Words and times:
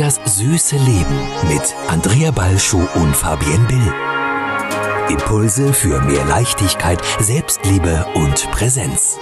Das 0.00 0.18
süße 0.24 0.76
Leben 0.76 1.28
mit 1.46 1.76
Andrea 1.86 2.30
Balschuh 2.30 2.88
und 2.94 3.14
Fabienne 3.14 3.66
Bill. 3.68 3.92
Impulse 5.10 5.74
für 5.74 6.00
mehr 6.00 6.24
Leichtigkeit, 6.24 7.02
Selbstliebe 7.18 8.06
und 8.14 8.50
Präsenz. 8.50 9.18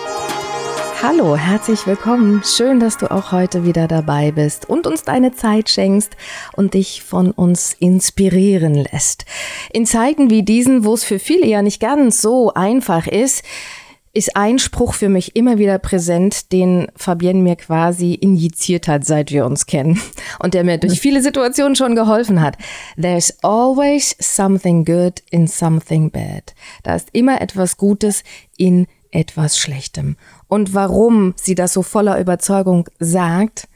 Hallo, 1.03 1.35
herzlich 1.35 1.85
willkommen. 1.89 2.45
Schön, 2.45 2.79
dass 2.79 2.97
du 2.97 3.11
auch 3.11 3.33
heute 3.33 3.65
wieder 3.65 3.89
dabei 3.89 4.31
bist 4.31 4.69
und 4.69 4.87
uns 4.87 5.03
deine 5.03 5.35
Zeit 5.35 5.69
schenkst 5.69 6.17
und 6.55 6.75
dich 6.75 7.03
von 7.03 7.33
uns 7.33 7.73
inspirieren 7.81 8.75
lässt. 8.75 9.25
In 9.73 9.85
Zeiten 9.85 10.31
wie 10.31 10.45
diesen, 10.45 10.85
wo 10.85 10.95
es 10.95 11.03
für 11.03 11.19
viele 11.19 11.49
ja 11.49 11.61
nicht 11.61 11.81
ganz 11.81 12.23
so 12.23 12.55
einfach 12.55 13.09
ist, 13.09 13.43
ist 14.19 14.37
ein 14.37 14.59
Spruch 14.59 14.95
für 14.95 15.09
mich 15.09 15.37
immer 15.37 15.59
wieder 15.59 15.79
präsent, 15.79 16.51
den 16.51 16.89
Fabienne 16.97 17.41
mir 17.41 17.55
quasi 17.55 18.15
injiziert 18.15 18.89
hat, 18.89 19.05
seit 19.05 19.31
wir 19.31 19.47
uns 19.47 19.67
kennen. 19.67 20.01
Und 20.41 20.55
der 20.55 20.65
mir 20.65 20.79
durch 20.79 21.01
viele 21.01 21.23
Situationen 21.23 21.77
schon 21.77 21.95
geholfen 21.95 22.43
hat. 22.43 22.59
There's 23.01 23.33
always 23.45 24.17
something 24.19 24.85
good 24.85 25.23
in 25.31 25.47
something 25.47 26.11
bad. 26.11 26.53
Da 26.83 26.97
ist 26.97 27.11
immer 27.13 27.41
etwas 27.41 27.77
Gutes 27.77 28.25
in 28.57 28.89
etwas 29.13 29.57
Schlechtem. 29.57 30.17
Und 30.49 30.75
warum 30.75 31.35
sie 31.37 31.55
das 31.55 31.73
so 31.73 31.85
voller 31.85 32.19
Überzeugung 32.19 32.89
sagt, 32.99 33.69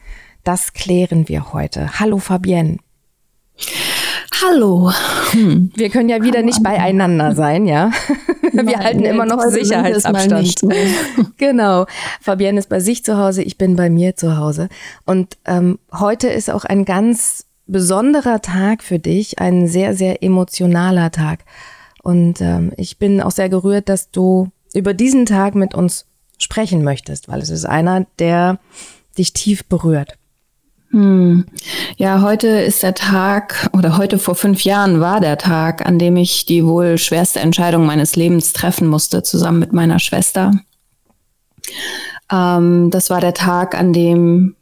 das 0.43 0.73
klären 0.73 1.29
wir 1.29 1.53
heute. 1.53 2.01
Hallo 2.01 2.19
Fabienne. 2.19 2.79
Hallo. 4.43 4.93
Hm. 5.33 5.71
Wir 5.75 5.91
können 5.91 6.09
ja 6.09 6.23
wieder 6.23 6.43
nicht 6.43 6.63
beieinander 6.63 7.35
sein, 7.35 7.67
ja. 7.67 7.91
Wir 8.53 8.63
Nein, 8.65 8.85
halten 8.85 9.05
immer 9.05 9.25
noch 9.25 9.43
Sicherheitsabstand. 9.47 10.61
genau. 11.39 11.87
Fabienne 12.21 12.59
ist 12.59 12.69
bei 12.69 12.81
sich 12.81 13.05
zu 13.05 13.17
Hause, 13.17 13.43
ich 13.43 13.57
bin 13.57 13.77
bei 13.77 13.89
mir 13.89 14.15
zu 14.15 14.37
Hause. 14.37 14.69
Und 15.07 15.39
ähm, 15.47 15.79
heute 15.93 16.29
ist 16.29 16.51
auch 16.51 16.65
ein 16.65 16.85
ganz 16.85 17.47
besonderer 17.67 18.43
Tag 18.43 18.83
für 18.83 18.99
dich, 18.99 19.39
ein 19.39 19.69
sehr, 19.69 19.95
sehr 19.95 20.23
emotionaler 20.23 21.11
Tag. 21.11 21.45
Und 22.03 22.41
ähm, 22.41 22.73
ich 22.77 22.99
bin 22.99 23.23
auch 23.23 23.31
sehr 23.31 23.49
gerührt, 23.49 23.89
dass 23.89 24.11
du 24.11 24.49
über 24.75 24.93
diesen 24.93 25.25
Tag 25.25 25.55
mit 25.55 25.75
uns 25.75 26.07
sprechen 26.39 26.83
möchtest, 26.83 27.29
weil 27.29 27.41
es 27.41 27.51
ist 27.51 27.65
einer, 27.65 28.07
der 28.19 28.59
dich 29.17 29.33
tief 29.33 29.65
berührt. 29.65 30.19
Hm. 30.93 31.47
Ja, 31.97 32.21
heute 32.21 32.49
ist 32.49 32.83
der 32.83 32.95
Tag, 32.95 33.71
oder 33.73 33.97
heute 33.97 34.19
vor 34.19 34.35
fünf 34.35 34.63
Jahren 34.63 35.01
war 35.01 35.21
der 35.21 35.39
Tag, 35.39 35.87
an 35.87 35.99
dem 35.99 36.17
ich 36.17 36.45
die 36.45 36.67
wohl 36.67 36.99
schwerste 36.99 37.41
Entscheidung 37.41 37.87
meines 37.87 38.15
Lebens 38.15 38.53
treffen 38.53 38.89
musste, 38.89 39.23
zusammen 39.23 39.59
mit 39.59 39.73
meiner 39.73 39.99
Schwester. 39.99 40.53
Ähm, 42.31 42.91
das 42.91 43.09
war 43.09 43.23
der 43.23 43.33
Tag, 43.33 43.75
an 43.75 43.95
dem 43.95 44.55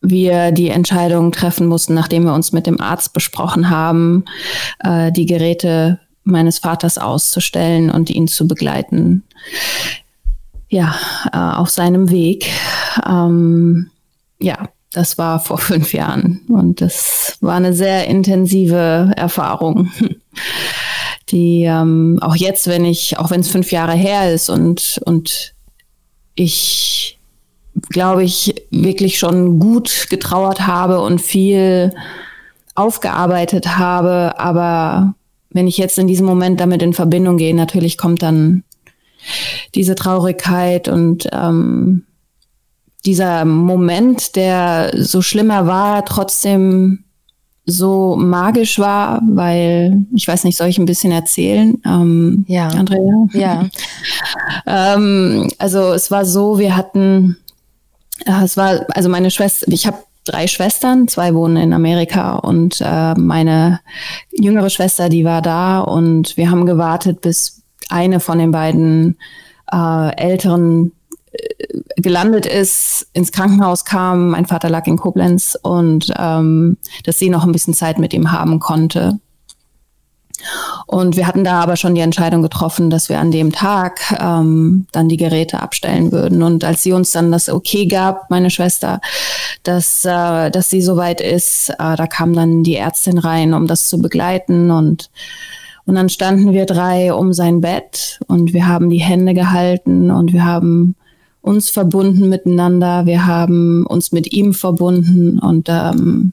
wir 0.00 0.50
die 0.50 0.70
Entscheidung 0.70 1.30
treffen 1.30 1.68
mussten, 1.68 1.94
nachdem 1.94 2.24
wir 2.24 2.34
uns 2.34 2.50
mit 2.50 2.66
dem 2.66 2.80
Arzt 2.80 3.12
besprochen 3.12 3.70
haben, 3.70 4.24
äh, 4.80 5.12
die 5.12 5.26
Geräte 5.26 6.00
meines 6.24 6.58
Vaters 6.58 6.98
auszustellen 6.98 7.90
und 7.90 8.10
ihn 8.10 8.26
zu 8.26 8.48
begleiten. 8.48 9.22
Ja, 10.68 10.96
äh, 11.32 11.36
auf 11.36 11.70
seinem 11.70 12.10
Weg. 12.10 12.50
Ähm, 13.06 13.90
ja, 14.40 14.68
das 14.92 15.18
war 15.18 15.40
vor 15.40 15.58
fünf 15.70 15.92
Jahren 15.92 16.42
und 16.48 16.80
das 16.80 17.36
war 17.40 17.56
eine 17.56 17.74
sehr 17.74 18.06
intensive 18.06 19.12
Erfahrung, 19.16 19.90
die 21.30 21.62
ähm, 21.62 22.18
auch 22.20 22.36
jetzt, 22.36 22.66
wenn 22.66 22.84
ich, 22.84 23.18
auch 23.18 23.30
wenn 23.30 23.40
es 23.40 23.50
fünf 23.50 23.72
Jahre 23.72 23.94
her 23.94 24.32
ist 24.32 24.48
und, 24.48 25.00
und 25.04 25.54
ich 26.34 27.18
glaube 27.88 28.24
ich 28.24 28.54
wirklich 28.70 29.18
schon 29.18 29.58
gut 29.58 30.08
getrauert 30.10 30.66
habe 30.66 31.00
und 31.00 31.20
viel 31.20 31.94
aufgearbeitet 32.74 33.78
habe, 33.78 34.38
aber 34.38 35.14
wenn 35.50 35.66
ich 35.66 35.78
jetzt 35.78 35.98
in 35.98 36.06
diesem 36.06 36.26
Moment 36.26 36.60
damit 36.60 36.82
in 36.82 36.94
Verbindung 36.94 37.36
gehe, 37.36 37.54
natürlich 37.54 37.98
kommt 37.98 38.22
dann 38.22 38.62
diese 39.74 39.94
Traurigkeit 39.94 40.88
und 40.88 41.28
ähm, 41.32 42.06
dieser 43.04 43.44
Moment, 43.44 44.36
der 44.36 44.92
so 44.94 45.22
schlimmer 45.22 45.66
war, 45.66 46.04
trotzdem 46.04 47.04
so 47.66 48.16
magisch 48.16 48.78
war, 48.78 49.20
weil 49.24 50.04
ich 50.14 50.26
weiß 50.26 50.44
nicht, 50.44 50.56
soll 50.56 50.68
ich 50.68 50.78
ein 50.78 50.86
bisschen 50.86 51.12
erzählen? 51.12 51.80
Ähm, 51.86 52.44
ja, 52.48 52.68
Andrea. 52.68 53.26
Ja. 53.32 53.66
ähm, 54.94 55.48
also 55.58 55.92
es 55.92 56.10
war 56.10 56.24
so, 56.24 56.58
wir 56.58 56.76
hatten, 56.76 57.36
äh, 58.26 58.44
es 58.44 58.56
war 58.56 58.86
also 58.90 59.08
meine 59.08 59.30
Schwester, 59.30 59.66
ich 59.70 59.86
habe 59.86 59.98
drei 60.24 60.46
Schwestern, 60.46 61.08
zwei 61.08 61.34
wohnen 61.34 61.56
in 61.56 61.72
Amerika 61.72 62.36
und 62.36 62.80
äh, 62.80 63.14
meine 63.14 63.80
jüngere 64.32 64.70
Schwester, 64.70 65.08
die 65.08 65.24
war 65.24 65.42
da 65.42 65.80
und 65.80 66.36
wir 66.36 66.50
haben 66.50 66.66
gewartet, 66.66 67.20
bis 67.20 67.62
eine 67.88 68.20
von 68.20 68.38
den 68.38 68.50
beiden 68.50 69.18
äh, 69.72 70.16
älteren 70.16 70.92
gelandet 71.96 72.46
ist, 72.46 73.06
ins 73.12 73.32
Krankenhaus 73.32 73.84
kam, 73.84 74.30
mein 74.30 74.46
Vater 74.46 74.68
lag 74.68 74.86
in 74.86 74.96
Koblenz 74.96 75.56
und 75.60 76.12
ähm, 76.18 76.76
dass 77.04 77.18
sie 77.18 77.30
noch 77.30 77.44
ein 77.44 77.52
bisschen 77.52 77.74
Zeit 77.74 77.98
mit 77.98 78.12
ihm 78.12 78.32
haben 78.32 78.58
konnte. 78.58 79.18
Und 80.86 81.16
wir 81.16 81.26
hatten 81.26 81.44
da 81.44 81.60
aber 81.60 81.76
schon 81.76 81.94
die 81.94 82.00
Entscheidung 82.00 82.42
getroffen, 82.42 82.88
dass 82.88 83.08
wir 83.08 83.18
an 83.20 83.30
dem 83.30 83.52
Tag 83.52 84.00
ähm, 84.18 84.86
dann 84.92 85.08
die 85.08 85.18
Geräte 85.18 85.60
abstellen 85.60 86.12
würden. 86.12 86.42
Und 86.42 86.64
als 86.64 86.82
sie 86.82 86.92
uns 86.92 87.12
dann 87.12 87.30
das 87.30 87.48
Okay 87.48 87.86
gab, 87.86 88.30
meine 88.30 88.50
Schwester, 88.50 89.00
dass, 89.62 90.04
äh, 90.04 90.50
dass 90.50 90.70
sie 90.70 90.80
soweit 90.80 91.20
ist, 91.20 91.70
äh, 91.70 91.96
da 91.96 92.06
kam 92.06 92.32
dann 92.32 92.62
die 92.62 92.76
Ärztin 92.76 93.18
rein, 93.18 93.54
um 93.54 93.66
das 93.66 93.88
zu 93.88 93.98
begleiten. 93.98 94.70
Und, 94.70 95.10
und 95.84 95.94
dann 95.94 96.08
standen 96.08 96.52
wir 96.52 96.64
drei 96.64 97.12
um 97.12 97.32
sein 97.34 97.60
Bett 97.60 98.18
und 98.26 98.52
wir 98.54 98.66
haben 98.66 98.88
die 98.88 99.00
Hände 99.00 99.34
gehalten 99.34 100.10
und 100.10 100.32
wir 100.32 100.44
haben 100.44 100.96
uns 101.42 101.70
verbunden 101.70 102.28
miteinander, 102.28 103.06
wir 103.06 103.26
haben 103.26 103.86
uns 103.86 104.12
mit 104.12 104.32
ihm 104.32 104.52
verbunden 104.54 105.38
und 105.38 105.68
ähm, 105.68 106.32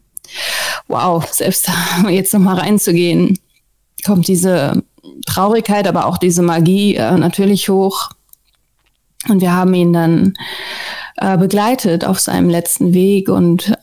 wow, 0.88 1.26
selbst 1.32 1.70
jetzt 2.10 2.34
nochmal 2.34 2.60
reinzugehen, 2.60 3.40
kommt 4.06 4.28
diese 4.28 4.84
Traurigkeit, 5.26 5.88
aber 5.88 6.06
auch 6.06 6.18
diese 6.18 6.42
Magie 6.42 6.96
äh, 6.96 7.18
natürlich 7.18 7.70
hoch. 7.70 8.10
Und 9.30 9.42
wir 9.42 9.54
haben 9.54 9.74
ihn 9.74 9.94
dann 9.94 10.34
äh, 11.18 11.38
begleitet 11.38 12.06
auf 12.06 12.20
seinem 12.20 12.50
letzten 12.50 12.94
Weg 12.94 13.30
und 13.30 13.74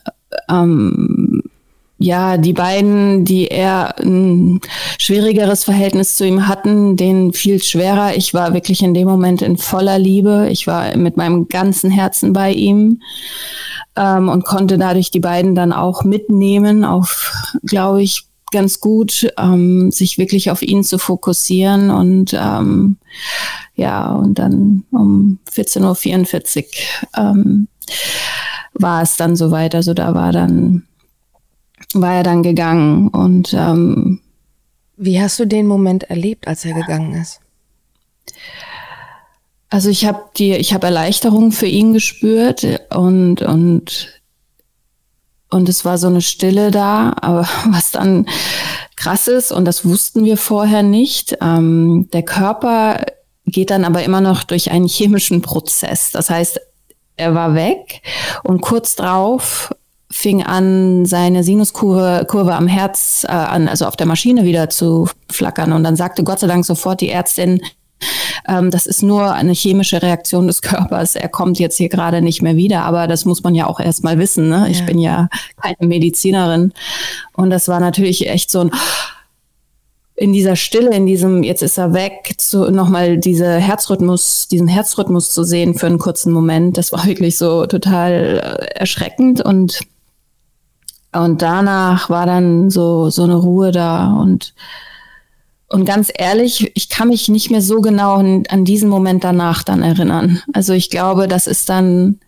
ähm, 0.49 1.14
ja, 2.05 2.37
die 2.37 2.53
beiden, 2.53 3.25
die 3.25 3.47
eher 3.47 3.97
ein 3.99 4.61
schwierigeres 4.99 5.63
Verhältnis 5.63 6.15
zu 6.15 6.25
ihm 6.25 6.47
hatten, 6.47 6.95
denen 6.97 7.33
viel 7.33 7.61
schwerer. 7.61 8.15
Ich 8.15 8.33
war 8.35 8.53
wirklich 8.53 8.83
in 8.83 8.93
dem 8.93 9.07
Moment 9.07 9.41
in 9.41 9.57
voller 9.57 9.97
Liebe. 9.97 10.47
Ich 10.51 10.67
war 10.67 10.95
mit 10.95 11.17
meinem 11.17 11.47
ganzen 11.47 11.89
Herzen 11.89 12.31
bei 12.31 12.51
ihm 12.51 13.01
ähm, 13.95 14.29
und 14.29 14.45
konnte 14.45 14.77
dadurch 14.77 15.09
die 15.09 15.19
beiden 15.19 15.55
dann 15.55 15.73
auch 15.73 16.03
mitnehmen 16.03 16.85
auf, 16.85 17.33
glaube 17.63 18.03
ich, 18.03 18.27
ganz 18.51 18.79
gut, 18.79 19.27
ähm, 19.39 19.89
sich 19.91 20.19
wirklich 20.19 20.51
auf 20.51 20.61
ihn 20.61 20.83
zu 20.83 20.99
fokussieren 20.99 21.89
und 21.89 22.35
ähm, 22.39 22.97
ja, 23.73 24.11
und 24.11 24.37
dann 24.37 24.83
um 24.91 25.39
14.44 25.51 26.59
Uhr 26.59 26.65
ähm, 27.17 27.67
war 28.75 29.01
es 29.01 29.17
dann 29.17 29.35
soweit. 29.35 29.73
Also 29.73 29.95
da 29.95 30.13
war 30.13 30.31
dann 30.31 30.83
war 31.93 32.15
er 32.15 32.23
dann 32.23 32.43
gegangen 32.43 33.09
und 33.09 33.53
ähm, 33.53 34.21
wie 34.97 35.21
hast 35.21 35.39
du 35.39 35.45
den 35.45 35.67
Moment 35.67 36.03
erlebt, 36.03 36.47
als 36.47 36.65
er 36.65 36.73
gegangen 36.73 37.13
ist? 37.13 37.41
Also 39.69 39.89
ich 39.89 40.05
habe 40.05 40.23
die, 40.37 40.53
ich 40.53 40.73
habe 40.73 40.87
Erleichterung 40.87 41.51
für 41.51 41.65
ihn 41.65 41.93
gespürt 41.93 42.65
und 42.93 43.41
und 43.41 44.21
und 45.49 45.69
es 45.69 45.85
war 45.85 45.97
so 45.97 46.07
eine 46.07 46.21
Stille 46.21 46.71
da, 46.71 47.13
aber 47.21 47.47
was 47.69 47.91
dann 47.91 48.27
krass 48.95 49.27
ist 49.27 49.51
und 49.51 49.65
das 49.65 49.85
wussten 49.85 50.25
wir 50.25 50.37
vorher 50.37 50.83
nicht. 50.83 51.37
Ähm, 51.41 52.09
der 52.13 52.23
Körper 52.23 53.05
geht 53.45 53.69
dann 53.69 53.85
aber 53.85 54.03
immer 54.03 54.21
noch 54.21 54.43
durch 54.43 54.71
einen 54.71 54.87
chemischen 54.89 55.41
Prozess. 55.41 56.11
Das 56.11 56.29
heißt, 56.29 56.59
er 57.17 57.33
war 57.33 57.55
weg 57.55 58.01
und 58.43 58.61
kurz 58.61 58.95
drauf 58.95 59.73
fing 60.15 60.43
an, 60.43 61.05
seine 61.05 61.43
Sinuskurve 61.43 62.25
Kurve 62.27 62.55
am 62.55 62.67
Herz 62.67 63.25
äh, 63.27 63.31
an, 63.33 63.67
also 63.67 63.85
auf 63.85 63.97
der 63.97 64.07
Maschine 64.07 64.45
wieder 64.45 64.69
zu 64.69 65.09
flackern. 65.29 65.73
Und 65.73 65.83
dann 65.83 65.97
sagte 65.97 66.23
Gott 66.23 66.39
sei 66.39 66.47
Dank 66.47 66.65
sofort 66.65 67.01
die 67.01 67.09
Ärztin, 67.09 67.61
ähm, 68.47 68.71
das 68.71 68.85
ist 68.85 69.03
nur 69.03 69.33
eine 69.33 69.51
chemische 69.51 70.01
Reaktion 70.01 70.47
des 70.47 70.61
Körpers. 70.61 71.17
Er 71.17 71.27
kommt 71.27 71.59
jetzt 71.59 71.75
hier 71.75 71.89
gerade 71.89 72.21
nicht 72.21 72.41
mehr 72.41 72.55
wieder, 72.55 72.83
aber 72.83 73.07
das 73.07 73.25
muss 73.25 73.43
man 73.43 73.55
ja 73.55 73.67
auch 73.67 73.81
erst 73.81 74.05
mal 74.05 74.17
wissen. 74.17 74.47
Ne? 74.47 74.67
Ich 74.69 74.79
ja. 74.79 74.85
bin 74.85 74.99
ja 74.99 75.27
keine 75.61 75.85
Medizinerin. 75.85 76.71
Und 77.33 77.49
das 77.49 77.67
war 77.67 77.81
natürlich 77.81 78.29
echt 78.29 78.49
so 78.49 78.61
ein 78.61 78.71
in 80.17 80.31
dieser 80.31 80.55
Stille, 80.55 80.95
in 80.95 81.05
diesem, 81.05 81.43
jetzt 81.43 81.61
ist 81.61 81.77
er 81.77 81.93
weg, 81.93 82.35
zu 82.37 82.71
nochmal 82.71 83.17
diese 83.17 83.55
Herzrhythmus, 83.55 84.47
diesen 84.47 84.69
Herzrhythmus 84.69 85.33
zu 85.33 85.43
sehen 85.43 85.73
für 85.73 85.87
einen 85.87 85.99
kurzen 85.99 86.31
Moment, 86.31 86.77
das 86.77 86.93
war 86.93 87.05
wirklich 87.05 87.37
so 87.37 87.65
total 87.65 88.39
äh, 88.61 88.79
erschreckend 88.79 89.41
und 89.41 89.81
Und 91.15 91.41
danach 91.41 92.09
war 92.09 92.25
dann 92.25 92.69
so, 92.69 93.09
so 93.09 93.23
eine 93.23 93.35
Ruhe 93.35 93.71
da 93.71 94.11
und, 94.11 94.53
und 95.69 95.85
ganz 95.85 96.11
ehrlich, 96.13 96.71
ich 96.75 96.89
kann 96.89 97.07
mich 97.07 97.29
nicht 97.29 97.49
mehr 97.49 97.61
so 97.61 97.79
genau 97.79 98.15
an, 98.15 98.65
diesen 98.65 98.89
Moment 98.89 99.23
danach 99.23 99.63
dann 99.63 99.81
erinnern. 99.81 100.41
Also 100.51 100.73
ich 100.73 100.89
glaube, 100.89 101.29
das 101.29 101.47
ist 101.47 101.69
dann, 101.69 102.19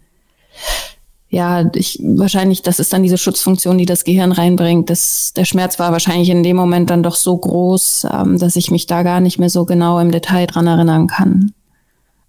ja, 1.30 1.70
ich, 1.76 2.00
wahrscheinlich, 2.02 2.62
das 2.62 2.80
ist 2.80 2.94
dann 2.94 3.04
diese 3.04 3.18
Schutzfunktion, 3.18 3.78
die 3.78 3.86
das 3.86 4.06
Gehirn 4.06 4.32
reinbringt. 4.32 4.90
Das, 4.90 5.34
der 5.36 5.44
Schmerz 5.44 5.80
war 5.80 5.92
wahrscheinlich 5.92 6.30
in 6.30 6.44
dem 6.44 6.56
Moment 6.56 6.90
dann 6.90 7.04
doch 7.04 7.16
so 7.16 7.36
groß, 7.36 8.08
ähm, 8.10 8.40
dass 8.40 8.56
ich 8.56 8.72
mich 8.72 8.88
da 8.88 9.04
gar 9.04 9.20
nicht 9.20 9.38
mehr 9.38 9.50
so 9.50 9.66
genau 9.66 10.00
im 10.00 10.14
Detail 10.14 10.48
dran 10.48 10.68
erinnern 10.68 11.08
kann. 11.08 11.52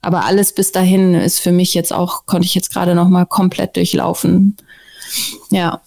Aber 0.00 0.24
alles 0.24 0.52
bis 0.52 0.72
dahin 0.72 1.14
ist 1.14 1.38
für 1.38 1.52
mich 1.52 1.74
jetzt 1.74 1.92
auch, 1.92 2.26
konnte 2.26 2.46
ich 2.46 2.54
jetzt 2.56 2.72
gerade 2.72 2.96
noch 2.96 3.08
mal 3.08 3.26
komplett 3.26 3.76
durchlaufen. 3.76 4.56
Ja. 5.50 5.80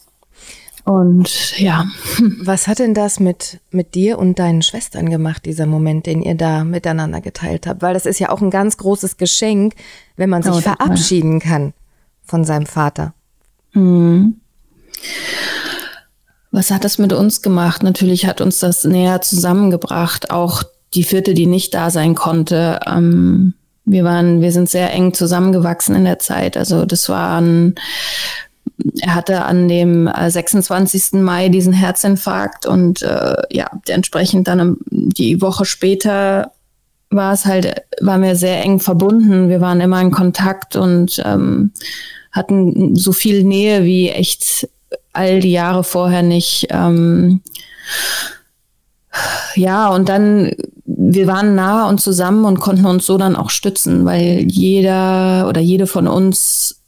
Und 0.91 1.57
ja. 1.57 1.85
Was 2.39 2.67
hat 2.67 2.79
denn 2.79 2.93
das 2.93 3.19
mit, 3.19 3.59
mit 3.71 3.95
dir 3.95 4.19
und 4.19 4.39
deinen 4.39 4.61
Schwestern 4.61 5.09
gemacht, 5.09 5.45
dieser 5.45 5.65
Moment, 5.65 6.05
den 6.05 6.21
ihr 6.21 6.35
da 6.35 6.65
miteinander 6.65 7.21
geteilt 7.21 7.65
habt? 7.65 7.81
Weil 7.81 7.93
das 7.93 8.05
ist 8.05 8.19
ja 8.19 8.29
auch 8.29 8.41
ein 8.41 8.49
ganz 8.49 8.77
großes 8.77 9.15
Geschenk, 9.17 9.75
wenn 10.17 10.29
man 10.29 10.43
sich 10.43 10.51
oh, 10.51 10.59
verabschieden 10.59 11.39
kann 11.39 11.73
von 12.23 12.43
seinem 12.43 12.65
Vater. 12.65 13.13
Mhm. 13.73 14.41
Was 16.51 16.71
hat 16.71 16.83
das 16.83 16.97
mit 16.97 17.13
uns 17.13 17.41
gemacht? 17.41 17.83
Natürlich 17.83 18.25
hat 18.25 18.41
uns 18.41 18.59
das 18.59 18.83
näher 18.83 19.21
zusammengebracht. 19.21 20.31
Auch 20.31 20.63
die 20.93 21.05
vierte, 21.05 21.33
die 21.33 21.45
nicht 21.47 21.73
da 21.73 21.89
sein 21.89 22.15
konnte. 22.15 22.81
Ähm, 22.85 23.53
wir 23.85 24.03
waren, 24.03 24.41
wir 24.41 24.51
sind 24.51 24.69
sehr 24.69 24.91
eng 24.91 25.13
zusammengewachsen 25.13 25.95
in 25.95 26.03
der 26.03 26.19
Zeit. 26.19 26.57
Also 26.57 26.85
das 26.85 27.07
waren 27.07 27.75
er 29.01 29.15
hatte 29.15 29.43
an 29.43 29.67
dem 29.67 30.09
26. 30.27 31.13
Äh, 31.13 31.17
Mai 31.17 31.49
diesen 31.49 31.73
Herzinfarkt 31.73 32.65
und 32.65 33.01
äh, 33.01 33.35
ja, 33.51 33.69
entsprechend 33.87 34.47
dann 34.47 34.77
die 34.89 35.41
Woche 35.41 35.65
später 35.65 36.51
war 37.09 37.33
es 37.33 37.45
halt, 37.45 37.83
waren 37.99 38.23
wir 38.23 38.35
sehr 38.35 38.61
eng 38.63 38.79
verbunden. 38.79 39.49
Wir 39.49 39.61
waren 39.61 39.81
immer 39.81 40.01
in 40.01 40.11
Kontakt 40.11 40.75
und 40.75 41.21
ähm, 41.25 41.71
hatten 42.31 42.95
so 42.95 43.11
viel 43.11 43.43
Nähe 43.43 43.83
wie 43.83 44.09
echt 44.09 44.69
all 45.13 45.41
die 45.41 45.51
Jahre 45.51 45.83
vorher 45.83 46.23
nicht. 46.23 46.67
Ähm, 46.69 47.41
ja, 49.55 49.89
und 49.89 50.07
dann, 50.07 50.53
wir 50.85 51.27
waren 51.27 51.55
nah 51.55 51.89
und 51.89 51.99
zusammen 51.99 52.45
und 52.45 52.61
konnten 52.61 52.85
uns 52.85 53.05
so 53.05 53.17
dann 53.17 53.35
auch 53.35 53.49
stützen, 53.49 54.05
weil 54.05 54.45
jeder 54.47 55.47
oder 55.49 55.59
jede 55.59 55.87
von 55.87 56.07
uns 56.07 56.81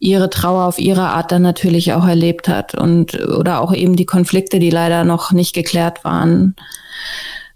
ihre 0.00 0.30
Trauer 0.30 0.64
auf 0.64 0.78
ihre 0.78 1.08
Art 1.08 1.32
dann 1.32 1.42
natürlich 1.42 1.92
auch 1.92 2.06
erlebt 2.06 2.48
hat 2.48 2.74
und 2.74 3.18
oder 3.28 3.60
auch 3.60 3.74
eben 3.74 3.96
die 3.96 4.06
Konflikte, 4.06 4.58
die 4.58 4.70
leider 4.70 5.04
noch 5.04 5.32
nicht 5.32 5.54
geklärt 5.54 6.04
waren. 6.04 6.54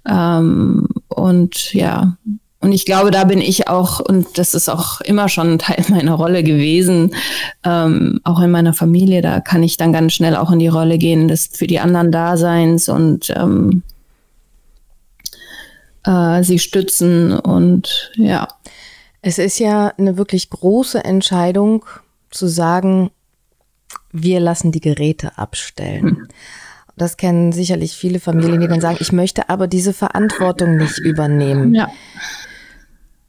Ähm, 0.09 0.89
und 1.09 1.73
ja, 1.73 2.17
und 2.62 2.71
ich 2.71 2.85
glaube, 2.85 3.11
da 3.11 3.25
bin 3.25 3.41
ich 3.41 3.67
auch, 3.67 3.99
und 3.99 4.39
das 4.39 4.55
ist 4.55 4.69
auch 4.69 5.00
immer 5.00 5.29
schon 5.29 5.55
ein 5.55 5.59
Teil 5.59 5.85
meiner 5.89 6.15
Rolle 6.15 6.44
gewesen, 6.44 7.15
ähm, 7.65 8.21
auch 8.23 8.41
in 8.41 8.53
meiner 8.53 8.73
Familie, 8.73 9.21
da 9.21 9.41
kann 9.41 9.65
ich 9.65 9.77
dann 9.77 9.93
ganz 9.93 10.12
schnell 10.12 10.37
auch 10.37 10.50
in 10.53 10.61
die 10.61 10.69
Rolle 10.69 10.97
gehen, 10.97 11.27
des 11.27 11.49
für 11.53 11.67
die 11.67 11.81
anderen 11.81 12.12
Daseins 12.12 12.89
und 12.89 13.33
ähm, 13.37 13.83
äh, 16.05 16.43
sie 16.43 16.59
stützen 16.59 17.39
und 17.39 18.12
ja. 18.15 18.49
Es 19.25 19.39
ist 19.39 19.61
ja 19.61 19.93
eine 19.99 20.17
wirklich 20.17 20.50
große 20.50 21.05
Entscheidung, 21.05 21.85
zu 22.32 22.49
sagen, 22.49 23.11
wir 24.11 24.40
lassen 24.40 24.73
die 24.73 24.81
Geräte 24.81 25.38
abstellen. 25.38 26.17
Hm. 26.17 26.29
Das 26.96 27.17
kennen 27.17 27.52
sicherlich 27.52 27.96
viele 27.96 28.20
Familien, 28.20 28.61
die 28.61 28.69
dann 28.69 28.81
sagen, 28.81 28.99
ich 29.00 29.12
möchte 29.12 29.49
aber 29.49 29.67
diese 29.67 29.93
Verantwortung 29.93 30.76
nicht 30.76 30.99
übernehmen. 30.99 31.75
Ja. 31.75 31.90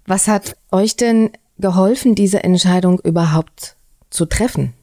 Was 0.05 0.27
hat 0.27 0.57
euch 0.71 0.97
denn 0.97 1.31
geholfen, 1.59 2.15
diese 2.15 2.44
Entscheidung 2.44 3.00
überhaupt 3.00 3.77
zu 4.09 4.25
treffen? 4.25 4.73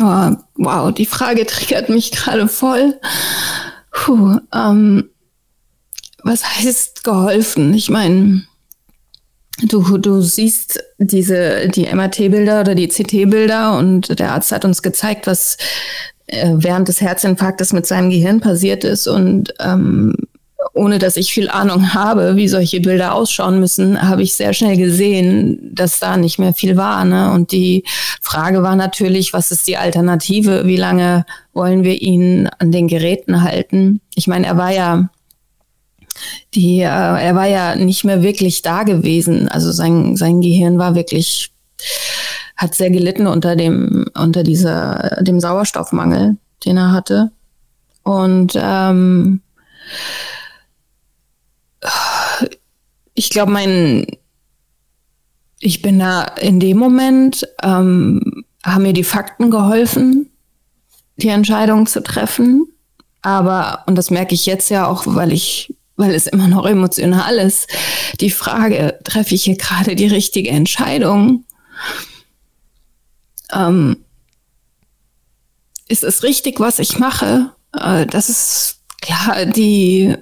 Oh, 0.00 0.36
wow, 0.54 0.94
die 0.94 1.06
Frage 1.06 1.44
triggert 1.44 1.90
mich 1.90 2.10
gerade 2.10 2.48
voll. 2.48 2.98
Puh, 3.92 4.38
ähm, 4.54 5.10
was 6.22 6.44
heißt 6.44 7.04
geholfen? 7.04 7.74
Ich 7.74 7.90
meine, 7.90 8.44
Du, 9.62 9.98
du 9.98 10.20
siehst 10.20 10.82
diese, 10.98 11.68
die 11.68 11.86
MRT-Bilder 11.86 12.60
oder 12.60 12.74
die 12.74 12.88
CT-Bilder 12.88 13.76
und 13.78 14.18
der 14.18 14.32
Arzt 14.32 14.52
hat 14.52 14.64
uns 14.64 14.82
gezeigt, 14.82 15.26
was 15.26 15.56
äh, 16.26 16.52
während 16.54 16.88
des 16.88 17.00
Herzinfarktes 17.00 17.72
mit 17.72 17.86
seinem 17.86 18.10
Gehirn 18.10 18.40
passiert 18.40 18.84
ist 18.84 19.06
und 19.06 19.52
ähm, 19.60 20.14
ohne 20.72 20.98
dass 20.98 21.16
ich 21.16 21.32
viel 21.32 21.48
Ahnung 21.48 21.94
habe, 21.94 22.36
wie 22.36 22.48
solche 22.48 22.80
Bilder 22.80 23.14
ausschauen 23.14 23.60
müssen, 23.60 24.00
habe 24.08 24.22
ich 24.22 24.34
sehr 24.34 24.52
schnell 24.52 24.76
gesehen, 24.76 25.58
dass 25.74 25.98
da 25.98 26.16
nicht 26.16 26.38
mehr 26.38 26.54
viel 26.54 26.76
war. 26.76 27.04
Ne? 27.04 27.32
Und 27.32 27.52
die 27.52 27.84
Frage 28.20 28.62
war 28.62 28.76
natürlich, 28.76 29.32
was 29.32 29.50
ist 29.50 29.66
die 29.66 29.76
Alternative? 29.76 30.66
Wie 30.66 30.76
lange 30.76 31.24
wollen 31.52 31.82
wir 31.82 32.00
ihn 32.00 32.48
an 32.58 32.70
den 32.72 32.88
Geräten 32.88 33.42
halten? 33.42 34.00
Ich 34.14 34.26
meine, 34.26 34.46
er 34.46 34.56
war 34.56 34.72
ja 34.72 35.10
die, 36.54 36.80
äh, 36.80 36.84
er 36.84 37.34
war 37.34 37.46
ja 37.46 37.76
nicht 37.76 38.04
mehr 38.04 38.22
wirklich 38.22 38.62
da 38.62 38.82
gewesen. 38.82 39.48
Also 39.48 39.72
sein, 39.72 40.16
sein 40.16 40.40
Gehirn 40.40 40.78
war 40.78 40.94
wirklich, 40.94 41.52
hat 42.56 42.74
sehr 42.74 42.90
gelitten 42.90 43.26
unter 43.26 43.56
dem, 43.56 44.06
unter 44.16 44.42
dieser, 44.42 45.18
dem 45.22 45.40
Sauerstoffmangel, 45.40 46.36
den 46.64 46.76
er 46.76 46.92
hatte. 46.92 47.30
Und 48.02 48.52
ähm, 48.56 49.40
ich 53.14 53.30
glaube, 53.30 53.52
mein, 53.52 54.06
ich 55.60 55.82
bin 55.82 55.98
da 55.98 56.22
in 56.22 56.60
dem 56.60 56.78
Moment, 56.78 57.46
ähm, 57.62 58.44
haben 58.64 58.82
mir 58.82 58.92
die 58.92 59.04
Fakten 59.04 59.50
geholfen, 59.50 60.30
die 61.16 61.28
Entscheidung 61.28 61.86
zu 61.86 62.02
treffen. 62.02 62.66
Aber, 63.22 63.84
und 63.86 63.96
das 63.96 64.10
merke 64.10 64.34
ich 64.34 64.46
jetzt 64.46 64.70
ja 64.70 64.86
auch, 64.86 65.04
weil 65.06 65.32
ich 65.32 65.74
weil 66.00 66.14
es 66.14 66.26
immer 66.26 66.48
noch 66.48 66.66
emotional 66.66 67.36
ist. 67.36 67.68
Die 68.18 68.30
Frage, 68.30 68.98
treffe 69.04 69.34
ich 69.34 69.44
hier 69.44 69.56
gerade 69.56 69.94
die 69.94 70.08
richtige 70.08 70.50
Entscheidung? 70.50 71.44
Ähm, 73.52 73.98
ist 75.86 76.02
es 76.02 76.22
richtig, 76.22 76.58
was 76.58 76.78
ich 76.78 76.98
mache? 76.98 77.50
Äh, 77.72 78.06
das 78.06 78.28
ist 78.28 78.80
klar, 79.00 79.46
die 79.46 80.16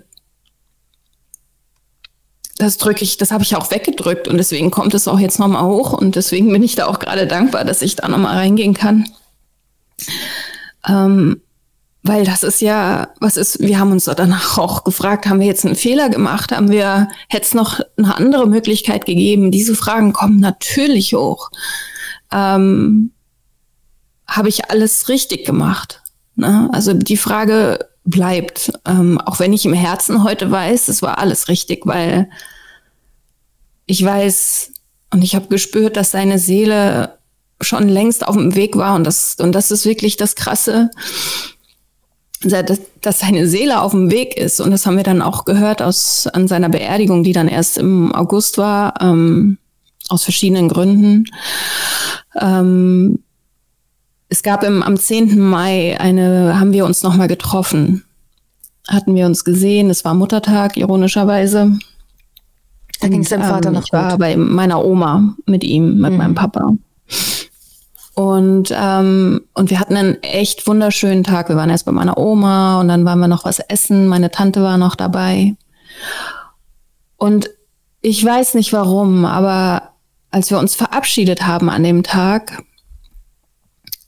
das 2.59 2.77
drücke 2.77 3.05
ich, 3.05 3.17
das 3.17 3.31
habe 3.31 3.45
ich 3.45 3.55
auch 3.55 3.71
weggedrückt 3.71 4.27
und 4.27 4.37
deswegen 4.37 4.73
kommt 4.73 4.93
es 4.93 5.07
auch 5.07 5.21
jetzt 5.21 5.39
nochmal 5.39 5.63
hoch 5.63 5.93
und 5.93 6.17
deswegen 6.17 6.51
bin 6.53 6.65
ich 6.65 6.75
da 6.75 6.87
auch 6.87 6.99
gerade 6.99 7.29
dankbar, 7.29 7.65
dass 7.65 7.83
ich 7.83 7.95
da 7.95 8.09
nochmal 8.09 8.37
reingehen 8.37 8.75
kann. 8.75 9.09
Ähm, 10.87 11.41
weil 12.03 12.25
das 12.25 12.43
ist 12.43 12.61
ja, 12.61 13.09
was 13.21 13.37
ist, 13.37 13.61
wir 13.61 13.79
haben 13.79 13.93
uns 13.93 14.05
danach 14.05 14.57
auch 14.59 14.85
gefragt, 14.85 15.27
haben 15.27 15.41
wir 15.41 15.47
jetzt 15.47 15.67
einen 15.67 15.75
Fehler 15.75 16.09
gemacht? 16.09 16.53
Haben 16.53 16.71
wir, 16.71 17.09
hätte 17.29 17.45
es 17.45 17.55
noch 17.55 17.81
eine 17.97 18.17
andere 18.17 18.47
Möglichkeit 18.47 19.05
gegeben? 19.05 19.51
Diese 19.51 19.75
Fragen 19.75 20.13
kommen 20.13 20.41
natürlich 20.41 21.15
hoch. 21.15 21.51
Ähm, 22.33 23.11
Habe 24.27 24.49
ich 24.49 24.71
alles 24.71 25.09
richtig 25.09 25.45
gemacht? 25.45 26.03
Ne? 26.37 26.71
Also 26.73 26.95
die 26.95 27.17
Frage 27.17 27.89
bleibt, 28.05 28.73
ähm, 28.87 29.21
auch 29.21 29.39
wenn 29.41 29.53
ich 29.53 29.67
im 29.67 29.75
Herzen 29.75 30.23
heute 30.23 30.51
weiß, 30.51 30.89
es 30.89 31.03
war 31.03 31.19
alles 31.19 31.49
richtig, 31.49 31.85
weil 31.85 32.31
ich 33.87 34.05
weiß 34.05 34.73
und 35.11 35.25
ich 35.25 35.35
habe 35.35 35.49
gespürt, 35.49 35.97
dass 35.97 36.13
seine 36.13 36.39
Seele 36.39 37.19
schon 37.61 37.89
längst 37.89 38.27
auf 38.27 38.37
dem 38.37 38.55
Weg 38.55 38.77
war 38.77 38.95
und 38.95 39.05
das, 39.05 39.37
und 39.39 39.53
das 39.53 39.71
ist 39.71 39.85
wirklich 39.85 40.17
das 40.17 40.37
Krasse 40.37 40.91
dass, 42.41 42.81
dass 43.01 43.21
seine 43.21 43.49
Seele 43.49 43.81
auf 43.81 43.93
dem 43.93 44.11
Weg 44.11 44.37
ist. 44.37 44.61
Und 44.61 44.71
das 44.71 44.87
haben 44.87 44.97
wir 44.97 45.05
dann 45.05 45.23
auch 45.23 45.45
gehört 45.45 45.83
aus, 45.83 46.27
an 46.27 46.49
seiner 46.49 46.69
Beerdigung, 46.69 47.23
die 47.23 47.33
dann 47.33 47.49
erst 47.49 47.79
im 47.79 48.15
August 48.15 48.59
war, 48.59 48.95
ähm, 49.01 49.59
aus 50.09 50.25
verschiedenen 50.25 50.69
Gründen. 50.69 51.25
Ähm, 52.41 53.19
es 54.29 54.43
gab 54.43 54.63
im, 54.63 54.83
am 54.83 54.97
10. 54.97 55.39
Mai 55.39 55.99
eine, 55.99 56.59
haben 56.61 56.73
wir 56.73 56.85
uns 56.85 57.03
nochmal 57.03 57.29
getroffen. 57.29 58.05
Hatten 58.87 59.15
wir 59.15 59.27
uns 59.27 59.45
gesehen, 59.45 59.91
es 59.91 60.05
war 60.05 60.15
Muttertag, 60.15 60.77
ironischerweise. 60.77 61.79
Da 63.01 63.09
ging 63.09 63.23
es 63.23 63.29
dem 63.29 63.43
Vater 63.43 63.69
ähm, 63.69 63.75
noch 63.75 63.85
Ich 63.85 63.93
war 63.93 64.17
bei 64.19 64.37
meiner 64.37 64.85
Oma 64.85 65.35
mit 65.47 65.65
ihm, 65.65 66.01
mit 66.01 66.13
mhm. 66.13 66.17
meinem 66.19 66.35
Papa. 66.35 66.75
Und, 68.19 68.75
ähm, 68.77 69.43
und 69.55 69.71
wir 69.71 69.79
hatten 69.79 69.97
einen 69.97 70.21
echt 70.25 70.67
wunderschönen 70.67 71.23
Tag. 71.23 71.49
Wir 71.51 71.55
waren 71.55 71.71
erst 71.71 71.85
bei 71.85 71.93
meiner 71.93 72.19
Oma 72.19 72.81
und 72.81 72.89
dann 72.89 73.05
waren 73.05 73.21
wir 73.21 73.29
noch 73.29 73.45
was 73.45 73.61
essen. 73.61 74.09
Meine 74.09 74.33
Tante 74.33 74.61
war 74.61 74.77
noch 74.77 74.97
dabei. 74.97 75.55
Und 77.17 77.49
ich 78.01 78.25
weiß 78.25 78.55
nicht 78.55 78.73
warum, 78.73 79.25
aber 79.25 79.93
als 80.33 80.51
wir 80.51 80.59
uns 80.59 80.75
verabschiedet 80.75 81.47
haben 81.47 81.71
an 81.71 81.85
dem 81.85 82.03
Tag, 82.03 82.65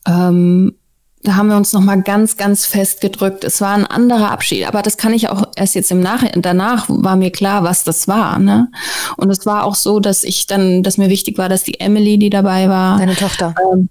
ähm, 0.08 0.74
da 1.22 1.36
haben 1.36 1.46
wir 1.48 1.56
uns 1.56 1.72
noch 1.72 1.80
mal 1.80 2.02
ganz, 2.02 2.36
ganz 2.36 2.66
fest 2.66 3.00
gedrückt. 3.00 3.44
Es 3.44 3.60
war 3.60 3.74
ein 3.76 3.86
anderer 3.86 4.32
Abschied, 4.32 4.66
aber 4.66 4.82
das 4.82 4.96
kann 4.96 5.14
ich 5.14 5.28
auch 5.28 5.44
erst 5.54 5.76
jetzt 5.76 5.92
im 5.92 6.00
Nachhinein. 6.00 6.42
Danach 6.42 6.86
war 6.88 7.14
mir 7.14 7.30
klar, 7.30 7.62
was 7.62 7.84
das 7.84 8.08
war. 8.08 8.40
Ne? 8.40 8.72
Und 9.18 9.30
es 9.30 9.46
war 9.46 9.62
auch 9.62 9.76
so, 9.76 10.00
dass 10.00 10.24
ich 10.24 10.48
dann, 10.48 10.82
dass 10.82 10.98
mir 10.98 11.10
wichtig 11.10 11.38
war, 11.38 11.48
dass 11.48 11.62
die 11.62 11.78
Emily, 11.78 12.18
die 12.18 12.30
dabei 12.30 12.68
war, 12.68 12.98
deine 12.98 13.14
Tochter, 13.14 13.54
ähm, 13.72 13.88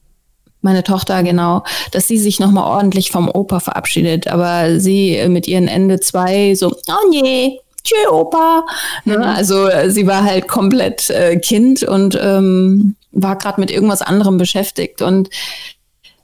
meine 0.61 0.83
Tochter 0.83 1.23
genau, 1.23 1.63
dass 1.91 2.07
sie 2.07 2.17
sich 2.17 2.39
noch 2.39 2.51
mal 2.51 2.65
ordentlich 2.65 3.11
vom 3.11 3.29
Opa 3.29 3.59
verabschiedet. 3.59 4.27
Aber 4.27 4.79
sie 4.79 5.23
mit 5.27 5.47
ihren 5.47 5.67
Ende 5.67 5.99
zwei 5.99 6.55
so, 6.55 6.69
oh 6.69 7.09
nee, 7.09 7.59
tschö 7.83 8.09
Opa. 8.11 8.65
Ne? 9.05 9.17
Mhm. 9.17 9.23
Also 9.23 9.67
äh, 9.67 9.89
sie 9.89 10.07
war 10.07 10.23
halt 10.23 10.47
komplett 10.47 11.09
äh, 11.09 11.37
Kind 11.37 11.83
und 11.83 12.19
ähm, 12.21 12.95
war 13.11 13.37
gerade 13.37 13.59
mit 13.59 13.71
irgendwas 13.71 14.01
anderem 14.01 14.37
beschäftigt 14.37 15.01
und 15.01 15.29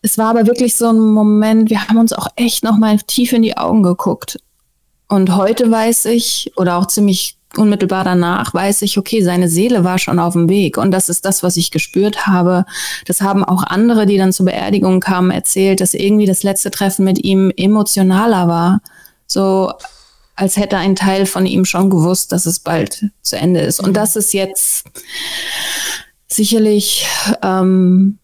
es 0.06 0.20
war 0.20 0.30
aber 0.30 0.46
wirklich 0.46 0.76
so 0.76 0.88
ein 0.88 1.00
Moment, 1.00 1.72
wir 1.72 1.88
haben 1.88 1.98
uns 1.98 2.14
auch 2.14 2.28
echt 2.36 2.64
noch 2.64 2.78
mal 2.78 3.00
tief 3.00 3.34
in 3.34 3.42
die 3.42 3.58
Augen 3.58 3.82
geguckt. 3.82 4.38
Und 5.08 5.36
heute 5.36 5.72
weiß 5.72 6.06
ich, 6.06 6.52
oder 6.58 6.78
auch 6.78 6.86
ziemlich 6.86 7.38
unmittelbar 7.58 8.04
danach, 8.04 8.54
weiß 8.54 8.82
ich, 8.84 8.98
okay, 8.98 9.22
seine 9.22 9.50
Seele 9.50 9.84
war 9.84 9.98
schon 9.98 10.20
auf 10.20 10.34
dem 10.34 10.50
Weg. 10.50 10.78
Und 10.78 10.92
das 10.92 11.10
ist 11.10 11.26
das, 11.26 11.44
was 11.44 11.58
ich 11.58 11.72
gespürt 11.72 12.28
habe. 12.28 12.66
Das 13.06 13.22
haben 13.22 13.44
auch 13.44 13.64
andere, 13.64 14.06
die 14.06 14.18
dann 14.18 14.34
zur 14.34 14.46
Beerdigung 14.46 15.00
kamen, 15.00 15.32
erzählt, 15.32 15.82
dass 15.82 15.94
irgendwie 15.94 16.26
das 16.26 16.44
letzte 16.44 16.72
Treffen 16.72 17.06
mit 17.06 17.24
ihm 17.24 17.52
emotionaler 17.56 18.48
war. 18.48 18.82
So, 19.28 19.72
als 20.36 20.58
hätte 20.58 20.78
ein 20.78 20.96
Teil 20.96 21.26
von 21.26 21.46
ihm 21.46 21.66
schon 21.66 21.90
gewusst, 21.90 22.32
dass 22.32 22.46
es 22.46 22.60
bald 22.60 23.06
zu 23.22 23.38
Ende 23.38 23.62
ist. 23.62 23.80
Und 23.80 23.94
das 23.94 24.16
ist 24.16 24.34
jetzt 24.34 24.86
sicherlich 26.28 27.08
ähm, 27.42 28.18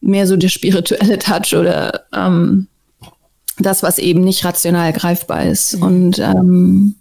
mehr 0.00 0.26
so 0.26 0.36
der 0.36 0.48
spirituelle 0.48 1.18
Touch 1.18 1.54
oder 1.54 2.04
ähm, 2.14 2.68
das, 3.58 3.82
was 3.82 3.98
eben 3.98 4.20
nicht 4.22 4.44
rational 4.44 4.92
greifbar 4.92 5.44
ist. 5.44 5.76
Mhm. 5.76 5.82
Und, 5.82 6.18
ähm, 6.18 6.94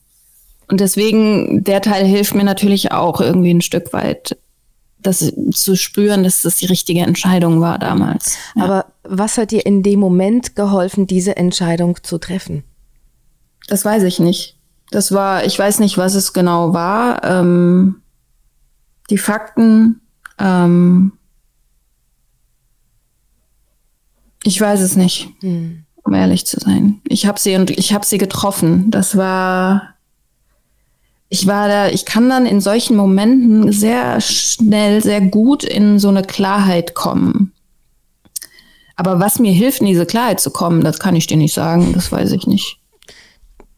und 0.69 0.79
deswegen, 0.79 1.63
der 1.63 1.81
Teil 1.81 2.05
hilft 2.05 2.35
mir 2.35 2.43
natürlich 2.43 2.91
auch 2.91 3.21
irgendwie 3.21 3.53
ein 3.53 3.61
Stück 3.61 3.91
weit, 3.93 4.37
das 5.01 5.33
zu 5.53 5.75
spüren, 5.75 6.23
dass 6.23 6.41
das 6.41 6.57
die 6.57 6.65
richtige 6.65 7.01
Entscheidung 7.01 7.61
war 7.61 7.79
damals. 7.79 8.37
Ja. 8.55 8.63
Aber 8.63 8.85
was 9.03 9.37
hat 9.37 9.51
dir 9.51 9.65
in 9.65 9.83
dem 9.83 9.99
Moment 9.99 10.55
geholfen, 10.55 11.07
diese 11.07 11.37
Entscheidung 11.37 11.97
zu 12.03 12.17
treffen? 12.17 12.63
Das 13.67 13.85
weiß 13.85 14.03
ich 14.03 14.19
nicht. 14.19 14.57
Das 14.91 15.11
war, 15.11 15.45
ich 15.45 15.57
weiß 15.57 15.79
nicht, 15.79 15.97
was 15.97 16.15
es 16.15 16.33
genau 16.33 16.73
war. 16.73 17.23
Ähm, 17.23 18.01
die 19.09 19.17
Fakten, 19.17 20.01
ähm, 20.37 21.13
Ich 24.43 24.59
weiß 24.59 24.79
es 24.81 24.95
nicht, 24.95 25.29
hm. 25.41 25.83
um 26.03 26.13
ehrlich 26.13 26.45
zu 26.45 26.59
sein. 26.59 27.01
Ich 27.07 27.25
habe 27.25 27.39
sie 27.39 27.55
und 27.55 27.71
ich 27.71 27.93
habe 27.93 28.05
sie 28.05 28.17
getroffen. 28.17 28.89
Das 28.89 29.17
war 29.17 29.95
ich 31.29 31.45
war 31.45 31.67
da, 31.67 31.87
ich 31.89 32.05
kann 32.05 32.27
dann 32.27 32.47
in 32.47 32.59
solchen 32.59 32.95
Momenten 32.95 33.71
sehr 33.71 34.19
schnell, 34.19 35.03
sehr 35.03 35.21
gut 35.21 35.63
in 35.63 35.99
so 35.99 36.09
eine 36.09 36.23
Klarheit 36.23 36.95
kommen. 36.95 37.53
Aber 38.95 39.19
was 39.19 39.39
mir 39.39 39.53
hilft, 39.53 39.79
in 39.79 39.85
diese 39.85 40.07
Klarheit 40.07 40.41
zu 40.41 40.49
kommen, 40.49 40.83
das 40.83 40.99
kann 40.99 41.15
ich 41.15 41.27
dir 41.27 41.37
nicht 41.37 41.53
sagen, 41.53 41.93
das 41.93 42.11
weiß 42.11 42.31
ich 42.31 42.47
nicht. 42.47 42.79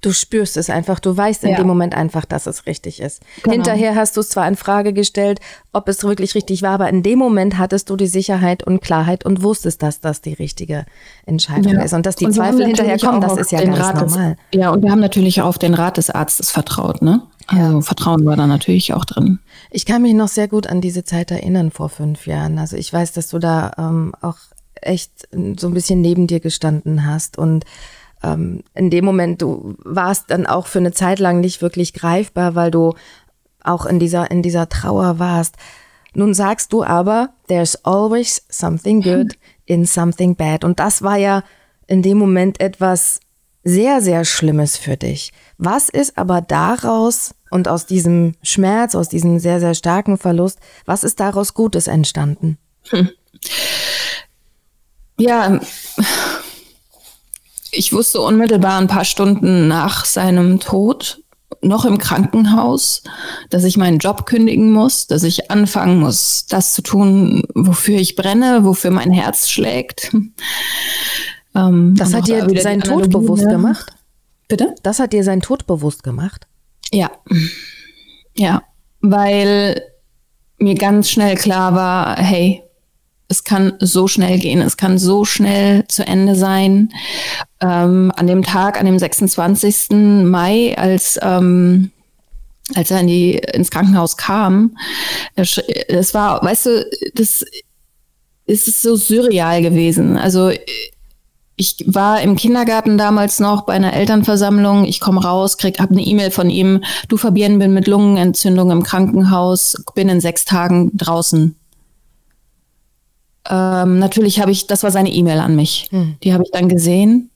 Du 0.01 0.11
spürst 0.11 0.57
es 0.57 0.69
einfach, 0.69 0.99
du 0.99 1.15
weißt 1.15 1.43
in 1.43 1.51
ja. 1.51 1.57
dem 1.57 1.67
Moment 1.67 1.95
einfach, 1.95 2.25
dass 2.25 2.47
es 2.47 2.65
richtig 2.65 2.99
ist. 2.99 3.21
Genau. 3.43 3.53
Hinterher 3.53 3.95
hast 3.95 4.17
du 4.17 4.21
es 4.21 4.29
zwar 4.29 4.47
in 4.47 4.55
Frage 4.55 4.93
gestellt, 4.93 5.39
ob 5.73 5.87
es 5.87 6.03
wirklich 6.03 6.33
richtig 6.33 6.63
war, 6.63 6.71
aber 6.71 6.89
in 6.89 7.03
dem 7.03 7.19
Moment 7.19 7.59
hattest 7.59 7.89
du 7.89 7.95
die 7.95 8.07
Sicherheit 8.07 8.63
und 8.63 8.81
Klarheit 8.81 9.25
und 9.25 9.43
wusstest, 9.43 9.83
dass 9.83 9.99
das 9.99 10.21
die 10.21 10.33
richtige 10.33 10.85
Entscheidung 11.25 11.73
ja. 11.73 11.81
ist. 11.81 11.93
Und 11.93 12.05
dass 12.05 12.15
die 12.15 12.25
und 12.25 12.33
Zweifel 12.33 12.65
hinterher 12.65 12.97
kommen, 12.97 13.21
das 13.21 13.37
ist 13.37 13.51
ja 13.51 13.63
ganz 13.63 13.79
Rat 13.79 13.95
normal. 13.95 14.37
Des, 14.51 14.59
ja, 14.59 14.71
und 14.71 14.81
wir 14.81 14.91
haben 14.91 14.99
natürlich 14.99 15.41
auch 15.41 15.45
auf 15.45 15.59
den 15.59 15.75
Rat 15.75 15.97
des 15.97 16.09
Arztes 16.09 16.49
vertraut, 16.49 17.01
ne? 17.01 17.21
Also 17.47 17.73
ja. 17.75 17.81
Vertrauen 17.81 18.25
war 18.25 18.35
da 18.35 18.47
natürlich 18.47 18.93
auch 18.93 19.05
drin. 19.05 19.39
Ich 19.69 19.85
kann 19.85 20.01
mich 20.01 20.13
noch 20.13 20.29
sehr 20.29 20.47
gut 20.47 20.67
an 20.67 20.81
diese 20.81 21.03
Zeit 21.03 21.31
erinnern 21.31 21.71
vor 21.71 21.89
fünf 21.89 22.25
Jahren. 22.25 22.57
Also 22.57 22.77
ich 22.77 22.91
weiß, 22.91 23.13
dass 23.13 23.27
du 23.27 23.39
da 23.39 23.71
ähm, 23.77 24.13
auch 24.21 24.37
echt 24.81 25.27
so 25.31 25.67
ein 25.67 25.73
bisschen 25.73 26.01
neben 26.01 26.27
dir 26.27 26.39
gestanden 26.39 27.05
hast 27.05 27.37
und 27.37 27.65
ähm, 28.23 28.63
in 28.73 28.89
dem 28.89 29.05
Moment, 29.05 29.41
du 29.41 29.75
warst 29.83 30.31
dann 30.31 30.45
auch 30.45 30.67
für 30.67 30.79
eine 30.79 30.91
Zeit 30.91 31.19
lang 31.19 31.39
nicht 31.39 31.61
wirklich 31.61 31.93
greifbar, 31.93 32.55
weil 32.55 32.71
du 32.71 32.93
auch 33.63 33.85
in 33.85 33.99
dieser, 33.99 34.31
in 34.31 34.41
dieser 34.41 34.69
Trauer 34.69 35.19
warst. 35.19 35.55
Nun 36.13 36.33
sagst 36.33 36.73
du 36.73 36.83
aber, 36.83 37.29
there's 37.47 37.75
always 37.85 38.43
something 38.49 39.01
good 39.01 39.33
in 39.65 39.85
something 39.85 40.35
bad. 40.35 40.63
Und 40.63 40.79
das 40.79 41.01
war 41.01 41.17
ja 41.17 41.43
in 41.87 42.01
dem 42.01 42.17
Moment 42.17 42.59
etwas 42.59 43.19
sehr, 43.63 44.01
sehr 44.01 44.25
Schlimmes 44.25 44.77
für 44.77 44.97
dich. 44.97 45.31
Was 45.57 45.89
ist 45.89 46.17
aber 46.17 46.41
daraus 46.41 47.35
und 47.51 47.67
aus 47.67 47.85
diesem 47.85 48.33
Schmerz, 48.41 48.95
aus 48.95 49.09
diesem 49.09 49.39
sehr, 49.39 49.59
sehr 49.59 49.75
starken 49.75 50.17
Verlust, 50.17 50.59
was 50.85 51.03
ist 51.03 51.19
daraus 51.19 51.53
Gutes 51.53 51.87
entstanden? 51.87 52.57
Hm. 52.89 53.09
Ja, 55.19 55.59
ich 57.71 57.93
wusste 57.93 58.21
unmittelbar 58.21 58.79
ein 58.79 58.87
paar 58.87 59.05
Stunden 59.05 59.67
nach 59.67 60.05
seinem 60.05 60.59
Tod, 60.59 61.21
noch 61.61 61.85
im 61.85 61.97
Krankenhaus, 61.97 63.03
dass 63.49 63.63
ich 63.63 63.77
meinen 63.77 63.99
Job 63.99 64.25
kündigen 64.25 64.71
muss, 64.71 65.07
dass 65.07 65.23
ich 65.23 65.51
anfangen 65.51 65.99
muss, 65.99 66.45
das 66.47 66.73
zu 66.73 66.81
tun, 66.81 67.43
wofür 67.53 67.99
ich 67.99 68.15
brenne, 68.15 68.63
wofür 68.63 68.91
mein 68.91 69.11
Herz 69.11 69.49
schlägt. 69.49 70.15
Ähm, 71.53 71.95
das 71.97 72.13
hat 72.13 72.27
dir 72.27 72.47
seinen 72.61 72.79
Tod 72.79 73.09
bewusst 73.09 73.43
gemacht? 73.45 73.91
Bitte? 74.47 74.73
Das 74.83 74.99
hat 74.99 75.11
dir 75.11 75.25
seinen 75.25 75.41
Tod 75.41 75.67
bewusst 75.67 76.01
gemacht? 76.01 76.47
Ja. 76.93 77.11
Ja, 78.33 78.63
weil 79.01 79.81
mir 80.57 80.75
ganz 80.75 81.09
schnell 81.09 81.35
klar 81.35 81.75
war, 81.75 82.15
hey, 82.15 82.63
es 83.31 83.45
kann 83.45 83.73
so 83.79 84.07
schnell 84.07 84.37
gehen, 84.37 84.61
es 84.61 84.75
kann 84.75 84.97
so 84.97 85.23
schnell 85.23 85.87
zu 85.87 86.05
Ende 86.05 86.35
sein. 86.35 86.89
Ähm, 87.61 88.11
an 88.15 88.27
dem 88.27 88.43
Tag, 88.43 88.77
an 88.77 88.85
dem 88.85 88.99
26. 88.99 89.89
Mai, 90.25 90.77
als 90.77 91.17
ähm, 91.21 91.91
als 92.75 92.91
er 92.91 93.01
in 93.01 93.07
die, 93.07 93.33
ins 93.53 93.71
Krankenhaus 93.71 94.15
kam, 94.15 94.77
es 95.35 96.13
war, 96.13 96.41
weißt 96.41 96.65
du, 96.67 96.89
das 97.15 97.43
ist 98.45 98.81
so 98.81 98.95
surreal 98.95 99.61
gewesen. 99.61 100.17
Also 100.17 100.51
ich 101.57 101.83
war 101.85 102.21
im 102.21 102.35
Kindergarten 102.35 102.97
damals 102.97 103.39
noch 103.39 103.63
bei 103.63 103.73
einer 103.73 103.93
Elternversammlung. 103.93 104.85
Ich 104.85 104.99
komme 104.99 105.21
raus, 105.21 105.57
krieg, 105.57 105.79
hab 105.79 105.91
eine 105.91 106.01
E-Mail 106.01 106.31
von 106.31 106.49
ihm. 106.49 106.83
Du 107.09 107.17
Fabienne, 107.17 107.57
bin 107.57 107.73
mit 107.73 107.87
Lungenentzündung 107.87 108.71
im 108.71 108.83
Krankenhaus, 108.83 109.75
bin 109.93 110.07
in 110.07 110.21
sechs 110.21 110.45
Tagen 110.45 110.91
draußen. 110.93 111.55
Ähm, 113.51 113.99
natürlich 113.99 114.39
habe 114.39 114.51
ich, 114.51 114.65
das 114.65 114.81
war 114.83 114.91
seine 114.91 115.11
E-Mail 115.11 115.39
an 115.39 115.55
mich. 115.55 115.89
Hm. 115.91 116.15
Die 116.23 116.33
habe 116.33 116.43
ich 116.43 116.51
dann 116.51 116.69
gesehen. 116.69 117.29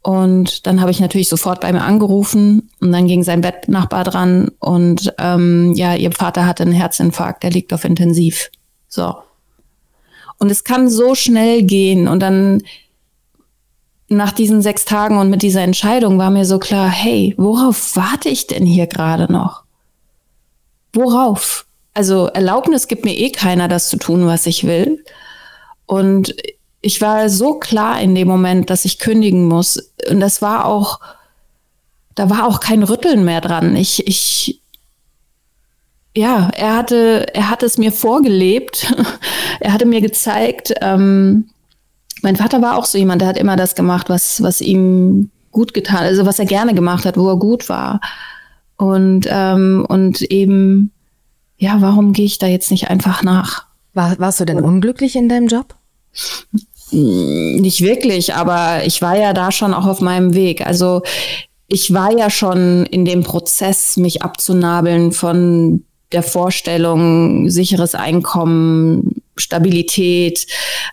Und 0.00 0.66
dann 0.66 0.80
habe 0.80 0.90
ich 0.90 1.00
natürlich 1.00 1.28
sofort 1.28 1.60
bei 1.60 1.70
mir 1.70 1.82
angerufen 1.82 2.70
und 2.80 2.92
dann 2.92 3.06
ging 3.06 3.22
sein 3.24 3.42
Bettnachbar 3.42 4.04
dran 4.04 4.50
und 4.58 5.12
ähm, 5.18 5.74
ja, 5.74 5.96
ihr 5.96 6.12
Vater 6.12 6.46
hatte 6.46 6.62
einen 6.62 6.72
Herzinfarkt, 6.72 7.42
der 7.42 7.50
liegt 7.50 7.74
auf 7.74 7.84
Intensiv. 7.84 8.48
So. 8.86 9.16
Und 10.38 10.50
es 10.50 10.64
kann 10.64 10.88
so 10.88 11.14
schnell 11.14 11.64
gehen 11.64 12.08
und 12.08 12.20
dann 12.20 12.62
nach 14.08 14.32
diesen 14.32 14.62
sechs 14.62 14.86
Tagen 14.86 15.18
und 15.18 15.30
mit 15.30 15.42
dieser 15.42 15.62
Entscheidung 15.62 16.16
war 16.16 16.30
mir 16.30 16.46
so 16.46 16.58
klar, 16.58 16.88
hey, 16.88 17.34
worauf 17.36 17.96
warte 17.96 18.30
ich 18.30 18.46
denn 18.46 18.64
hier 18.64 18.86
gerade 18.86 19.30
noch? 19.30 19.64
Worauf? 20.94 21.66
also 21.98 22.28
Erlaubnis 22.28 22.86
gibt 22.86 23.04
mir 23.04 23.16
eh 23.18 23.30
keiner, 23.30 23.66
das 23.66 23.88
zu 23.88 23.96
tun, 23.96 24.24
was 24.24 24.46
ich 24.46 24.64
will. 24.64 25.04
Und 25.88 26.32
ich 26.80 27.00
war 27.00 27.28
so 27.28 27.54
klar 27.54 28.00
in 28.00 28.14
dem 28.14 28.28
Moment, 28.28 28.70
dass 28.70 28.84
ich 28.84 29.00
kündigen 29.00 29.46
muss. 29.46 29.92
Und 30.08 30.20
das 30.20 30.40
war 30.40 30.66
auch, 30.66 31.00
da 32.14 32.30
war 32.30 32.46
auch 32.46 32.60
kein 32.60 32.84
Rütteln 32.84 33.24
mehr 33.24 33.40
dran. 33.40 33.74
Ich, 33.74 34.06
ich, 34.06 34.62
ja, 36.16 36.50
er 36.54 36.76
hatte, 36.76 37.26
er 37.34 37.50
hat 37.50 37.64
es 37.64 37.76
mir 37.76 37.90
vorgelebt. 37.90 38.94
er 39.60 39.72
hatte 39.72 39.86
mir 39.86 40.00
gezeigt, 40.00 40.72
ähm, 40.80 41.50
mein 42.22 42.36
Vater 42.36 42.62
war 42.62 42.76
auch 42.76 42.84
so 42.84 42.98
jemand, 42.98 43.22
der 43.22 43.28
hat 43.28 43.38
immer 43.38 43.56
das 43.56 43.74
gemacht, 43.74 44.08
was, 44.08 44.40
was 44.40 44.60
ihm 44.60 45.30
gut 45.50 45.74
getan, 45.74 46.04
also 46.04 46.26
was 46.26 46.38
er 46.38 46.46
gerne 46.46 46.74
gemacht 46.74 47.04
hat, 47.04 47.16
wo 47.16 47.28
er 47.28 47.38
gut 47.38 47.68
war. 47.68 48.00
Und, 48.76 49.26
ähm, 49.28 49.84
und 49.88 50.22
eben 50.22 50.92
ja, 51.58 51.80
warum 51.80 52.12
gehe 52.12 52.24
ich 52.24 52.38
da 52.38 52.46
jetzt 52.46 52.70
nicht 52.70 52.88
einfach 52.88 53.22
nach? 53.22 53.66
War, 53.92 54.18
warst 54.18 54.40
du 54.40 54.44
denn 54.44 54.60
unglücklich 54.60 55.16
in 55.16 55.28
deinem 55.28 55.48
Job? 55.48 55.74
Hm, 56.90 57.56
nicht 57.56 57.82
wirklich, 57.82 58.34
aber 58.34 58.84
ich 58.84 59.02
war 59.02 59.16
ja 59.18 59.32
da 59.32 59.52
schon 59.52 59.74
auch 59.74 59.86
auf 59.86 60.00
meinem 60.00 60.34
Weg. 60.34 60.66
Also 60.66 61.02
ich 61.66 61.92
war 61.92 62.16
ja 62.16 62.30
schon 62.30 62.86
in 62.86 63.04
dem 63.04 63.22
Prozess, 63.22 63.96
mich 63.96 64.22
abzunabeln 64.22 65.12
von 65.12 65.84
der 66.12 66.22
Vorstellung, 66.22 67.50
sicheres 67.50 67.94
Einkommen, 67.94 69.17
Stabilität, 69.40 70.46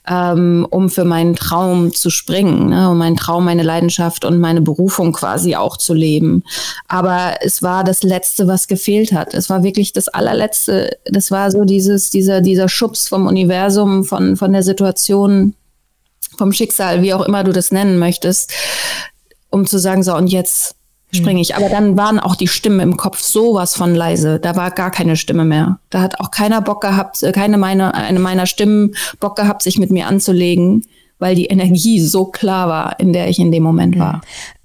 ähm, 0.07 0.65
um 0.69 0.89
für 0.89 1.05
meinen 1.05 1.35
Traum 1.35 1.93
zu 1.93 2.09
springen, 2.09 2.69
ne? 2.69 2.89
um 2.89 2.97
meinen 2.97 3.15
Traum, 3.15 3.45
meine 3.45 3.63
Leidenschaft 3.63 4.25
und 4.25 4.39
meine 4.39 4.61
Berufung 4.61 5.13
quasi 5.13 5.55
auch 5.55 5.77
zu 5.77 5.93
leben. 5.93 6.43
Aber 6.87 7.35
es 7.41 7.61
war 7.61 7.83
das 7.83 8.03
Letzte, 8.03 8.47
was 8.47 8.67
gefehlt 8.67 9.11
hat. 9.11 9.33
Es 9.33 9.49
war 9.49 9.63
wirklich 9.63 9.93
das 9.93 10.07
allerletzte. 10.07 10.97
Das 11.05 11.31
war 11.31 11.51
so 11.51 11.65
dieses, 11.65 12.09
dieser, 12.09 12.41
dieser 12.41 12.69
Schubs 12.69 13.07
vom 13.07 13.27
Universum, 13.27 14.03
von, 14.03 14.35
von 14.37 14.53
der 14.53 14.63
Situation, 14.63 15.53
vom 16.37 16.51
Schicksal, 16.51 17.01
wie 17.01 17.13
auch 17.13 17.25
immer 17.25 17.43
du 17.43 17.51
das 17.51 17.71
nennen 17.71 17.97
möchtest, 17.97 18.51
um 19.49 19.65
zu 19.65 19.77
sagen, 19.77 20.03
so 20.03 20.15
und 20.15 20.27
jetzt 20.27 20.75
springe 21.15 21.41
ich. 21.41 21.55
Aber 21.55 21.69
dann 21.69 21.97
waren 21.97 22.19
auch 22.19 22.35
die 22.35 22.47
Stimmen 22.47 22.79
im 22.79 22.97
Kopf 22.97 23.21
sowas 23.21 23.75
von 23.75 23.95
leise. 23.95 24.39
Da 24.39 24.55
war 24.55 24.71
gar 24.71 24.91
keine 24.91 25.15
Stimme 25.15 25.45
mehr. 25.45 25.79
Da 25.89 26.01
hat 26.01 26.19
auch 26.19 26.31
keiner 26.31 26.61
Bock 26.61 26.81
gehabt, 26.81 27.23
äh, 27.23 27.31
keine 27.31 27.57
meiner, 27.57 27.93
eine 27.93 28.19
meiner 28.19 28.45
Stimmen 28.45 28.95
Bock 29.19 29.35
gehabt, 29.35 29.63
sich 29.63 29.79
mit 29.79 29.91
mir 29.91 30.07
anzulegen, 30.07 30.85
weil 31.19 31.35
die 31.35 31.45
Energie 31.45 31.99
so 31.99 32.25
klar 32.25 32.67
war, 32.67 32.99
in 32.99 33.13
der 33.13 33.29
ich 33.29 33.39
in 33.39 33.51
dem 33.51 33.63
Moment 33.63 33.97
war. 33.97 34.21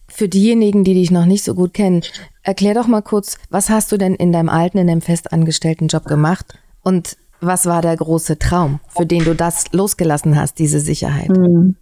Für 0.09 0.28
diejenigen, 0.28 0.85
die 0.85 0.95
dich 0.95 1.11
noch 1.11 1.25
nicht 1.25 1.45
so 1.45 1.54
gut 1.54 1.73
kennen, 1.73 2.02
erklär 2.42 2.75
doch 2.75 2.87
mal 2.87 3.02
kurz, 3.02 3.38
was 3.49 3.71
hast 3.71 3.92
du 3.92 3.97
denn 3.97 4.14
in 4.14 4.33
deinem 4.33 4.49
alten, 4.49 4.78
in 4.78 4.87
dem 4.87 5.00
festangestellten 5.00 5.88
Job 5.88 6.04
gemacht? 6.04 6.59
Und 6.83 7.16
was 7.40 7.66
war 7.66 7.80
der 7.80 7.97
große 7.97 8.38
Traum, 8.38 8.80
für 8.88 9.07
den 9.07 9.25
du 9.25 9.35
das 9.35 9.73
losgelassen 9.73 10.38
hast, 10.38 10.59
diese 10.59 10.80
Sicherheit? 10.80 11.28
Hm. 11.28 11.76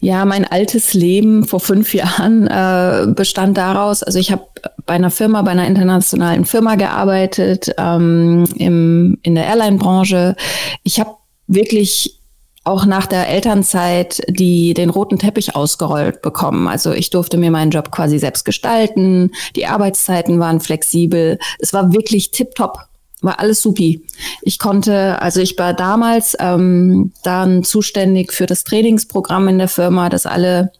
Ja, 0.00 0.24
mein 0.24 0.44
altes 0.44 0.94
Leben 0.94 1.46
vor 1.46 1.60
fünf 1.60 1.94
Jahren 1.94 2.46
äh, 2.46 3.06
bestand 3.12 3.56
daraus, 3.56 4.02
also 4.02 4.18
ich 4.18 4.32
habe 4.32 4.46
bei 4.86 4.94
einer 4.94 5.10
Firma, 5.10 5.42
bei 5.42 5.50
einer 5.50 5.66
internationalen 5.66 6.44
Firma 6.44 6.76
gearbeitet, 6.76 7.72
ähm, 7.78 8.44
im, 8.56 9.18
in 9.22 9.34
der 9.34 9.46
Airline-Branche. 9.46 10.36
Ich 10.82 11.00
habe 11.00 11.16
wirklich 11.46 12.18
auch 12.64 12.86
nach 12.86 13.06
der 13.06 13.28
Elternzeit 13.28 14.22
die 14.28 14.74
den 14.74 14.90
roten 14.90 15.18
Teppich 15.18 15.56
ausgerollt 15.56 16.22
bekommen. 16.22 16.68
Also 16.68 16.92
ich 16.92 17.10
durfte 17.10 17.36
mir 17.36 17.50
meinen 17.50 17.72
Job 17.72 17.90
quasi 17.90 18.18
selbst 18.18 18.44
gestalten. 18.44 19.32
Die 19.56 19.66
Arbeitszeiten 19.66 20.38
waren 20.38 20.60
flexibel. 20.60 21.38
Es 21.58 21.72
war 21.72 21.92
wirklich 21.92 22.30
tipptopp 22.30 22.86
war 23.22 23.40
alles 23.40 23.62
supi. 23.62 24.04
Ich 24.42 24.58
konnte, 24.58 25.20
also 25.22 25.40
ich 25.40 25.56
war 25.58 25.74
damals 25.74 26.36
ähm, 26.38 27.12
dann 27.22 27.64
zuständig 27.64 28.32
für 28.32 28.46
das 28.46 28.64
Trainingsprogramm 28.64 29.48
in 29.48 29.58
der 29.58 29.68
Firma, 29.68 30.08
dass 30.08 30.26
alle 30.26 30.72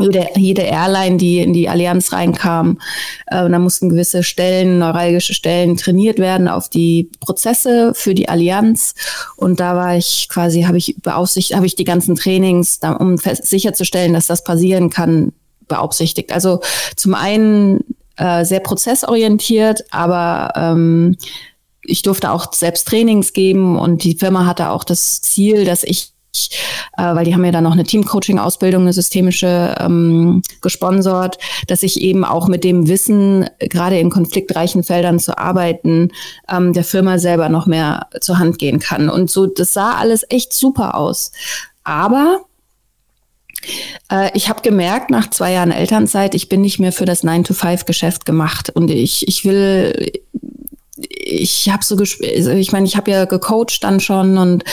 jede, 0.00 0.28
jede 0.36 0.62
Airline, 0.62 1.16
die 1.16 1.40
in 1.40 1.52
die 1.52 1.68
Allianz 1.68 2.12
reinkam, 2.12 2.78
äh, 3.26 3.48
da 3.48 3.58
mussten 3.58 3.90
gewisse 3.90 4.22
Stellen, 4.22 4.78
neuralgische 4.78 5.34
Stellen 5.34 5.76
trainiert 5.76 6.18
werden 6.18 6.48
auf 6.48 6.68
die 6.68 7.10
Prozesse 7.20 7.92
für 7.94 8.14
die 8.14 8.28
Allianz. 8.28 8.94
Und 9.36 9.60
da 9.60 9.76
war 9.76 9.96
ich 9.96 10.28
quasi, 10.30 10.62
habe 10.62 10.78
ich 10.78 10.96
beaufsichtigt, 11.02 11.56
habe 11.56 11.66
ich 11.66 11.76
die 11.76 11.84
ganzen 11.84 12.16
Trainings, 12.16 12.80
da, 12.80 12.92
um 12.92 13.16
sicherzustellen, 13.18 14.14
dass 14.14 14.26
das 14.26 14.44
passieren 14.44 14.90
kann, 14.90 15.32
beaufsichtigt. 15.68 16.32
Also 16.32 16.60
zum 16.96 17.14
einen 17.14 17.84
äh, 18.16 18.44
sehr 18.44 18.60
prozessorientiert, 18.60 19.84
aber 19.90 20.52
ähm, 20.56 21.16
ich 21.82 22.02
durfte 22.02 22.30
auch 22.30 22.52
selbst 22.52 22.88
Trainings 22.88 23.32
geben 23.32 23.78
und 23.78 24.04
die 24.04 24.16
Firma 24.16 24.46
hatte 24.46 24.70
auch 24.70 24.84
das 24.84 25.20
Ziel, 25.20 25.64
dass 25.64 25.82
ich 25.82 26.12
äh, 26.96 27.14
weil 27.14 27.24
die 27.24 27.34
haben 27.34 27.44
ja 27.44 27.50
dann 27.50 27.64
noch 27.64 27.72
eine 27.72 27.84
Team-Coaching-Ausbildung, 27.84 28.82
eine 28.82 28.92
systemische 28.92 29.74
ähm, 29.78 30.42
gesponsert, 30.60 31.38
dass 31.66 31.82
ich 31.82 32.00
eben 32.00 32.24
auch 32.24 32.48
mit 32.48 32.64
dem 32.64 32.88
Wissen, 32.88 33.48
gerade 33.58 33.98
in 33.98 34.10
konfliktreichen 34.10 34.82
Feldern 34.82 35.18
zu 35.18 35.38
arbeiten, 35.38 36.10
ähm, 36.48 36.72
der 36.72 36.84
Firma 36.84 37.18
selber 37.18 37.48
noch 37.48 37.66
mehr 37.66 38.06
zur 38.20 38.38
Hand 38.38 38.58
gehen 38.58 38.78
kann. 38.78 39.08
Und 39.08 39.30
so, 39.30 39.46
das 39.46 39.72
sah 39.72 39.94
alles 39.94 40.24
echt 40.28 40.52
super 40.52 40.94
aus. 40.94 41.32
Aber 41.82 42.40
äh, 44.10 44.30
ich 44.34 44.48
habe 44.48 44.62
gemerkt, 44.62 45.10
nach 45.10 45.30
zwei 45.30 45.52
Jahren 45.52 45.72
Elternzeit, 45.72 46.34
ich 46.34 46.48
bin 46.48 46.60
nicht 46.60 46.78
mehr 46.78 46.92
für 46.92 47.04
das 47.04 47.24
9-to-5-Geschäft 47.24 48.24
gemacht 48.24 48.70
und 48.70 48.90
ich, 48.90 49.26
ich 49.28 49.44
will 49.44 50.12
ich 51.08 51.70
habe 51.70 51.84
so, 51.84 51.96
also 51.96 52.50
ich 52.50 52.72
meine, 52.72 52.86
ich 52.86 52.96
habe 52.96 53.10
ja 53.10 53.24
gecoacht 53.24 53.82
dann 53.82 54.00
schon 54.00 54.38
und 54.38 54.64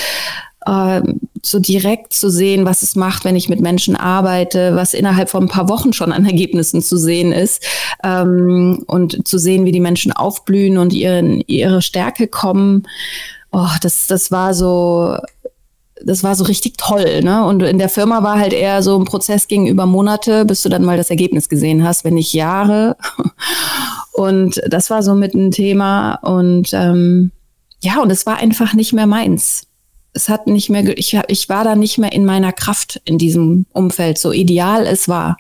äh, 0.66 1.02
so 1.44 1.60
direkt 1.60 2.14
zu 2.14 2.30
sehen, 2.30 2.66
was 2.66 2.82
es 2.82 2.96
macht, 2.96 3.24
wenn 3.24 3.36
ich 3.36 3.50
mit 3.50 3.62
Menschen 3.62 3.96
arbeite, 3.96 4.76
was 4.76 4.94
innerhalb 4.94 5.30
von 5.30 5.44
ein 5.44 5.50
paar 5.50 5.70
Wochen 5.70 5.94
schon 5.94 6.12
an 6.12 6.26
Ergebnissen 6.26 6.82
zu 6.82 6.98
sehen 6.98 7.32
ist 7.32 7.64
ähm, 8.04 8.84
und 8.88 9.28
zu 9.28 9.38
sehen, 9.38 9.66
wie 9.66 9.72
die 9.72 9.80
Menschen 9.80 10.12
aufblühen 10.12 10.78
und 10.78 10.94
ihren, 10.94 11.42
ihre 11.48 11.82
Stärke 11.82 12.28
kommen. 12.28 12.84
Oh, 13.52 13.70
das, 13.82 14.08
das 14.08 14.30
war 14.32 14.54
so, 14.54 15.18
das 16.04 16.24
war 16.24 16.36
so 16.36 16.44
richtig 16.44 16.78
toll, 16.78 17.22
ne? 17.24 17.46
Und 17.46 17.64
in 17.64 17.80
der 17.80 17.90
Firma 17.90 18.22
war 18.24 18.38
halt 18.38 18.54
eher 18.54 18.84
so 18.84 19.00
ein 19.00 19.06
Prozess 19.06 19.48
ging 19.48 19.68
über 19.68 19.86
Monate, 19.86 20.46
bis 20.46 20.62
du 20.62 20.70
dann 20.70 20.84
mal 20.84 20.98
das 20.98 21.10
Ergebnis 21.10 21.50
gesehen 21.50 21.84
hast, 21.84 22.04
wenn 22.04 22.16
nicht 22.16 22.34
Jahre. 22.34 22.98
Und 24.18 24.60
das 24.68 24.90
war 24.90 25.04
so 25.04 25.14
mit 25.14 25.36
ein 25.36 25.52
Thema. 25.52 26.16
Und 26.16 26.72
ähm, 26.74 27.32
ja, 27.84 28.02
und 28.02 28.12
es 28.12 28.26
war 28.26 28.38
einfach 28.38 28.74
nicht 28.74 28.92
mehr 28.92 29.06
meins. 29.06 29.68
Es 30.14 30.28
hat 30.28 30.48
nicht 30.48 30.72
mehr, 30.72 30.98
ich, 30.98 31.16
ich 31.28 31.50
war 31.50 31.64
da 31.64 31.76
nicht 31.76 32.00
mehr 32.00 32.12
in 32.14 32.26
meiner 32.26 32.52
Kraft 32.52 33.00
in 33.06 33.20
diesem 33.20 33.68
Umfeld, 33.74 34.18
so 34.18 34.32
ideal 34.32 34.88
es 34.88 35.08
war. 35.08 35.38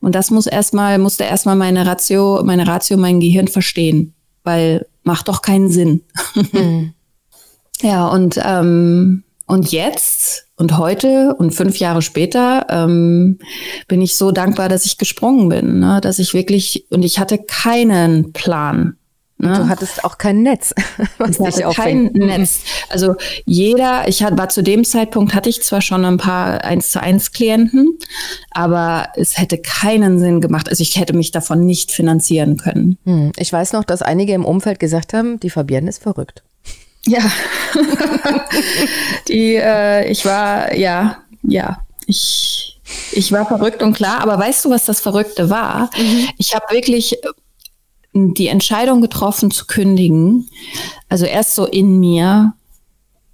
Und 0.00 0.16
das 0.16 0.32
muss 0.32 0.48
erstmal, 0.48 0.98
musste 0.98 1.22
erstmal 1.22 1.54
meine 1.54 1.86
Ratio, 1.86 2.42
meine 2.42 2.66
Ratio, 2.66 2.96
mein 2.96 3.20
Gehirn 3.20 3.46
verstehen, 3.46 4.14
weil 4.42 4.84
macht 5.04 5.28
doch 5.28 5.40
keinen 5.40 5.70
Sinn. 5.70 6.02
Mhm. 6.34 6.94
ja, 7.82 8.08
und 8.08 8.36
ähm, 8.44 9.22
und 9.46 9.70
jetzt 9.70 10.48
und 10.62 10.78
heute 10.78 11.34
und 11.34 11.50
fünf 11.50 11.78
Jahre 11.78 12.02
später 12.02 12.66
ähm, 12.70 13.40
bin 13.88 14.00
ich 14.00 14.14
so 14.14 14.30
dankbar, 14.30 14.68
dass 14.68 14.86
ich 14.86 14.96
gesprungen 14.96 15.48
bin, 15.48 15.80
ne? 15.80 16.00
dass 16.00 16.20
ich 16.20 16.34
wirklich 16.34 16.86
und 16.90 17.02
ich 17.02 17.18
hatte 17.18 17.38
keinen 17.38 18.32
Plan. 18.32 18.96
Ne? 19.38 19.54
Du 19.56 19.68
hattest 19.68 20.04
auch 20.04 20.18
kein 20.18 20.42
Netz. 20.42 20.72
Was 21.18 21.40
ich 21.40 21.64
hatte 21.64 21.74
kein 21.74 22.04
Netz. 22.12 22.60
Also 22.90 23.16
jeder, 23.44 24.06
ich 24.06 24.22
hat, 24.22 24.38
war 24.38 24.50
zu 24.50 24.62
dem 24.62 24.84
Zeitpunkt, 24.84 25.34
hatte 25.34 25.48
ich 25.48 25.64
zwar 25.64 25.82
schon 25.82 26.04
ein 26.04 26.18
paar 26.18 26.62
eins 26.62 26.92
zu 26.92 27.02
eins 27.02 27.32
Klienten, 27.32 27.98
aber 28.52 29.08
es 29.16 29.38
hätte 29.38 29.58
keinen 29.58 30.20
Sinn 30.20 30.40
gemacht. 30.40 30.68
Also 30.68 30.80
ich 30.82 30.96
hätte 30.96 31.12
mich 31.12 31.32
davon 31.32 31.66
nicht 31.66 31.90
finanzieren 31.90 32.56
können. 32.56 32.98
Hm. 33.04 33.32
Ich 33.36 33.52
weiß 33.52 33.72
noch, 33.72 33.82
dass 33.82 34.00
einige 34.00 34.32
im 34.32 34.44
Umfeld 34.44 34.78
gesagt 34.78 35.12
haben, 35.12 35.40
die 35.40 35.50
Fabienne 35.50 35.88
ist 35.88 36.04
verrückt. 36.04 36.44
Ja. 37.06 37.22
die, 39.28 39.56
äh, 39.56 40.10
ich 40.10 40.24
war, 40.24 40.74
ja, 40.74 41.18
ja, 41.42 41.78
ich, 42.06 42.80
ich 43.12 43.32
war 43.32 43.46
verrückt 43.46 43.82
und 43.82 43.94
klar, 43.94 44.20
aber 44.20 44.38
weißt 44.38 44.64
du, 44.64 44.70
was 44.70 44.84
das 44.84 45.00
Verrückte 45.00 45.50
war? 45.50 45.90
Mhm. 45.96 46.28
Ich 46.38 46.54
habe 46.54 46.66
wirklich 46.70 47.14
äh, 47.14 47.28
die 48.14 48.48
Entscheidung 48.48 49.00
getroffen 49.00 49.50
zu 49.50 49.66
kündigen. 49.66 50.48
Also 51.08 51.26
erst 51.26 51.54
so 51.54 51.66
in 51.66 51.98
mir 51.98 52.54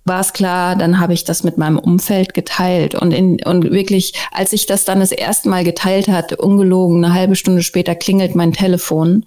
war 0.04 0.20
es 0.20 0.33
klar, 0.33 0.74
dann 0.74 1.00
habe 1.00 1.12
ich 1.12 1.24
das 1.24 1.44
mit 1.44 1.59
meinem 1.59 1.78
Umfeld 1.78 2.33
geteilt 2.33 2.94
und 2.94 3.12
in, 3.12 3.42
und 3.44 3.70
wirklich, 3.70 4.14
als 4.33 4.54
ich 4.54 4.64
das 4.64 4.87
dann 4.87 5.00
das 5.00 5.12
erste 5.12 5.50
Mal 5.50 5.64
geteilt 5.64 6.09
hatte, 6.09 6.37
ungelogen, 6.37 7.04
eine 7.04 7.12
halbe 7.12 7.37
Stunde 7.37 7.62
später 7.62 7.94
klingelt 7.94 8.35
mein 8.35 8.54
Telefon 8.54 9.26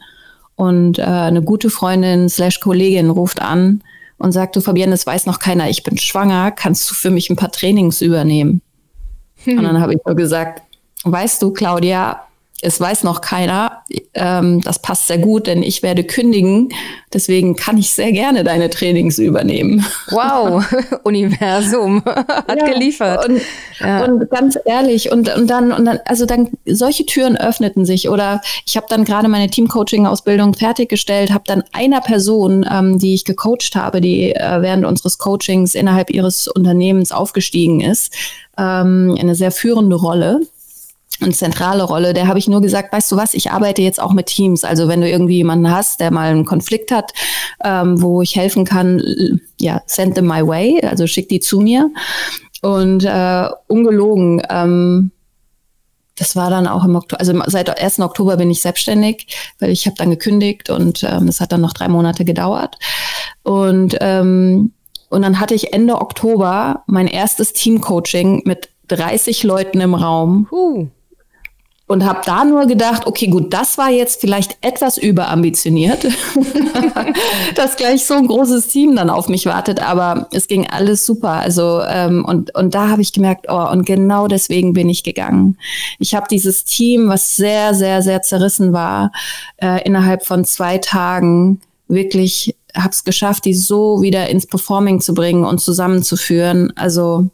und 0.56 0.98
äh, 0.98 1.04
eine 1.04 1.44
gute 1.44 1.70
Freundin 1.70 2.30
slash 2.30 2.60
Kollegin 2.60 3.12
ruft 3.12 3.42
an 3.42 3.84
und 4.22 4.32
sagt, 4.32 4.56
du 4.56 4.62
Fabienne, 4.62 4.94
es 4.94 5.06
weiß 5.06 5.26
noch 5.26 5.40
keiner, 5.40 5.70
ich 5.70 5.84
bin 5.84 5.98
schwanger, 5.98 6.52
kannst 6.52 6.90
du 6.90 6.94
für 6.94 7.10
mich 7.10 7.30
ein 7.30 7.36
paar 7.36 7.52
Trainings 7.52 8.02
übernehmen? 8.02 8.62
Hm. 9.44 9.58
Und 9.58 9.64
dann 9.64 9.82
habe 9.82 9.94
ich 9.94 10.00
nur 10.06 10.16
gesagt, 10.16 10.62
weißt 11.04 11.42
du, 11.42 11.52
Claudia, 11.52 12.22
es 12.62 12.80
weiß 12.80 13.04
noch 13.04 13.22
keiner. 13.22 13.84
Ähm, 14.14 14.62
das 14.62 14.80
passt 14.80 15.08
sehr 15.08 15.18
gut, 15.18 15.48
denn 15.48 15.64
ich 15.64 15.82
werde 15.84 16.04
kündigen. 16.04 16.70
Deswegen 17.12 17.56
kann 17.56 17.78
ich 17.78 17.92
sehr 17.92 18.12
gerne 18.12 18.44
deine 18.44 18.70
Trainings 18.70 19.18
übernehmen. 19.18 19.86
Wow, 20.12 20.64
Universum 21.04 22.04
hat 22.06 22.60
ja, 22.60 22.66
geliefert. 22.66 23.28
Und, 23.28 23.42
ja. 23.80 24.06
und, 24.06 24.30
ganz 24.30 24.58
ehrlich, 24.66 25.12
und, 25.12 25.34
und 25.36 25.50
dann, 25.50 25.72
und 25.72 25.86
dann, 25.86 26.00
also 26.06 26.26
dann, 26.26 26.50
solche 26.66 27.06
Türen 27.06 27.36
öffneten 27.36 27.86
sich. 27.86 28.10
Oder 28.10 28.42
ich 28.66 28.78
habe 28.78 28.86
dann 28.90 29.06
gerade 29.06 29.28
meine 29.28 29.50
Teamcoaching-Ausbildung 29.50 30.54
fertiggestellt, 30.54 31.32
habe 31.32 31.44
dann 31.48 31.64
einer 31.74 32.02
Person, 32.02 32.66
ähm, 32.72 33.00
die 33.00 33.16
ich 33.16 33.26
gecoacht 33.26 33.76
habe, 33.76 34.02
die 34.02 34.36
äh, 34.36 34.62
während 34.62 34.86
unseres 34.86 35.18
Coachings 35.18 35.74
innerhalb 35.74 36.12
ihres 36.12 36.48
Unternehmens 36.48 37.12
aufgestiegen 37.12 37.82
ist, 37.82 38.14
ähm, 38.58 39.18
eine 39.20 39.34
sehr 39.34 39.52
führende 39.52 39.96
Rolle 39.96 40.42
eine 41.20 41.34
zentrale 41.34 41.84
Rolle. 41.84 42.14
Der 42.14 42.28
habe 42.28 42.40
ich 42.40 42.48
nur 42.48 42.62
gesagt, 42.62 42.94
weißt 42.94 43.12
du 43.12 43.18
was, 43.18 43.34
ich 43.34 43.52
arbeite 43.52 43.82
jetzt 43.82 44.02
auch 44.02 44.14
mit 44.14 44.28
Teams. 44.28 44.64
Also 44.64 44.88
wenn 44.88 45.02
du 45.02 45.10
irgendwie 45.10 45.38
jemanden 45.38 45.70
hast, 45.70 46.00
der 46.00 46.12
mal 46.12 46.32
einen 46.32 46.46
Konflikt 46.46 46.92
hat, 46.92 47.12
ähm, 47.64 48.02
wo 48.02 48.22
ich 48.22 48.36
helfen 48.36 48.66
kann, 48.66 49.40
ja, 49.60 49.82
send 49.86 50.16
them 50.16 50.28
my 50.28 50.46
way, 50.46 50.82
also 50.82 51.08
schick 51.08 51.30
die 51.30 51.40
zu 51.40 51.60
mir. 51.60 51.90
Und 52.62 53.04
äh, 53.04 53.48
ungelogen, 53.68 54.42
ähm, 54.50 55.12
das 56.16 56.36
war 56.36 56.50
dann 56.50 56.68
auch 56.68 56.86
im 56.86 56.96
Oktober, 56.96 57.20
also 57.20 57.34
seit 57.48 57.82
1. 57.82 58.00
Oktober 58.00 58.38
bin 58.38 58.52
ich 58.52 58.62
selbstständig, 58.62 59.28
weil 59.60 59.72
ich 59.72 59.86
habe 59.88 59.96
dann 59.98 60.12
gekündigt 60.12 60.70
und 60.70 61.04
ähm, 61.04 61.30
hat 61.40 61.52
dann 61.52 61.62
noch 61.62 61.74
drei 61.74 61.88
Monate 61.88 62.26
gedauert. 62.26 62.78
Und 63.44 63.98
ähm, 64.02 64.74
Und 65.10 65.24
dann 65.24 65.40
hatte 65.40 65.56
ich 65.56 65.74
Ende 65.74 66.00
Oktober 66.00 66.84
mein 66.88 67.08
erstes 67.08 67.54
Teamcoaching 67.54 68.44
mit 68.46 68.70
30 68.88 69.44
Leuten 69.44 69.82
im 69.82 69.94
Raum. 69.94 70.48
Uh 70.52 70.88
und 71.92 72.06
habe 72.06 72.22
da 72.26 72.46
nur 72.46 72.68
gedacht, 72.68 73.06
okay, 73.06 73.28
gut, 73.28 73.54
das 73.54 73.78
war 73.78 73.90
jetzt 73.90 74.22
vielleicht 74.22 74.58
etwas 74.62 74.98
überambitioniert, 74.98 76.08
dass 77.56 77.76
gleich 77.76 78.06
so 78.06 78.14
ein 78.14 78.28
großes 78.28 78.70
Team 78.70 78.96
dann 78.96 79.10
auf 79.10 79.28
mich 79.28 79.46
wartet, 79.46 79.82
aber 79.82 80.30
es 80.32 80.48
ging 80.48 80.68
alles 80.68 81.06
super. 81.06 81.32
Also 81.32 81.82
ähm, 81.86 82.24
und 82.24 82.56
und 82.56 82.74
da 82.74 82.88
habe 82.88 83.02
ich 83.02 83.12
gemerkt, 83.12 83.48
oh, 83.50 83.68
und 83.70 83.86
genau 83.86 84.28
deswegen 84.28 84.72
bin 84.72 84.88
ich 84.88 85.04
gegangen. 85.04 85.58
Ich 86.00 86.16
habe 86.16 86.28
dieses 86.32 86.64
Team, 86.64 87.10
was 87.10 87.36
sehr 87.36 87.74
sehr 87.74 88.02
sehr 88.02 88.22
zerrissen 88.22 88.72
war, 88.72 89.12
äh, 89.58 89.84
innerhalb 89.84 90.26
von 90.26 90.46
zwei 90.46 90.78
Tagen 90.78 91.60
wirklich 91.90 92.56
habe 92.74 92.92
es 92.92 93.04
geschafft, 93.04 93.44
die 93.44 93.54
so 93.54 94.02
wieder 94.02 94.30
ins 94.30 94.48
Performing 94.48 95.02
zu 95.02 95.14
bringen 95.14 95.44
und 95.44 95.60
zusammenzuführen. 95.60 96.72
Also 96.78 97.30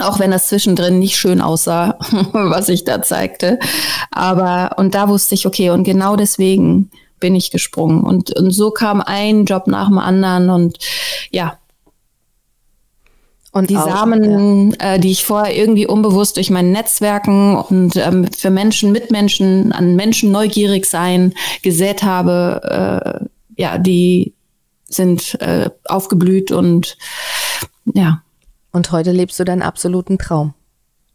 auch 0.00 0.18
wenn 0.18 0.30
das 0.30 0.48
zwischendrin 0.48 0.98
nicht 0.98 1.16
schön 1.16 1.40
aussah, 1.40 1.98
was 2.32 2.68
ich 2.68 2.84
da 2.84 3.02
zeigte. 3.02 3.58
Aber, 4.10 4.72
und 4.76 4.94
da 4.94 5.08
wusste 5.08 5.34
ich, 5.34 5.46
okay, 5.46 5.70
und 5.70 5.84
genau 5.84 6.16
deswegen 6.16 6.90
bin 7.20 7.34
ich 7.34 7.50
gesprungen. 7.50 8.02
Und, 8.02 8.36
und 8.36 8.50
so 8.50 8.70
kam 8.70 9.00
ein 9.00 9.44
Job 9.44 9.66
nach 9.66 9.88
dem 9.88 9.98
anderen 9.98 10.50
und 10.50 10.78
ja. 11.30 11.58
Und 13.52 13.68
die 13.70 13.76
auch, 13.76 13.88
Samen, 13.88 14.72
ja. 14.80 14.94
äh, 14.94 15.00
die 15.00 15.10
ich 15.10 15.24
vorher 15.24 15.54
irgendwie 15.56 15.86
unbewusst 15.86 16.36
durch 16.36 16.50
mein 16.50 16.72
Netzwerken 16.72 17.56
und 17.56 17.96
ähm, 17.96 18.28
für 18.32 18.50
Menschen, 18.50 18.92
Mitmenschen, 18.92 19.72
an 19.72 19.96
Menschen 19.96 20.30
neugierig 20.30 20.86
sein 20.86 21.34
gesät 21.62 22.02
habe, 22.02 23.28
äh, 23.58 23.60
ja, 23.60 23.78
die 23.78 24.34
sind 24.88 25.40
äh, 25.40 25.70
aufgeblüht 25.84 26.52
und 26.52 26.96
ja, 27.92 28.22
und 28.72 28.92
heute 28.92 29.12
lebst 29.12 29.38
du 29.38 29.44
deinen 29.44 29.62
absoluten 29.62 30.18
Traum. 30.18 30.54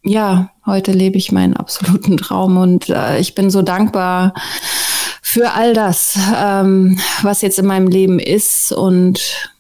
Ja, 0.04 0.52
heute 0.66 0.92
lebe 0.92 1.18
ich 1.18 1.32
meinen 1.32 1.56
absoluten 1.56 2.18
Traum 2.18 2.58
und 2.58 2.90
äh, 2.90 3.20
ich 3.20 3.36
bin 3.36 3.50
so 3.50 3.62
dankbar 3.62 4.34
für 5.22 5.54
all 5.54 5.74
das, 5.74 6.18
ähm, 6.36 7.00
was 7.24 7.42
jetzt 7.42 7.58
in 7.60 7.66
meinem 7.66 7.88
Leben 7.88 8.20
ist 8.20 8.72
und 8.72 9.52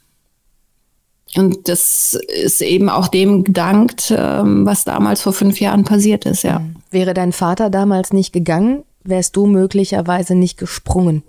und 1.36 1.67
das 1.67 2.17
ist 2.43 2.62
eben 2.62 2.88
auch 2.88 3.10
dem 3.10 3.43
gedankt, 3.43 4.13
ähm, 4.15 4.65
was 4.65 4.86
damals 4.86 5.21
vor 5.21 5.34
fünf 5.34 5.60
Jahren 5.60 5.84
passiert 5.84 6.25
ist, 6.25 6.43
ja. 6.43 6.62
Wäre 6.91 7.13
dein 7.13 7.34
Vater 7.34 7.69
damals 7.69 8.13
nicht 8.13 8.31
gegangen, 8.31 8.84
wärst 9.03 9.36
du 9.36 9.45
möglicherweise 9.45 10.34
nicht 10.34 10.58
gesprungen 10.58 11.23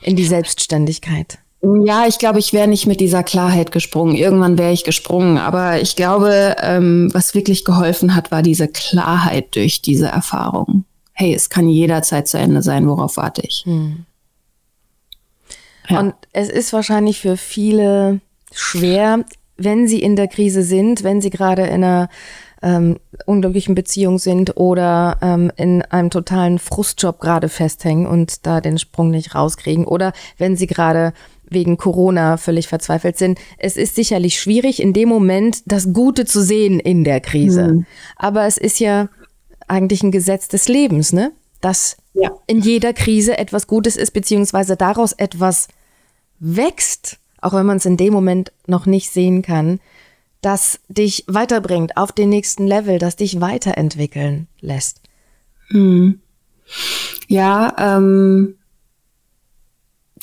in 0.00 0.16
die 0.16 0.26
Selbstständigkeit. 0.26 1.38
Ja, 1.62 2.06
ich 2.08 2.18
glaube, 2.18 2.40
ich 2.40 2.52
wäre 2.52 2.66
nicht 2.66 2.86
mit 2.86 2.98
dieser 2.98 3.22
Klarheit 3.22 3.70
gesprungen. 3.70 4.16
Irgendwann 4.16 4.58
wäre 4.58 4.72
ich 4.72 4.82
gesprungen. 4.82 5.38
Aber 5.38 5.80
ich 5.80 5.94
glaube, 5.94 6.56
ähm, 6.60 7.08
was 7.12 7.34
wirklich 7.34 7.64
geholfen 7.64 8.16
hat, 8.16 8.32
war 8.32 8.42
diese 8.42 8.66
Klarheit 8.66 9.54
durch 9.54 9.80
diese 9.80 10.06
Erfahrung. 10.06 10.84
Hey, 11.12 11.34
es 11.34 11.50
kann 11.50 11.68
jederzeit 11.68 12.26
zu 12.26 12.36
Ende 12.36 12.62
sein, 12.62 12.88
worauf 12.88 13.16
warte 13.16 13.42
ich? 13.42 13.62
Hm. 13.64 14.06
Ja. 15.88 16.00
Und 16.00 16.14
es 16.32 16.48
ist 16.48 16.72
wahrscheinlich 16.72 17.20
für 17.20 17.36
viele 17.36 18.20
schwer, 18.52 19.24
wenn 19.56 19.86
sie 19.86 20.00
in 20.00 20.16
der 20.16 20.28
Krise 20.28 20.62
sind, 20.62 21.04
wenn 21.04 21.20
sie 21.20 21.30
gerade 21.30 21.62
in 21.62 21.84
einer 21.84 22.08
ähm, 22.62 22.98
unglücklichen 23.26 23.74
Beziehung 23.74 24.18
sind 24.18 24.56
oder 24.56 25.18
ähm, 25.20 25.52
in 25.56 25.82
einem 25.82 26.10
totalen 26.10 26.58
Frustjob 26.58 27.20
gerade 27.20 27.48
festhängen 27.48 28.06
und 28.06 28.46
da 28.46 28.60
den 28.60 28.78
Sprung 28.78 29.10
nicht 29.10 29.34
rauskriegen 29.34 29.84
oder 29.84 30.12
wenn 30.38 30.56
sie 30.56 30.66
gerade 30.66 31.12
wegen 31.52 31.76
Corona 31.76 32.36
völlig 32.36 32.68
verzweifelt 32.68 33.18
sind. 33.18 33.38
Es 33.58 33.76
ist 33.76 33.94
sicherlich 33.94 34.40
schwierig, 34.40 34.80
in 34.80 34.92
dem 34.92 35.08
Moment 35.08 35.62
das 35.66 35.92
Gute 35.92 36.24
zu 36.24 36.42
sehen 36.42 36.80
in 36.80 37.04
der 37.04 37.20
Krise. 37.20 37.74
Mhm. 37.74 37.86
Aber 38.16 38.46
es 38.46 38.56
ist 38.56 38.80
ja 38.80 39.08
eigentlich 39.68 40.02
ein 40.02 40.12
Gesetz 40.12 40.48
des 40.48 40.68
Lebens, 40.68 41.12
ne? 41.12 41.32
Dass 41.60 41.96
ja. 42.14 42.30
in 42.46 42.60
jeder 42.60 42.92
Krise 42.92 43.38
etwas 43.38 43.66
Gutes 43.66 43.96
ist, 43.96 44.10
beziehungsweise 44.10 44.76
daraus 44.76 45.12
etwas 45.12 45.68
wächst, 46.38 47.18
auch 47.40 47.52
wenn 47.54 47.66
man 47.66 47.76
es 47.76 47.86
in 47.86 47.96
dem 47.96 48.12
Moment 48.12 48.52
noch 48.66 48.86
nicht 48.86 49.10
sehen 49.10 49.42
kann, 49.42 49.80
das 50.40 50.80
dich 50.88 51.24
weiterbringt 51.28 51.96
auf 51.96 52.12
den 52.12 52.28
nächsten 52.28 52.66
Level, 52.66 52.98
das 52.98 53.16
dich 53.16 53.40
weiterentwickeln 53.40 54.48
lässt. 54.60 55.00
Mhm. 55.70 56.20
Ja, 57.28 57.74
ähm, 57.78 58.56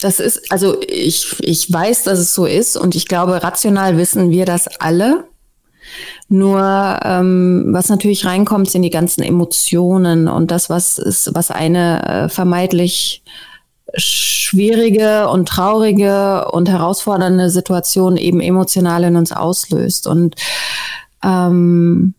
das 0.01 0.19
ist, 0.19 0.51
also 0.51 0.79
ich, 0.81 1.35
ich 1.39 1.71
weiß, 1.71 2.03
dass 2.03 2.19
es 2.19 2.33
so 2.33 2.45
ist 2.45 2.77
und 2.77 2.95
ich 2.95 3.07
glaube, 3.07 3.43
rational 3.43 3.97
wissen 3.97 4.31
wir 4.31 4.45
das 4.45 4.67
alle. 4.79 5.25
Nur 6.27 6.99
ähm, 7.03 7.65
was 7.69 7.89
natürlich 7.89 8.25
reinkommt, 8.25 8.69
sind 8.69 8.83
die 8.83 8.91
ganzen 8.91 9.23
Emotionen 9.23 10.27
und 10.27 10.51
das, 10.51 10.69
was 10.69 10.99
ist, 10.99 11.31
was 11.33 11.49
eine 11.49 12.07
äh, 12.07 12.29
vermeintlich 12.29 13.23
schwierige 13.95 15.29
und 15.29 15.47
traurige 15.47 16.49
und 16.51 16.69
herausfordernde 16.69 17.49
Situation 17.49 18.17
eben 18.17 18.39
emotional 18.39 19.03
in 19.03 19.15
uns 19.15 19.31
auslöst. 19.31 20.05
Und 20.05 20.35
ähm, 21.23 22.13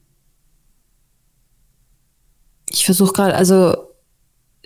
ich 2.68 2.84
versuche 2.84 3.12
gerade, 3.12 3.34
also 3.36 3.76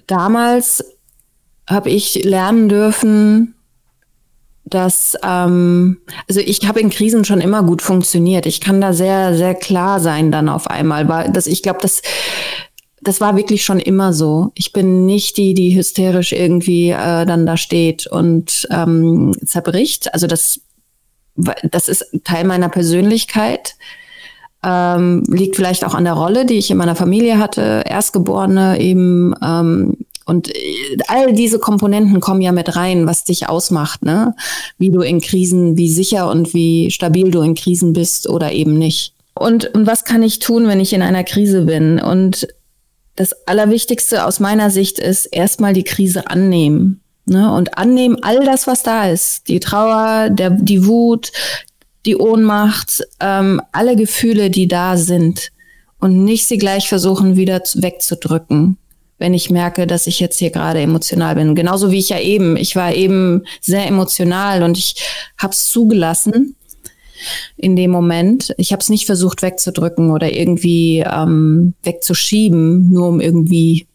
damals 0.07 0.85
habe 1.67 1.91
ich 1.91 2.25
lernen 2.25 2.69
dürfen, 2.69 3.55
dass, 4.65 5.17
ähm, 5.23 5.99
also 6.29 6.41
ich 6.41 6.67
habe 6.67 6.81
in 6.81 6.91
Krisen 6.91 7.25
schon 7.25 7.41
immer 7.41 7.63
gut 7.63 7.83
funktioniert. 7.83 8.47
Ich 8.47 8.61
kann 8.61 8.81
da 8.81 8.93
sehr, 8.93 9.37
sehr 9.37 9.55
klar 9.55 10.01
sein 10.01 10.33
dann 10.33 10.49
auf 10.49 10.69
einmal. 10.69 11.09
Weil 11.09 11.31
das, 11.33 11.47
ich 11.47 11.63
glaube, 11.63 11.81
das, 11.83 12.03
das 13.03 13.21
war 13.21 13.37
wirklich 13.37 13.65
schon 13.65 13.79
immer 13.79 14.13
so. 14.13 14.53
Ich 14.55 14.73
bin 14.73 15.05
nicht 15.07 15.37
die, 15.37 15.55
die 15.55 15.77
hysterisch 15.77 16.33
irgendwie 16.33 16.91
äh, 16.91 17.27
dann 17.27 17.47
da 17.47 17.57
steht 17.57 18.07
und 18.07 18.67
ähm, 18.71 19.33
zerbricht. 19.45 20.13
Also 20.15 20.27
das, 20.27 20.61
das 21.37 21.89
ist 21.89 22.07
Teil 22.25 22.45
meiner 22.45 22.71
Persönlichkeit. 22.71 23.77
Ähm, 24.63 25.25
liegt 25.29 25.57
vielleicht 25.57 25.85
auch 25.85 25.95
an 25.95 26.05
der 26.05 26.15
Rolle, 26.15 26.47
die 26.47 26.55
ich 26.55 26.71
in 26.71 26.79
meiner 26.79 26.97
Familie 26.97 27.39
hatte, 27.39 27.85
Erstgeborene 27.87 28.81
eben 28.81 29.35
ähm, 29.45 29.99
und 30.25 30.49
äh, 30.49 30.97
all 31.09 31.33
diese 31.33 31.59
Komponenten 31.59 32.21
kommen 32.21 32.41
ja 32.41 32.53
mit 32.53 32.77
rein, 32.77 33.07
was 33.07 33.25
dich 33.25 33.49
ausmacht, 33.49 34.03
ne? 34.03 34.35
Wie 34.79 34.91
du 34.91 35.01
in 35.01 35.21
Krisen, 35.21 35.77
wie 35.77 35.91
sicher 35.91 36.31
und 36.31 36.55
wie 36.55 36.91
stabil 36.91 37.31
du 37.31 37.43
in 37.43 37.55
Krisen 37.55 37.93
bist 37.93 38.29
oder 38.29 38.53
eben 38.53 38.75
nicht. 38.75 39.15
Und, 39.35 39.67
und 39.75 39.87
was 39.87 40.05
kann 40.05 40.23
ich 40.23 40.39
tun, 40.39 40.67
wenn 40.67 40.81
ich 40.81 40.93
in 40.93 41.03
einer 41.03 41.25
Krise 41.25 41.63
bin? 41.63 42.01
Und 42.01 42.49
das 43.17 43.47
Allerwichtigste 43.47 44.25
aus 44.25 44.41
meiner 44.41 44.71
Sicht 44.71 44.99
ist 44.99 45.27
erstmal 45.27 45.73
die 45.73 45.83
Krise 45.83 46.29
annehmen. 46.29 47.01
Ne? 47.27 47.53
Und 47.53 47.77
annehmen 47.77 48.23
all 48.23 48.45
das, 48.45 48.67
was 48.67 48.83
da 48.83 49.09
ist. 49.09 49.49
Die 49.49 49.61
Trauer, 49.61 50.31
der, 50.31 50.51
die 50.51 50.87
Wut, 50.87 51.33
die 52.07 52.17
Ohnmacht, 52.17 53.03
ähm, 53.21 53.61
alle 53.73 53.97
Gefühle, 53.97 54.51
die 54.51 54.69
da 54.69 54.97
sind. 54.97 55.51
Und 56.01 56.25
nicht 56.25 56.47
sie 56.47 56.59
gleich 56.59 56.89
versuchen, 56.89 57.37
wieder 57.37 57.63
wegzudrücken 57.75 58.79
wenn 59.25 59.33
ich 59.33 59.49
merke, 59.49 59.87
dass 59.87 60.07
ich 60.07 60.21
jetzt 60.21 60.39
hier 60.39 60.51
gerade 60.51 60.81
emotional 60.81 61.35
bin. 61.35 61.55
Genauso 61.55 61.91
wie 61.91 61.99
ich 61.99 62.11
ja 62.11 62.21
eben. 62.21 62.59
Ich 62.59 62.77
war 62.77 62.93
eben 62.95 63.45
sehr 63.63 63.87
emotional 63.87 64.63
und 64.63 64.77
ich 64.77 64.97
habe 65.39 65.55
es 65.55 65.71
zugelassen 65.71 66.57
in 67.57 67.75
dem 67.75 67.91
Moment. 67.91 68.53
Ich 68.59 68.71
habe 68.71 68.83
es 68.83 68.91
nicht 68.91 69.07
versucht 69.07 69.41
wegzudrücken 69.41 70.11
oder 70.11 70.31
irgendwie 70.31 70.99
ähm, 70.99 71.73
wegzuschieben, 71.85 72.91
nur 72.93 73.09
um 73.09 73.19
irgendwie 73.19 73.87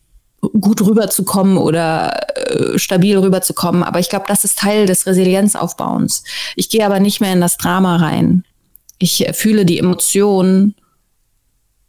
gut 0.60 0.82
rüberzukommen 0.82 1.58
oder 1.58 2.12
äh, 2.36 2.80
stabil 2.80 3.16
rüberzukommen. 3.16 3.84
Aber 3.84 4.00
ich 4.00 4.10
glaube, 4.10 4.26
das 4.28 4.46
ist 4.46 4.58
Teil 4.58 4.88
des 4.88 5.06
Resilienzaufbauens. 5.06 6.24
Ich 6.56 6.72
gehe 6.72 6.84
aber 6.84 7.00
nicht 7.00 7.22
mehr 7.22 7.34
in 7.34 7.42
das 7.42 7.58
Drama 7.58 7.98
rein. 7.98 8.46
Ich 8.98 9.24
fühle 9.34 9.64
die 9.64 9.78
Emotionen 9.78 10.74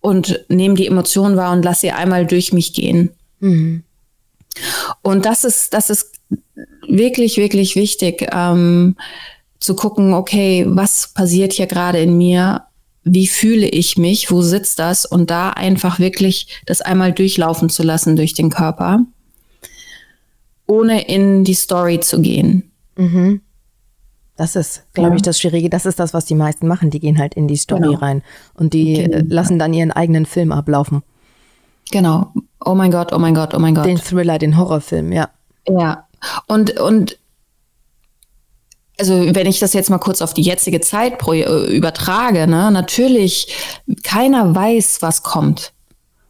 und 0.00 0.44
nehme 0.50 0.74
die 0.74 0.87
Emotionen 0.87 1.38
wahr 1.38 1.55
und 1.55 1.64
lasse 1.64 1.81
sie 1.81 1.92
einmal 1.92 2.26
durch 2.26 2.53
mich 2.53 2.74
gehen. 2.74 3.14
Mhm. 3.40 3.83
Und 5.03 5.24
das 5.24 5.44
ist, 5.44 5.74
das 5.74 5.90
ist 5.90 6.12
wirklich, 6.87 7.37
wirklich 7.37 7.76
wichtig, 7.76 8.29
ähm, 8.33 8.96
zu 9.59 9.74
gucken, 9.74 10.14
okay, 10.14 10.64
was 10.66 11.12
passiert 11.12 11.53
hier 11.53 11.66
gerade 11.66 12.00
in 12.00 12.16
mir? 12.16 12.64
Wie 13.05 13.26
fühle 13.26 13.68
ich 13.68 13.96
mich? 13.96 14.31
Wo 14.31 14.42
sitzt 14.42 14.79
das? 14.79 15.05
Und 15.05 15.31
da 15.31 15.50
einfach 15.50 15.98
wirklich 15.98 16.62
das 16.66 16.81
einmal 16.81 17.12
durchlaufen 17.12 17.68
zu 17.68 17.83
lassen 17.83 18.16
durch 18.16 18.35
den 18.35 18.50
Körper, 18.50 19.00
ohne 20.66 21.07
in 21.09 21.44
die 21.44 21.55
Story 21.55 22.00
zu 22.00 22.20
gehen. 22.20 22.70
Mhm. 22.96 23.40
Das 24.37 24.57
ist, 24.57 24.85
glaube 24.94 25.11
ja. 25.11 25.16
ich, 25.16 25.22
das 25.22 25.38
Schwierige. 25.38 25.68
Das 25.68 25.85
ist 25.85 26.00
das, 26.00 26.14
was 26.14 26.24
die 26.24 26.35
meisten 26.35 26.66
machen. 26.66 26.88
Die 26.88 27.00
gehen 27.00 27.18
halt 27.18 27.35
in 27.35 27.46
die 27.46 27.59
Story 27.59 27.88
genau. 27.88 27.98
rein 27.98 28.22
und 28.55 28.72
die. 28.72 29.00
Äh, 29.00 29.22
lassen 29.29 29.59
dann 29.59 29.74
ihren 29.74 29.90
eigenen 29.90 30.24
Film 30.24 30.50
ablaufen. 30.50 31.03
Genau. 31.90 32.33
Oh 32.64 32.74
mein 32.74 32.90
Gott, 32.90 33.12
oh 33.12 33.18
mein 33.18 33.35
Gott, 33.35 33.55
oh 33.55 33.59
mein 33.59 33.74
Gott. 33.74 33.87
Den 33.87 33.98
Thriller, 33.98 34.38
den 34.38 34.57
Horrorfilm, 34.57 35.12
ja. 35.12 35.31
Ja. 35.66 36.07
Und, 36.46 36.79
und 36.79 37.18
also 38.98 39.35
wenn 39.35 39.46
ich 39.46 39.59
das 39.59 39.72
jetzt 39.72 39.88
mal 39.88 39.98
kurz 39.98 40.20
auf 40.20 40.35
die 40.35 40.42
jetzige 40.42 40.81
Zeit 40.81 41.14
äh, 41.26 41.76
übertrage, 41.76 42.46
ne, 42.46 42.70
natürlich, 42.70 43.48
keiner 44.03 44.55
weiß, 44.55 44.98
was 45.00 45.22
kommt. 45.22 45.72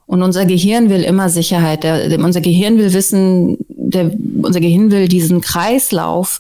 Und 0.07 0.23
unser 0.23 0.45
Gehirn 0.45 0.89
will 0.91 1.03
immer 1.03 1.29
Sicherheit. 1.29 1.85
Der, 1.85 2.19
unser 2.19 2.41
Gehirn 2.41 2.79
will 2.79 2.93
wissen, 2.93 3.59
der, 3.69 4.11
unser 4.43 4.61
Gehirn 4.61 4.91
will 4.91 5.07
diesen 5.07 5.41
Kreislauf 5.41 6.39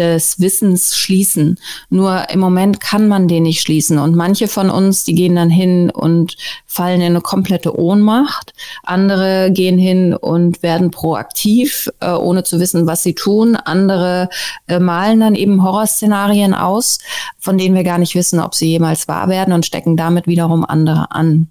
des 0.00 0.40
Wissens 0.40 0.96
schließen. 0.96 1.58
Nur 1.90 2.30
im 2.30 2.40
Moment 2.40 2.80
kann 2.80 3.06
man 3.06 3.28
den 3.28 3.42
nicht 3.42 3.60
schließen. 3.60 3.98
Und 3.98 4.16
manche 4.16 4.48
von 4.48 4.70
uns, 4.70 5.04
die 5.04 5.14
gehen 5.14 5.36
dann 5.36 5.50
hin 5.50 5.90
und 5.90 6.36
fallen 6.66 7.02
in 7.02 7.08
eine 7.08 7.20
komplette 7.20 7.78
Ohnmacht. 7.78 8.54
Andere 8.82 9.50
gehen 9.52 9.78
hin 9.78 10.14
und 10.14 10.62
werden 10.62 10.90
proaktiv, 10.90 11.90
äh, 12.00 12.10
ohne 12.10 12.42
zu 12.42 12.58
wissen, 12.58 12.86
was 12.86 13.02
sie 13.02 13.14
tun. 13.14 13.56
Andere 13.56 14.30
äh, 14.66 14.78
malen 14.78 15.20
dann 15.20 15.34
eben 15.34 15.62
Horrorszenarien 15.62 16.54
aus, 16.54 16.98
von 17.38 17.58
denen 17.58 17.74
wir 17.74 17.84
gar 17.84 17.98
nicht 17.98 18.14
wissen, 18.14 18.40
ob 18.40 18.54
sie 18.54 18.68
jemals 18.68 19.06
wahr 19.06 19.28
werden 19.28 19.52
und 19.52 19.66
stecken 19.66 19.96
damit 19.96 20.26
wiederum 20.26 20.64
andere 20.64 21.10
an. 21.10 21.48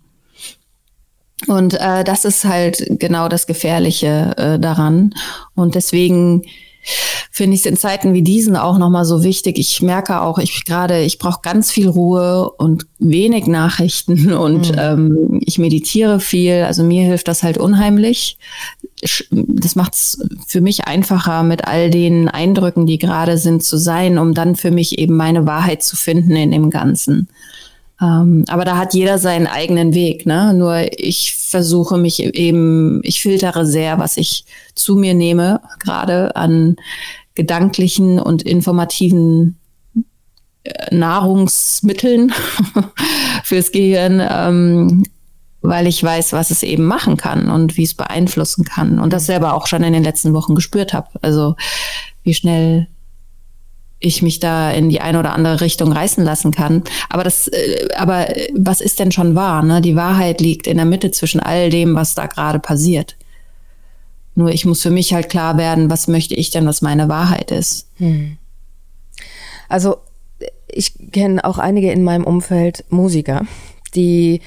Und 1.48 1.76
äh, 1.76 2.04
das 2.04 2.26
ist 2.26 2.44
halt 2.44 2.84
genau 3.00 3.30
das 3.30 3.48
Gefährliche 3.48 4.34
äh, 4.38 4.60
daran. 4.60 5.14
Und 5.56 5.76
deswegen 5.76 6.44
finde 7.32 7.56
ich 7.56 7.62
es 7.62 7.66
in 7.66 7.78
Zeiten 7.78 8.14
wie 8.14 8.22
diesen 8.22 8.56
auch 8.56 8.78
nochmal 8.78 9.06
so 9.06 9.24
wichtig. 9.24 9.60
Ich 9.60 9.82
merke 9.82 10.22
auch, 10.22 10.40
ich 10.40 10.66
gerade, 10.66 11.02
ich 11.02 11.20
brauche 11.20 11.40
ganz 11.42 11.72
viel 11.72 11.88
Ruhe 11.88 12.50
und 12.58 12.86
wenig 12.98 13.48
Nachrichten 13.48 14.34
und 14.46 14.72
mhm. 14.72 14.78
ähm, 14.78 15.40
ich 15.46 15.58
meditiere 15.58 16.20
viel. 16.20 16.64
Also 16.66 16.84
mir 16.84 17.04
hilft 17.04 17.28
das 17.28 17.44
halt 17.44 17.58
unheimlich. 17.58 18.38
Das 19.32 19.76
macht 19.76 19.94
es 19.94 20.22
für 20.48 20.62
mich 20.62 20.86
einfacher, 20.86 21.44
mit 21.44 21.66
all 21.66 21.90
den 21.90 22.28
Eindrücken, 22.28 22.86
die 22.86 22.98
gerade 22.98 23.38
sind, 23.38 23.64
zu 23.64 23.78
sein, 23.78 24.18
um 24.18 24.34
dann 24.34 24.56
für 24.56 24.72
mich 24.72 25.00
eben 25.00 25.16
meine 25.16 25.46
Wahrheit 25.46 25.84
zu 25.84 25.96
finden 25.96 26.36
in 26.36 26.52
dem 26.52 26.70
Ganzen. 26.70 27.30
Ähm, 28.02 28.46
aber 28.48 28.66
da 28.66 28.78
hat 28.78 28.94
jeder 28.94 29.18
seinen 29.18 29.48
eigenen 29.48 29.94
Weg. 29.94 30.26
Ne? 30.26 30.54
Nur 30.54 30.88
ich 30.98 31.36
versuche 31.36 31.98
mich 31.98 32.24
eben, 32.24 33.02
ich 33.04 33.22
filtere 33.22 33.66
sehr, 33.66 34.00
was 34.00 34.18
ich 34.18 34.46
zu 34.76 34.96
mir 34.96 35.14
nehme, 35.14 35.62
gerade 35.80 36.36
an 36.36 36.78
gedanklichen 37.36 38.20
und 38.20 38.44
informativen 38.44 39.58
äh, 40.64 40.96
Nahrungsmitteln 40.96 42.34
fürs 43.44 43.72
Gehirn, 43.72 44.22
ähm, 44.30 45.04
weil 45.62 45.88
ich 45.88 46.02
weiß, 46.02 46.32
was 46.32 46.52
es 46.52 46.64
eben 46.64 46.86
machen 46.86 47.18
kann 47.18 47.50
und 47.50 47.76
wie 47.76 47.84
es 47.84 47.96
beeinflussen 47.96 48.64
kann. 48.64 49.00
Und 49.00 49.12
das 49.12 49.26
selber 49.26 49.54
auch 49.54 49.68
schon 49.68 49.84
in 49.84 49.92
den 49.92 50.04
letzten 50.04 50.34
Wochen 50.34 50.56
gespürt 50.56 50.94
habe. 50.94 51.08
Also 51.22 51.56
wie 52.24 52.34
schnell 52.34 52.88
ich 54.00 54.22
mich 54.22 54.40
da 54.40 54.72
in 54.72 54.90
die 54.90 55.02
eine 55.02 55.20
oder 55.20 55.34
andere 55.34 55.62
Richtung 55.62 55.92
reißen 55.92 56.24
lassen 56.24 56.52
kann. 56.52 56.84
Aber 57.10 57.24
das, 57.24 57.48
äh, 57.48 57.90
aber 57.98 58.28
was 58.54 58.82
ist 58.82 59.00
denn 59.00 59.12
schon 59.12 59.36
wahr? 59.36 59.64
Ne? 59.64 59.82
Die 59.82 59.96
Wahrheit 59.96 60.42
liegt 60.42 60.68
in 60.68 60.78
der 60.78 60.86
Mitte 60.86 61.12
zwischen 61.12 61.40
all 61.40 61.70
dem, 61.70 61.96
was 61.96 62.16
da 62.16 62.28
gerade 62.28 62.60
passiert. 62.60 63.18
Nur 64.36 64.52
ich 64.52 64.66
muss 64.66 64.82
für 64.82 64.90
mich 64.90 65.14
halt 65.14 65.30
klar 65.30 65.58
werden, 65.58 65.90
was 65.90 66.08
möchte 66.08 66.36
ich 66.36 66.50
denn, 66.50 66.66
was 66.66 66.82
meine 66.82 67.10
Wahrheit 67.10 67.52
ist. 67.52 67.90
Hm. 67.98 68.38
Also 69.68 69.98
ich 70.68 70.94
kenne 71.12 71.44
auch 71.44 71.58
einige 71.58 71.92
in 71.92 72.04
meinem 72.04 72.24
Umfeld 72.24 72.86
Musiker, 72.90 73.46
die 73.96 74.42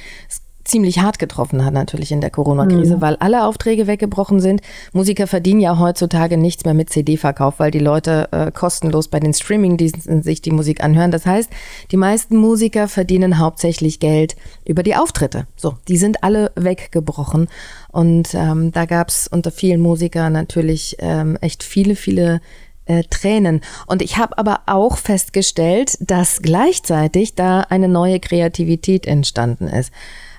ziemlich 0.65 1.01
hart 1.01 1.19
getroffen 1.19 1.65
hat 1.65 1.75
natürlich 1.75 2.13
in 2.13 2.21
der 2.21 2.31
Corona-Krise, 2.31 2.97
mhm. 2.97 3.01
weil 3.01 3.17
alle 3.17 3.45
Aufträge 3.45 3.87
weggebrochen 3.87 4.41
sind. 4.41 4.61
Musiker 4.93 5.27
verdienen 5.27 5.61
ja 5.61 5.79
heutzutage 5.79 6.37
nichts 6.37 6.65
mehr 6.65 6.75
mit 6.75 6.91
CD-Verkauf, 6.91 7.59
weil 7.59 7.71
die 7.71 7.79
Leute 7.79 8.29
äh, 8.33 8.51
kostenlos 8.51 9.09
bei 9.09 9.21
den 9.21 9.35
Streaming-Diensten 9.35 10.23
sich 10.23 10.43
die 10.43 10.51
Musik 10.51 10.83
anhören. 10.83 11.11
Das 11.11 11.27
heißt, 11.27 11.51
die 11.91 11.97
meisten 11.97 12.37
Musiker 12.37 12.89
verdienen 12.89 13.39
hauptsächlich 13.39 14.01
Geld 14.01 14.37
über 14.65 14.83
die 14.83 14.97
Auftritte. 14.97 15.47
So, 15.57 15.75
die 15.89 15.97
sind 15.97 16.23
alle 16.23 16.53
weggebrochen. 16.55 17.49
Und 17.91 18.35
ähm, 18.35 18.73
da 18.73 18.87
gab 18.87 19.09
es 19.09 19.29
unter 19.29 19.51
vielen 19.51 19.81
Musikern 19.81 20.33
natürlich 20.33 20.97
ähm, 21.01 21.37
echt 21.41 21.63
viele, 21.63 21.97
viele 21.97 22.41
äh, 22.85 23.05
Tränen. 23.11 23.61
Und 23.87 24.03
ich 24.03 24.17
habe 24.19 24.39
aber 24.39 24.63
auch 24.67 24.97
festgestellt, 24.97 25.97
dass 26.01 26.43
gleichzeitig 26.43 27.35
da 27.35 27.61
eine 27.61 27.89
neue 27.89 28.21
Kreativität 28.21 29.07
entstanden 29.07 29.69
ist. 29.69 29.93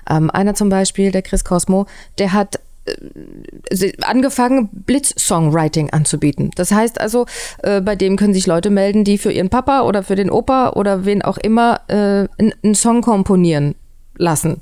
Ähm, 0.08 0.30
einer 0.30 0.54
zum 0.54 0.68
Beispiel, 0.68 1.10
der 1.10 1.22
Chris 1.22 1.44
Cosmo, 1.44 1.86
der 2.18 2.32
hat 2.32 2.60
äh, 2.86 3.92
angefangen, 4.02 4.68
Blitz-Songwriting 4.72 5.90
anzubieten. 5.90 6.50
Das 6.56 6.72
heißt 6.72 7.00
also, 7.00 7.26
äh, 7.62 7.80
bei 7.80 7.96
dem 7.96 8.16
können 8.16 8.34
sich 8.34 8.46
Leute 8.46 8.70
melden, 8.70 9.04
die 9.04 9.18
für 9.18 9.32
ihren 9.32 9.50
Papa 9.50 9.82
oder 9.82 10.02
für 10.02 10.16
den 10.16 10.30
Opa 10.30 10.70
oder 10.70 11.04
wen 11.04 11.22
auch 11.22 11.38
immer 11.38 11.80
äh, 11.88 12.28
einen 12.38 12.74
Song 12.74 13.02
komponieren 13.02 13.74
lassen 14.16 14.60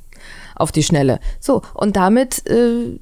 auf 0.54 0.72
die 0.72 0.82
Schnelle. 0.82 1.20
So, 1.40 1.62
und 1.74 1.96
damit, 1.96 2.48
äh, 2.48 2.98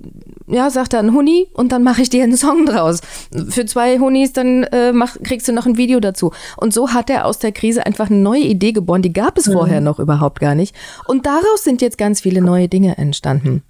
ja, 0.47 0.71
sagt 0.71 0.95
er 0.95 1.01
ein 1.01 1.13
Huni 1.15 1.49
und 1.53 1.73
dann 1.73 1.83
mache 1.83 2.03
ich 2.03 2.11
dir 2.11 2.23
einen 2.23 2.37
Song 2.37 2.67
draus. 2.67 3.01
Für 3.49 3.67
zwei 3.67 3.99
Hunis, 3.99 4.33
dann 4.33 4.65
äh, 4.65 4.93
mach, 4.93 5.17
kriegst 5.23 5.49
du 5.49 5.53
noch 5.53 5.67
ein 5.67 5.77
Video 5.77 6.01
dazu. 6.01 6.33
Und 6.57 6.75
so 6.75 6.91
hat 6.91 7.11
er 7.11 7.27
aus 7.27 7.39
der 7.39 7.53
Krise 7.53 7.87
einfach 7.87 8.11
eine 8.11 8.19
neue 8.19 8.43
Idee 8.43 8.73
geboren, 8.73 9.03
die 9.03 9.13
gab 9.13 9.39
es 9.39 9.47
mhm. 9.47 9.53
vorher 9.53 9.81
noch 9.81 9.99
überhaupt 9.99 10.41
gar 10.41 10.55
nicht. 10.55 10.75
Und 11.07 11.27
daraus 11.27 11.65
sind 11.65 11.83
jetzt 11.83 11.99
ganz 11.99 12.21
viele 12.21 12.41
neue 12.41 12.69
Dinge 12.69 12.99
entstanden. 12.99 13.63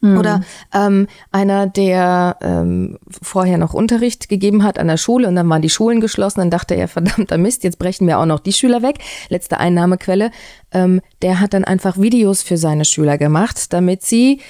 Mhm. 0.00 0.18
Oder 0.18 0.40
ähm, 0.72 1.06
einer, 1.32 1.66
der 1.66 2.36
ähm, 2.40 2.98
vorher 3.22 3.58
noch 3.58 3.74
Unterricht 3.74 4.28
gegeben 4.28 4.62
hat 4.62 4.78
an 4.78 4.88
der 4.88 4.96
Schule 4.96 5.28
und 5.28 5.36
dann 5.36 5.48
waren 5.48 5.62
die 5.62 5.70
Schulen 5.70 6.00
geschlossen, 6.00 6.40
dann 6.40 6.50
dachte 6.50 6.74
er, 6.74 6.88
verdammter 6.88 7.38
Mist, 7.38 7.64
jetzt 7.64 7.78
brechen 7.78 8.06
wir 8.06 8.18
auch 8.18 8.26
noch 8.26 8.40
die 8.40 8.52
Schüler 8.52 8.82
weg. 8.82 8.98
Letzte 9.28 9.58
Einnahmequelle. 9.58 10.30
Ähm, 10.72 11.00
der 11.22 11.40
hat 11.40 11.54
dann 11.54 11.64
einfach 11.64 11.98
Videos 11.98 12.42
für 12.42 12.56
seine 12.56 12.84
Schüler 12.84 13.18
gemacht, 13.18 13.72
damit 13.72 14.02
sie 14.02 14.40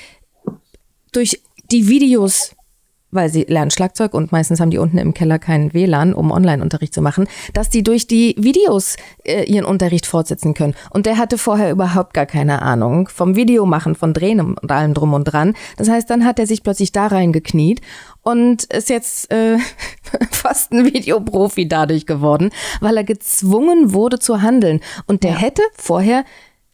durch 1.13 1.43
die 1.71 1.89
Videos 1.89 2.55
weil 3.11 3.31
sie 3.31 3.45
lernen 3.45 3.71
Schlagzeug 3.71 4.15
und 4.15 4.33
meistens 4.33 4.61
haben 4.61 4.71
die 4.71 4.79
unten 4.79 4.99
im 4.99 5.15
Keller 5.15 5.39
keinen 5.39 5.73
WLAN, 5.73 6.13
um 6.13 6.31
Online-Unterricht 6.31 6.93
zu 6.93 7.01
machen, 7.01 7.27
dass 7.55 7.71
die 7.71 7.83
durch 7.83 8.07
die 8.07 8.35
Videos 8.39 8.97
äh, 9.25 9.45
ihren 9.45 9.65
Unterricht 9.65 10.07
fortsetzen 10.07 10.55
können. 10.55 10.75
Und 10.91 11.07
der 11.07 11.17
hatte 11.17 11.39
vorher 11.39 11.71
überhaupt 11.71 12.15
gar 12.15 12.27
keine 12.27 12.63
Ahnung 12.63 13.09
vom 13.09 13.37
Videomachen, 13.37 13.95
von 13.95 14.13
Drehen 14.13 14.41
und 14.41 14.71
allem 14.71 14.95
drum 14.95 15.15
und 15.15 15.25
dran. 15.25 15.55
Das 15.77 15.89
heißt, 15.89 16.09
dann 16.11 16.25
hat 16.25 16.39
er 16.39 16.47
sich 16.47 16.63
plötzlich 16.63 16.93
da 16.93 17.07
reingekniet 17.07 17.81
und 18.23 18.65
ist 18.65 18.91
jetzt 18.91 19.33
äh, 19.33 19.59
fast 20.31 20.73
ein 20.73 20.85
Videoprofi 20.85 21.67
dadurch 21.67 22.07
geworden, 22.07 22.51
weil 22.81 22.97
er 22.97 23.05
gezwungen 23.05 23.93
wurde 23.93 24.19
zu 24.19 24.43
handeln. 24.43 24.81
Und 25.07 25.23
der 25.23 25.33
ja. 25.33 25.39
hätte 25.39 25.63
vorher 25.75 26.25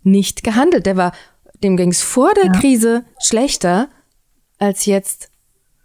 nicht 0.03 0.42
gehandelt. 0.42 0.87
Der 0.87 0.97
war, 0.97 1.12
dem 1.62 1.77
ging 1.77 1.90
es 1.90 2.03
vor 2.03 2.33
der 2.35 2.47
ja. 2.47 2.53
Krise 2.53 3.05
schlechter 3.20 3.88
als 4.59 4.87
jetzt 4.87 5.31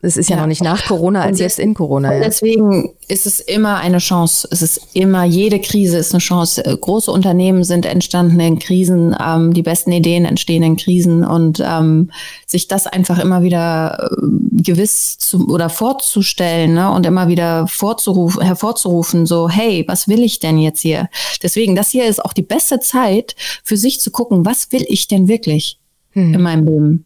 es 0.02 0.16
ist 0.16 0.30
ja, 0.30 0.38
ja, 0.38 0.42
noch 0.42 0.48
nicht 0.48 0.64
nach 0.64 0.86
Corona 0.86 1.24
als 1.24 1.40
jetzt 1.40 1.60
in 1.60 1.74
Corona. 1.74 2.14
Ja. 2.14 2.20
Deswegen 2.22 2.94
ist 3.10 3.26
es 3.26 3.42
immer 3.42 3.78
eine 3.78 3.98
Chance. 3.98 4.48
Es 4.50 4.62
ist 4.62 4.80
immer, 4.94 5.26
jede 5.26 5.60
Krise 5.60 5.98
ist 5.98 6.14
eine 6.14 6.22
Chance. 6.22 6.66
Äh, 6.66 6.78
große 6.78 7.12
Unternehmen 7.12 7.66
sind 7.66 7.86
entstanden 7.86 8.40
in 8.40 8.60
Krisen. 8.60 9.14
Ähm, 9.22 9.54
die 9.54 9.62
besten 9.62 9.92
Ideen 9.92 10.24
entstehen 10.24 10.64
in 10.64 10.78
Krisen. 10.78 11.26
Und 11.26 11.62
ähm, 11.66 12.12
sich 12.46 12.70
das 12.70 12.88
einfach 12.88 13.20
immer 13.20 13.44
wieder 13.44 14.10
äh, 14.10 14.62
gewiss 14.64 15.18
zu, 15.18 15.50
oder 15.50 15.70
vorzustellen 15.70 16.76
ne? 16.76 16.90
und 16.92 17.06
immer 17.06 17.28
wieder 17.28 17.68
vorzurufen, 17.68 18.42
hervorzurufen, 18.42 19.26
so, 19.26 19.50
hey, 19.50 19.84
was 19.86 20.08
will 20.08 20.24
ich 20.24 20.40
denn 20.40 20.60
jetzt 20.60 20.80
hier? 20.80 21.10
Deswegen, 21.44 21.76
das 21.76 21.90
hier 21.90 22.08
ist 22.08 22.24
auch 22.24 22.34
die 22.34 22.42
beste 22.42 22.80
Zeit 22.80 23.36
für 23.66 23.76
sich 23.76 24.00
zu 24.00 24.12
gucken, 24.12 24.46
was 24.46 24.72
will 24.72 24.86
ich 24.88 25.10
denn 25.10 25.28
wirklich 25.28 25.78
hm. 26.12 26.36
in 26.36 26.42
meinem 26.42 26.66
Leben? 26.66 27.06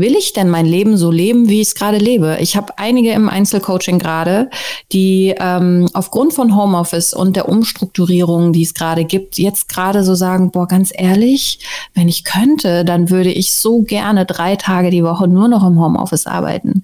Will 0.00 0.16
ich 0.16 0.32
denn 0.32 0.48
mein 0.48 0.66
Leben 0.66 0.96
so 0.96 1.10
leben, 1.10 1.48
wie 1.48 1.60
ich 1.60 1.68
es 1.68 1.74
gerade 1.74 1.98
lebe? 1.98 2.38
Ich 2.40 2.56
habe 2.56 2.78
einige 2.78 3.12
im 3.12 3.28
Einzelcoaching 3.28 3.98
gerade, 3.98 4.50
die 4.92 5.34
ähm, 5.38 5.88
aufgrund 5.92 6.32
von 6.32 6.56
Homeoffice 6.56 7.14
und 7.14 7.36
der 7.36 7.48
Umstrukturierung, 7.48 8.52
die 8.52 8.62
es 8.62 8.74
gerade 8.74 9.04
gibt, 9.04 9.38
jetzt 9.38 9.68
gerade 9.68 10.02
so 10.02 10.14
sagen, 10.14 10.50
boah, 10.50 10.66
ganz 10.66 10.90
ehrlich, 10.92 11.60
wenn 11.94 12.08
ich 12.08 12.24
könnte, 12.24 12.84
dann 12.84 13.10
würde 13.10 13.30
ich 13.30 13.54
so 13.54 13.82
gerne 13.82 14.26
drei 14.26 14.56
Tage 14.56 14.90
die 14.90 15.04
Woche 15.04 15.28
nur 15.28 15.48
noch 15.48 15.66
im 15.66 15.78
Homeoffice 15.78 16.26
arbeiten. 16.26 16.82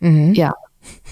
Mhm. 0.00 0.34
Ja, 0.34 0.54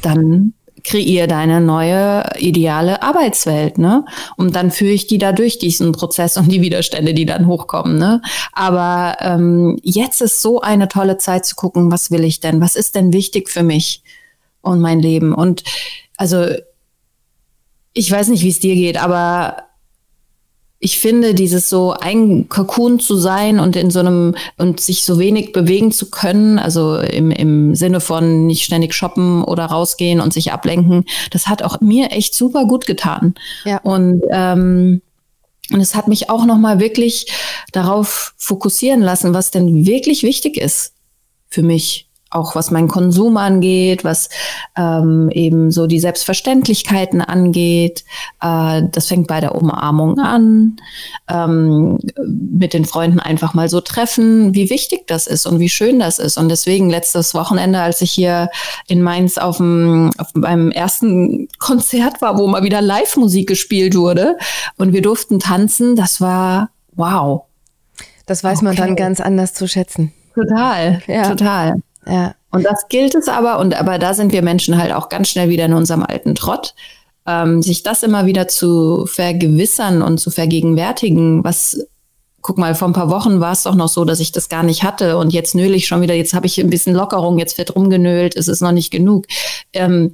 dann 0.02 0.54
kreier 0.84 1.26
deine 1.26 1.60
neue 1.60 2.24
ideale 2.38 3.02
Arbeitswelt, 3.02 3.78
ne? 3.78 4.04
Und 4.36 4.54
dann 4.54 4.70
führe 4.70 4.92
ich 4.92 5.06
die 5.06 5.18
da 5.18 5.32
durch 5.32 5.58
diesen 5.58 5.92
Prozess 5.92 6.36
und 6.36 6.52
die 6.52 6.60
Widerstände, 6.60 7.14
die 7.14 7.26
dann 7.26 7.46
hochkommen, 7.46 7.98
ne? 7.98 8.20
Aber 8.52 9.16
ähm, 9.20 9.78
jetzt 9.82 10.20
ist 10.20 10.42
so 10.42 10.60
eine 10.60 10.88
tolle 10.88 11.16
Zeit 11.18 11.46
zu 11.46 11.56
gucken, 11.56 11.90
was 11.90 12.10
will 12.10 12.22
ich 12.22 12.40
denn? 12.40 12.60
Was 12.60 12.76
ist 12.76 12.94
denn 12.94 13.12
wichtig 13.12 13.50
für 13.50 13.62
mich 13.62 14.02
und 14.60 14.80
mein 14.80 15.00
Leben? 15.00 15.34
Und 15.34 15.64
also 16.16 16.46
ich 17.94 18.10
weiß 18.10 18.28
nicht, 18.28 18.42
wie 18.42 18.50
es 18.50 18.60
dir 18.60 18.74
geht, 18.74 19.02
aber 19.02 19.56
ich 20.78 20.98
finde, 20.98 21.34
dieses 21.34 21.70
so 21.70 21.92
ein 21.92 22.48
Cocoon 22.48 23.00
zu 23.00 23.16
sein 23.16 23.58
und 23.58 23.74
in 23.74 23.90
so 23.90 24.00
einem 24.00 24.34
und 24.58 24.80
sich 24.80 25.04
so 25.04 25.18
wenig 25.18 25.52
bewegen 25.52 25.92
zu 25.92 26.10
können, 26.10 26.58
also 26.58 26.98
im, 26.98 27.30
im 27.30 27.74
Sinne 27.74 28.00
von 28.00 28.46
nicht 28.46 28.64
ständig 28.64 28.92
shoppen 28.92 29.42
oder 29.44 29.66
rausgehen 29.66 30.20
und 30.20 30.32
sich 30.34 30.52
ablenken, 30.52 31.04
das 31.30 31.46
hat 31.46 31.62
auch 31.62 31.80
mir 31.80 32.10
echt 32.10 32.34
super 32.34 32.66
gut 32.66 32.86
getan. 32.86 33.34
Ja. 33.64 33.78
Und 33.78 34.22
ähm, 34.30 35.00
und 35.70 35.80
es 35.80 35.94
hat 35.94 36.08
mich 36.08 36.28
auch 36.28 36.44
noch 36.44 36.58
mal 36.58 36.78
wirklich 36.78 37.32
darauf 37.72 38.34
fokussieren 38.36 39.00
lassen, 39.00 39.32
was 39.32 39.50
denn 39.50 39.86
wirklich 39.86 40.22
wichtig 40.22 40.58
ist 40.58 40.92
für 41.48 41.62
mich 41.62 42.10
auch 42.34 42.54
was 42.54 42.70
meinen 42.70 42.88
Konsum 42.88 43.36
angeht, 43.36 44.04
was 44.04 44.28
ähm, 44.76 45.30
eben 45.30 45.70
so 45.70 45.86
die 45.86 46.00
Selbstverständlichkeiten 46.00 47.22
angeht. 47.22 48.04
Äh, 48.40 48.82
das 48.90 49.06
fängt 49.06 49.28
bei 49.28 49.40
der 49.40 49.54
Umarmung 49.54 50.18
an, 50.18 50.76
ähm, 51.28 51.98
mit 52.26 52.74
den 52.74 52.84
Freunden 52.84 53.20
einfach 53.20 53.54
mal 53.54 53.68
so 53.68 53.80
treffen, 53.80 54.54
wie 54.54 54.68
wichtig 54.68 55.06
das 55.06 55.26
ist 55.26 55.46
und 55.46 55.60
wie 55.60 55.68
schön 55.68 55.98
das 55.98 56.18
ist. 56.18 56.36
Und 56.36 56.48
deswegen 56.48 56.90
letztes 56.90 57.34
Wochenende, 57.34 57.80
als 57.80 58.00
ich 58.00 58.10
hier 58.10 58.50
in 58.88 59.02
Mainz 59.02 59.38
auf, 59.38 59.58
dem, 59.58 60.10
auf 60.18 60.34
meinem 60.34 60.70
ersten 60.70 61.48
Konzert 61.58 62.20
war, 62.20 62.38
wo 62.38 62.46
mal 62.48 62.64
wieder 62.64 62.82
Live-Musik 62.82 63.48
gespielt 63.48 63.94
wurde 63.94 64.36
und 64.76 64.92
wir 64.92 65.02
durften 65.02 65.38
tanzen, 65.38 65.94
das 65.94 66.20
war 66.20 66.70
wow. 66.96 67.44
Das 68.26 68.42
weiß 68.42 68.58
okay. 68.58 68.64
man 68.64 68.76
dann 68.76 68.96
ganz 68.96 69.20
anders 69.20 69.54
zu 69.54 69.68
schätzen. 69.68 70.12
Total, 70.34 71.00
ja. 71.06 71.28
total. 71.28 71.76
Ja. 72.06 72.34
Und 72.50 72.64
das 72.64 72.88
gilt 72.88 73.14
es 73.14 73.28
aber, 73.28 73.58
und 73.58 73.78
aber 73.78 73.98
da 73.98 74.14
sind 74.14 74.32
wir 74.32 74.42
Menschen 74.42 74.78
halt 74.78 74.92
auch 74.92 75.08
ganz 75.08 75.28
schnell 75.28 75.48
wieder 75.48 75.64
in 75.64 75.72
unserem 75.72 76.02
alten 76.02 76.34
Trott, 76.34 76.74
ähm, 77.26 77.62
sich 77.62 77.82
das 77.82 78.02
immer 78.02 78.26
wieder 78.26 78.48
zu 78.48 79.06
vergewissern 79.06 80.02
und 80.02 80.18
zu 80.18 80.30
vergegenwärtigen, 80.30 81.42
was 81.42 81.78
guck 82.44 82.58
mal, 82.58 82.74
vor 82.74 82.88
ein 82.88 82.92
paar 82.92 83.08
Wochen 83.08 83.40
war 83.40 83.52
es 83.52 83.62
doch 83.62 83.74
noch 83.74 83.88
so, 83.88 84.04
dass 84.04 84.20
ich 84.20 84.30
das 84.30 84.50
gar 84.50 84.62
nicht 84.62 84.82
hatte 84.82 85.16
und 85.16 85.32
jetzt 85.32 85.54
nöle 85.54 85.74
ich 85.74 85.86
schon 85.86 86.02
wieder, 86.02 86.14
jetzt 86.14 86.34
habe 86.34 86.46
ich 86.46 86.60
ein 86.60 86.68
bisschen 86.68 86.94
Lockerung, 86.94 87.38
jetzt 87.38 87.56
wird 87.56 87.74
rumgenölt, 87.74 88.36
es 88.36 88.48
ist 88.48 88.60
noch 88.60 88.70
nicht 88.70 88.90
genug. 88.90 89.24
Ähm, 89.72 90.12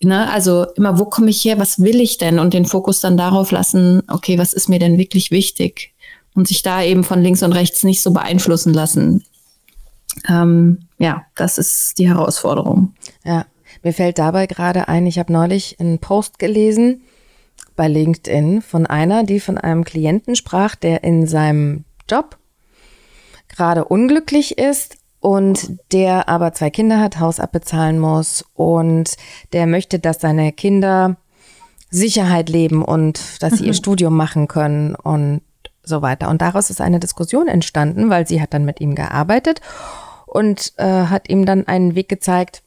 ne, 0.00 0.30
also 0.30 0.66
immer, 0.76 1.00
wo 1.00 1.04
komme 1.06 1.30
ich 1.30 1.44
her, 1.44 1.58
was 1.58 1.80
will 1.80 2.00
ich 2.00 2.16
denn? 2.16 2.38
Und 2.38 2.54
den 2.54 2.64
Fokus 2.64 3.00
dann 3.00 3.16
darauf 3.16 3.50
lassen, 3.50 4.02
okay, 4.08 4.38
was 4.38 4.52
ist 4.52 4.68
mir 4.68 4.78
denn 4.78 4.98
wirklich 4.98 5.32
wichtig? 5.32 5.92
Und 6.34 6.46
sich 6.46 6.62
da 6.62 6.80
eben 6.80 7.02
von 7.02 7.20
links 7.20 7.42
und 7.42 7.52
rechts 7.52 7.82
nicht 7.82 8.02
so 8.02 8.12
beeinflussen 8.12 8.72
lassen. 8.72 9.24
Ähm, 10.28 10.80
ja, 10.98 11.24
das 11.34 11.58
ist 11.58 11.98
die 11.98 12.08
Herausforderung. 12.08 12.94
Ja, 13.24 13.46
mir 13.82 13.92
fällt 13.92 14.18
dabei 14.18 14.46
gerade 14.46 14.88
ein, 14.88 15.06
ich 15.06 15.18
habe 15.18 15.32
neulich 15.32 15.80
einen 15.80 15.98
Post 15.98 16.38
gelesen 16.38 17.02
bei 17.74 17.88
LinkedIn 17.88 18.62
von 18.62 18.86
einer, 18.86 19.24
die 19.24 19.40
von 19.40 19.58
einem 19.58 19.84
Klienten 19.84 20.36
sprach, 20.36 20.74
der 20.74 21.04
in 21.04 21.26
seinem 21.26 21.84
Job 22.08 22.38
gerade 23.48 23.84
unglücklich 23.84 24.58
ist 24.58 24.96
und 25.20 25.78
der 25.92 26.28
aber 26.28 26.52
zwei 26.52 26.70
Kinder 26.70 27.00
hat, 27.00 27.20
Haus 27.20 27.40
abbezahlen 27.40 27.98
muss 27.98 28.44
und 28.54 29.16
der 29.52 29.66
möchte, 29.66 29.98
dass 29.98 30.20
seine 30.20 30.52
Kinder 30.52 31.16
Sicherheit 31.90 32.48
leben 32.48 32.82
und 32.82 33.42
dass 33.42 33.58
sie 33.58 33.66
ihr 33.66 33.74
Studium 33.74 34.16
machen 34.16 34.48
können 34.48 34.94
und 34.94 35.42
so 35.84 36.02
weiter. 36.02 36.28
Und 36.28 36.42
daraus 36.42 36.70
ist 36.70 36.80
eine 36.80 37.00
Diskussion 37.00 37.48
entstanden, 37.48 38.10
weil 38.10 38.26
sie 38.26 38.40
hat 38.40 38.54
dann 38.54 38.64
mit 38.64 38.80
ihm 38.80 38.94
gearbeitet 38.94 39.60
und 40.26 40.72
äh, 40.76 41.06
hat 41.06 41.28
ihm 41.28 41.44
dann 41.44 41.66
einen 41.66 41.94
Weg 41.94 42.08
gezeigt, 42.08 42.62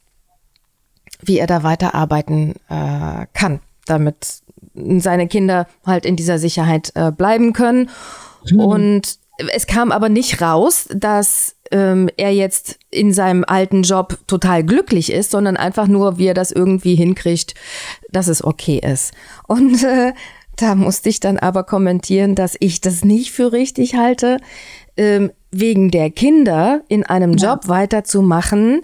wie 1.20 1.38
er 1.38 1.46
da 1.46 1.62
weiterarbeiten 1.62 2.54
äh, 2.68 3.26
kann, 3.32 3.60
damit 3.86 4.42
seine 4.74 5.28
Kinder 5.28 5.66
halt 5.84 6.04
in 6.04 6.16
dieser 6.16 6.38
Sicherheit 6.38 6.92
äh, 6.94 7.10
bleiben 7.10 7.52
können. 7.52 7.90
Mhm. 8.50 8.60
Und 8.60 9.18
es 9.52 9.66
kam 9.66 9.92
aber 9.92 10.08
nicht 10.08 10.40
raus, 10.40 10.88
dass 10.94 11.56
ähm, 11.70 12.08
er 12.16 12.32
jetzt 12.32 12.78
in 12.90 13.12
seinem 13.12 13.44
alten 13.46 13.82
Job 13.82 14.18
total 14.26 14.64
glücklich 14.64 15.12
ist, 15.12 15.30
sondern 15.30 15.56
einfach 15.56 15.88
nur, 15.88 16.18
wie 16.18 16.26
er 16.26 16.34
das 16.34 16.52
irgendwie 16.52 16.94
hinkriegt, 16.94 17.54
dass 18.10 18.28
es 18.28 18.44
okay 18.44 18.78
ist. 18.78 19.12
Und 19.46 19.82
äh, 19.82 20.12
da 20.56 20.74
musste 20.74 21.08
ich 21.08 21.20
dann 21.20 21.38
aber 21.38 21.64
kommentieren, 21.64 22.34
dass 22.34 22.56
ich 22.58 22.80
das 22.80 23.04
nicht 23.04 23.30
für 23.30 23.52
richtig 23.52 23.94
halte, 23.94 24.38
ähm, 24.96 25.30
wegen 25.50 25.90
der 25.90 26.10
Kinder 26.10 26.82
in 26.88 27.04
einem 27.04 27.36
ja. 27.36 27.52
Job 27.52 27.68
weiterzumachen, 27.68 28.80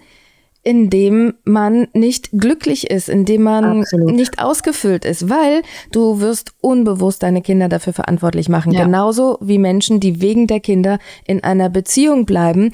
in 0.64 0.90
dem 0.90 1.34
man 1.44 1.88
nicht 1.92 2.30
glücklich 2.32 2.88
ist, 2.90 3.08
in 3.08 3.24
dem 3.24 3.42
man 3.42 3.80
Absolut. 3.80 4.14
nicht 4.14 4.38
ausgefüllt 4.38 5.04
ist, 5.04 5.28
weil 5.28 5.62
du 5.90 6.20
wirst 6.20 6.52
unbewusst 6.60 7.22
deine 7.24 7.42
Kinder 7.42 7.68
dafür 7.68 7.92
verantwortlich 7.92 8.48
machen. 8.48 8.72
Ja. 8.72 8.84
Genauso 8.84 9.38
wie 9.40 9.58
Menschen, 9.58 9.98
die 9.98 10.20
wegen 10.20 10.46
der 10.46 10.60
Kinder 10.60 10.98
in 11.26 11.42
einer 11.42 11.68
Beziehung 11.68 12.26
bleiben, 12.26 12.70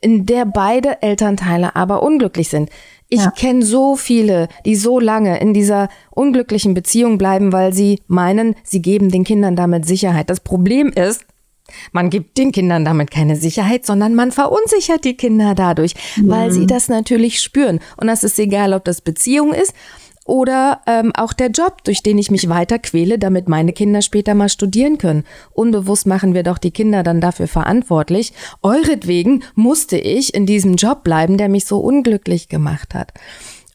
in 0.00 0.24
der 0.24 0.44
beide 0.44 1.02
Elternteile 1.02 1.74
aber 1.74 2.02
unglücklich 2.02 2.48
sind. 2.48 2.70
Ich 3.08 3.20
ja. 3.20 3.30
kenne 3.30 3.64
so 3.64 3.96
viele, 3.96 4.48
die 4.64 4.74
so 4.74 4.98
lange 4.98 5.38
in 5.40 5.54
dieser 5.54 5.88
unglücklichen 6.10 6.74
Beziehung 6.74 7.18
bleiben, 7.18 7.52
weil 7.52 7.72
sie 7.72 8.00
meinen, 8.08 8.56
sie 8.64 8.82
geben 8.82 9.10
den 9.10 9.24
Kindern 9.24 9.54
damit 9.54 9.86
Sicherheit. 9.86 10.28
Das 10.28 10.40
Problem 10.40 10.88
ist, 10.88 11.24
man 11.92 12.10
gibt 12.10 12.38
den 12.38 12.52
Kindern 12.52 12.84
damit 12.84 13.10
keine 13.10 13.36
Sicherheit, 13.36 13.86
sondern 13.86 14.14
man 14.14 14.32
verunsichert 14.32 15.04
die 15.04 15.16
Kinder 15.16 15.54
dadurch, 15.54 15.94
mhm. 16.16 16.28
weil 16.28 16.52
sie 16.52 16.66
das 16.66 16.88
natürlich 16.88 17.40
spüren. 17.40 17.80
Und 17.96 18.06
das 18.06 18.24
ist 18.24 18.38
egal, 18.38 18.72
ob 18.72 18.84
das 18.84 19.00
Beziehung 19.00 19.52
ist 19.52 19.72
oder 20.26 20.80
ähm, 20.86 21.12
auch 21.14 21.32
der 21.32 21.50
Job, 21.50 21.84
durch 21.84 22.02
den 22.02 22.18
ich 22.18 22.30
mich 22.30 22.48
weiter 22.48 22.78
quäle, 22.78 23.18
damit 23.18 23.48
meine 23.48 23.72
Kinder 23.72 24.02
später 24.02 24.34
mal 24.34 24.48
studieren 24.48 24.98
können. 24.98 25.24
Unbewusst 25.52 26.06
machen 26.06 26.34
wir 26.34 26.42
doch 26.42 26.58
die 26.58 26.72
Kinder 26.72 27.02
dann 27.02 27.20
dafür 27.20 27.48
verantwortlich. 27.48 28.32
Euretwegen 28.62 29.44
musste 29.54 29.96
ich 29.96 30.34
in 30.34 30.46
diesem 30.46 30.76
Job 30.76 31.04
bleiben, 31.04 31.38
der 31.38 31.48
mich 31.48 31.64
so 31.64 31.78
unglücklich 31.78 32.48
gemacht 32.48 32.94
hat. 32.94 33.12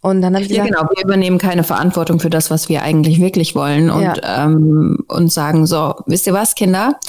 Und 0.03 0.23
dann 0.23 0.33
habe 0.33 0.41
ich 0.41 0.49
gesagt, 0.49 0.67
ja, 0.67 0.75
genau, 0.75 0.89
wir 0.95 1.03
übernehmen 1.03 1.37
keine 1.37 1.63
Verantwortung 1.63 2.19
für 2.19 2.31
das, 2.31 2.49
was 2.49 2.69
wir 2.69 2.81
eigentlich 2.81 3.21
wirklich 3.21 3.53
wollen 3.53 3.91
und, 3.91 4.01
ja. 4.01 4.45
ähm, 4.45 4.97
und 5.07 5.31
sagen 5.31 5.67
so, 5.67 5.93
wisst 6.07 6.25
ihr 6.25 6.33
was, 6.33 6.55
Kinder? 6.55 6.99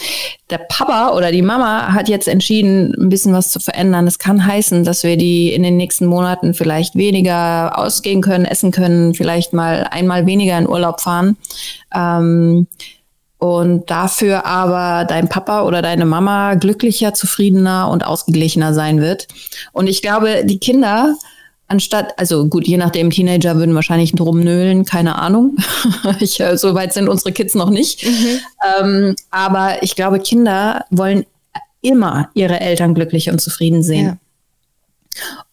Der 0.51 0.59
Papa 0.59 1.17
oder 1.17 1.33
die 1.33 1.41
Mama 1.41 1.95
hat 1.95 2.11
jetzt 2.11 2.29
entschieden, 2.29 2.95
ein 2.99 3.09
bisschen 3.09 3.33
was 3.33 3.51
zu 3.51 3.61
verändern. 3.61 4.05
Das 4.05 4.19
kann 4.19 4.45
heißen, 4.45 4.85
dass 4.85 5.05
wir 5.05 5.17
die 5.17 5.55
in 5.55 5.63
den 5.63 5.79
nächsten 5.79 6.05
Monaten 6.05 6.53
vielleicht 6.53 6.95
weniger 6.95 7.79
ausgehen 7.79 8.21
können, 8.21 8.45
essen 8.45 8.73
können, 8.73 9.15
vielleicht 9.15 9.55
mal 9.55 9.89
einmal 9.91 10.27
weniger 10.27 10.59
in 10.59 10.69
Urlaub 10.69 11.01
fahren. 11.01 11.39
Ähm, 11.95 12.67
und 13.39 13.91
dafür 13.91 14.45
aber 14.45 15.07
dein 15.07 15.29
Papa 15.29 15.63
oder 15.63 15.81
deine 15.81 16.05
Mama 16.05 16.55
glücklicher, 16.57 17.15
zufriedener 17.15 17.91
und 17.91 18.05
ausgeglichener 18.05 18.75
sein 18.75 19.01
wird. 19.01 19.29
Und 19.73 19.89
ich 19.89 20.03
glaube, 20.03 20.45
die 20.45 20.59
Kinder 20.59 21.17
anstatt, 21.73 22.19
also 22.19 22.47
gut, 22.47 22.69
je 22.69 22.77
nachdem, 22.77 23.11
Teenager 23.11 23.57
würden 23.57 23.75
wahrscheinlich 23.75 24.13
drum 24.13 24.41
nölen, 24.41 24.85
keine 24.85 25.19
Ahnung. 25.19 25.57
ich, 26.21 26.39
äh, 26.39 26.57
so 26.59 26.75
weit 26.75 26.93
sind 26.93 27.09
unsere 27.09 27.33
Kids 27.33 27.55
noch 27.55 27.71
nicht. 27.71 28.07
Mhm. 28.07 28.39
Ähm, 28.79 29.17
aber 29.31 29.83
ich 29.83 29.97
glaube, 29.97 30.21
Kinder 30.21 30.85
wollen 30.91 31.25
immer 31.81 32.31
ihre 32.35 32.61
Eltern 32.61 32.95
glücklich 32.95 33.31
und 33.31 33.41
zufrieden 33.41 33.83
sehen. 33.83 34.19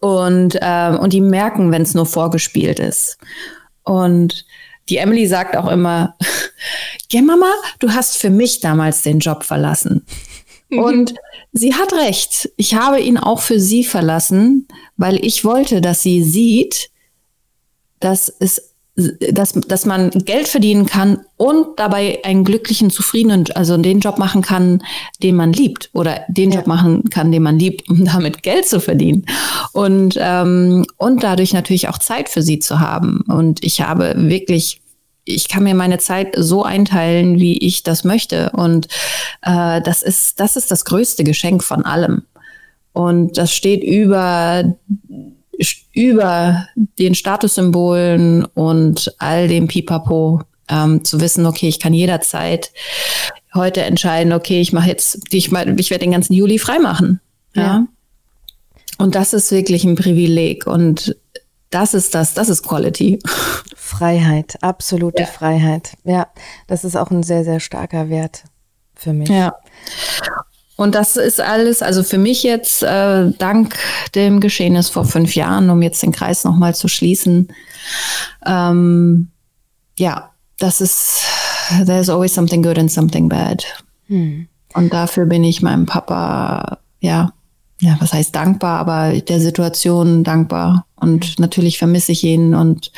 Ja. 0.01 0.25
Und, 0.25 0.60
ähm, 0.62 0.99
und 0.99 1.13
die 1.13 1.21
merken, 1.21 1.71
wenn 1.71 1.82
es 1.82 1.93
nur 1.93 2.05
vorgespielt 2.05 2.79
ist. 2.79 3.17
Und 3.84 4.45
die 4.89 4.97
Emily 4.97 5.25
sagt 5.25 5.55
auch 5.55 5.71
immer, 5.71 6.15
ja 7.12 7.21
Mama, 7.21 7.51
du 7.79 7.91
hast 7.91 8.17
für 8.17 8.29
mich 8.29 8.60
damals 8.60 9.03
den 9.03 9.19
Job 9.19 9.43
verlassen. 9.43 10.05
Mhm. 10.67 10.79
Und 10.79 11.13
sie 11.52 11.74
hat 11.74 11.94
recht. 11.94 12.50
Ich 12.58 12.76
habe 12.76 13.00
ihn 13.00 13.18
auch 13.18 13.40
für 13.40 13.60
sie 13.60 13.84
verlassen, 13.84 14.68
weil 14.98 15.24
ich 15.24 15.44
wollte, 15.44 15.82
dass 15.82 16.02
sie 16.02 16.24
sieht, 16.24 16.92
dass 18.00 18.34
es 18.40 18.70
dass, 19.32 19.54
dass 19.54 19.86
man 19.86 20.10
Geld 20.10 20.48
verdienen 20.48 20.86
kann 20.86 21.22
und 21.38 21.80
dabei 21.80 22.20
einen 22.24 22.44
glücklichen, 22.44 22.90
zufriedenen, 22.90 23.46
also 23.56 23.78
den 23.78 24.00
Job 24.00 24.18
machen 24.18 24.42
kann, 24.42 24.84
den 25.24 25.36
man 25.36 25.54
liebt 25.54 25.90
oder 25.94 26.22
den 26.28 26.52
ja. 26.52 26.58
Job 26.58 26.68
machen 26.68 27.10
kann, 27.10 27.32
den 27.32 27.44
man 27.44 27.58
liebt, 27.58 27.90
um 27.90 28.04
damit 28.06 28.44
Geld 28.44 28.68
zu 28.68 28.80
verdienen 28.80 29.26
und 29.72 30.16
ähm, 30.20 30.86
und 30.98 31.24
dadurch 31.24 31.54
natürlich 31.54 31.88
auch 31.88 32.00
Zeit 32.00 32.30
für 32.30 32.42
sie 32.42 32.60
zu 32.60 32.80
haben. 32.80 33.22
Und 33.28 33.64
ich 33.64 33.82
habe 33.82 34.14
wirklich 34.18 34.82
ich 35.30 35.47
kann 35.47 35.63
mir 35.63 35.75
meine 35.75 35.97
Zeit 35.97 36.34
so 36.38 36.63
einteilen, 36.63 37.39
wie 37.39 37.57
ich 37.57 37.84
das 37.84 38.03
möchte. 38.03 38.51
Und 38.51 38.88
äh, 39.41 39.82
das 39.82 40.01
ist, 40.01 40.39
das 40.39 40.55
ist 40.55 40.71
das 40.71 40.86
größte 40.86 41.23
Geschenk 41.23 41.63
von 41.63 41.86
allem. 41.86 42.23
Und 42.93 43.38
das 43.38 43.53
steht 43.53 43.84
über, 43.84 44.75
über 45.93 46.67
den 46.97 47.15
Statussymbolen 47.15 48.45
und 48.45 49.13
all 49.19 49.47
dem 49.47 49.67
Pipapo, 49.67 50.41
ähm, 50.69 51.03
zu 51.03 51.19
wissen, 51.19 51.45
okay, 51.45 51.67
ich 51.67 51.80
kann 51.80 51.93
jederzeit 51.93 52.71
heute 53.53 53.82
entscheiden, 53.82 54.34
okay, 54.34 54.61
ich 54.61 54.73
mache 54.73 54.89
jetzt, 54.89 55.19
ich, 55.32 55.51
ich 55.51 55.51
werde 55.89 55.99
den 55.99 56.11
ganzen 56.11 56.34
Juli 56.34 56.59
freimachen. 56.59 57.19
Ja. 57.55 57.61
ja. 57.61 57.88
Und 58.99 59.15
das 59.15 59.34
ist 59.34 59.51
wirklich 59.51 59.86
ein 59.86 59.95
Privileg. 59.95 60.67
Und 60.67 61.15
das 61.70 61.93
ist 61.93 62.15
das, 62.15 62.34
das 62.34 62.49
ist 62.49 62.63
Quality. 62.63 63.20
Freiheit, 63.76 64.57
absolute 64.61 65.24
ja. 65.24 65.28
Freiheit. 65.28 65.93
Ja, 66.03 66.28
das 66.67 66.84
ist 66.84 66.95
auch 66.95 67.11
ein 67.11 67.24
sehr, 67.24 67.43
sehr 67.43 67.59
starker 67.59 68.09
Wert 68.09 68.43
für 68.95 69.13
mich. 69.13 69.30
Ja. 69.30 69.55
Und 70.76 70.95
das 70.95 71.17
ist 71.17 71.41
alles, 71.41 71.82
also 71.82 72.03
für 72.03 72.17
mich 72.17 72.43
jetzt, 72.43 72.84
äh, 72.84 73.32
dank 73.38 73.76
dem 74.15 74.39
Geschehnis 74.39 74.88
vor 74.88 75.03
fünf 75.03 75.36
Jahren, 75.36 75.70
um 75.70 75.82
jetzt 75.82 76.01
den 76.01 76.13
Kreis 76.13 76.45
nochmal 76.45 76.74
zu 76.74 76.88
schließen, 76.88 77.49
ähm, 78.45 79.30
ja, 79.97 80.32
das 80.57 80.80
ist, 80.80 81.26
there's 81.86 82.09
always 82.09 82.34
something 82.34 82.63
good 82.63 82.80
and 82.80 82.89
something 82.89 83.28
bad. 83.28 83.65
Hm. 84.07 84.47
Und 84.74 84.93
dafür 84.93 85.26
bin 85.26 85.43
ich 85.43 85.61
meinem 85.61 85.86
Papa, 85.86 86.80
ja, 87.01 87.34
ja, 87.82 87.97
was 87.99 88.13
heißt 88.13 88.36
dankbar, 88.36 88.80
aber 88.80 89.20
der 89.20 89.39
Situation 89.39 90.24
dankbar. 90.24 90.86
Und 91.00 91.39
natürlich 91.39 91.78
vermisse 91.78 92.12
ich 92.12 92.24
ihn 92.24 92.54
und 92.54 92.91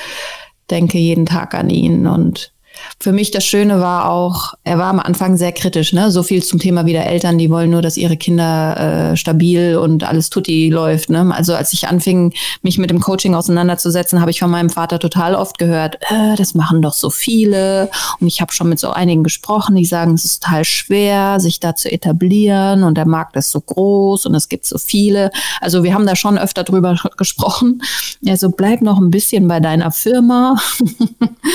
denke 0.69 0.97
jeden 0.97 1.25
Tag 1.25 1.53
an 1.53 1.69
ihn 1.69 2.07
und 2.07 2.50
für 2.99 3.11
mich 3.11 3.31
das 3.31 3.45
Schöne 3.45 3.79
war 3.79 4.09
auch, 4.09 4.53
er 4.63 4.77
war 4.77 4.87
am 4.87 4.99
Anfang 4.99 5.37
sehr 5.37 5.51
kritisch, 5.51 5.93
ne? 5.93 6.11
So 6.11 6.23
viel 6.23 6.43
zum 6.43 6.59
Thema 6.59 6.85
wieder 6.85 7.05
Eltern, 7.05 7.37
die 7.37 7.49
wollen 7.49 7.69
nur, 7.69 7.81
dass 7.81 7.97
ihre 7.97 8.17
Kinder 8.17 9.11
äh, 9.11 9.17
stabil 9.17 9.77
und 9.77 10.03
alles 10.03 10.29
tutti 10.29 10.69
läuft. 10.69 11.09
Ne? 11.09 11.33
Also 11.35 11.55
als 11.55 11.73
ich 11.73 11.87
anfing, 11.87 12.33
mich 12.61 12.77
mit 12.77 12.89
dem 12.89 12.99
Coaching 12.99 13.35
auseinanderzusetzen, 13.35 14.21
habe 14.21 14.31
ich 14.31 14.39
von 14.39 14.51
meinem 14.51 14.69
Vater 14.69 14.99
total 14.99 15.35
oft 15.35 15.57
gehört, 15.57 15.95
äh, 16.09 16.35
das 16.37 16.53
machen 16.53 16.81
doch 16.81 16.93
so 16.93 17.09
viele. 17.09 17.89
Und 18.19 18.27
ich 18.27 18.41
habe 18.41 18.53
schon 18.53 18.69
mit 18.69 18.79
so 18.79 18.91
einigen 18.91 19.23
gesprochen, 19.23 19.75
die 19.75 19.85
sagen, 19.85 20.13
es 20.13 20.25
ist 20.25 20.43
total 20.43 20.65
schwer, 20.65 21.39
sich 21.39 21.59
da 21.59 21.75
zu 21.75 21.91
etablieren 21.91 22.83
und 22.83 22.95
der 22.95 23.07
Markt 23.07 23.35
ist 23.35 23.51
so 23.51 23.61
groß 23.61 24.25
und 24.25 24.35
es 24.35 24.49
gibt 24.49 24.65
so 24.65 24.77
viele. 24.77 25.31
Also 25.59 25.83
wir 25.83 25.93
haben 25.93 26.05
da 26.05 26.15
schon 26.15 26.37
öfter 26.37 26.63
drüber 26.63 26.95
gesprochen. 27.17 27.81
Also 28.27 28.49
bleib 28.49 28.81
noch 28.81 28.99
ein 28.99 29.11
bisschen 29.11 29.47
bei 29.47 29.59
deiner 29.59 29.91
Firma. 29.91 30.55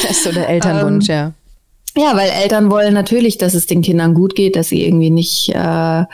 Das 0.02 0.10
ist 0.10 0.24
so 0.24 0.32
der 0.32 0.48
Elternwunsch, 0.48 1.05
ähm, 1.09 1.16
ja. 1.16 1.32
Ja, 1.96 2.14
weil 2.14 2.28
Eltern 2.28 2.70
wollen 2.70 2.92
natürlich, 2.92 3.38
dass 3.38 3.54
es 3.54 3.64
den 3.64 3.80
Kindern 3.80 4.12
gut 4.12 4.34
geht, 4.34 4.54
dass 4.54 4.68
sie 4.68 4.84
irgendwie 4.84 5.09
nicht 5.09 5.48
äh, 5.54 6.04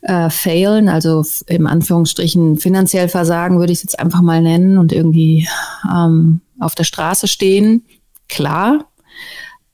äh, 0.00 0.30
failen, 0.30 0.88
also 0.88 1.22
im 1.46 1.66
Anführungsstrichen 1.66 2.56
finanziell 2.56 3.10
versagen, 3.10 3.58
würde 3.58 3.72
ich 3.72 3.78
es 3.78 3.82
jetzt 3.82 3.98
einfach 3.98 4.22
mal 4.22 4.40
nennen 4.40 4.78
und 4.78 4.92
irgendwie 4.92 5.46
ähm, 5.94 6.40
auf 6.58 6.74
der 6.74 6.84
Straße 6.84 7.28
stehen. 7.28 7.84
Klar. 8.30 8.86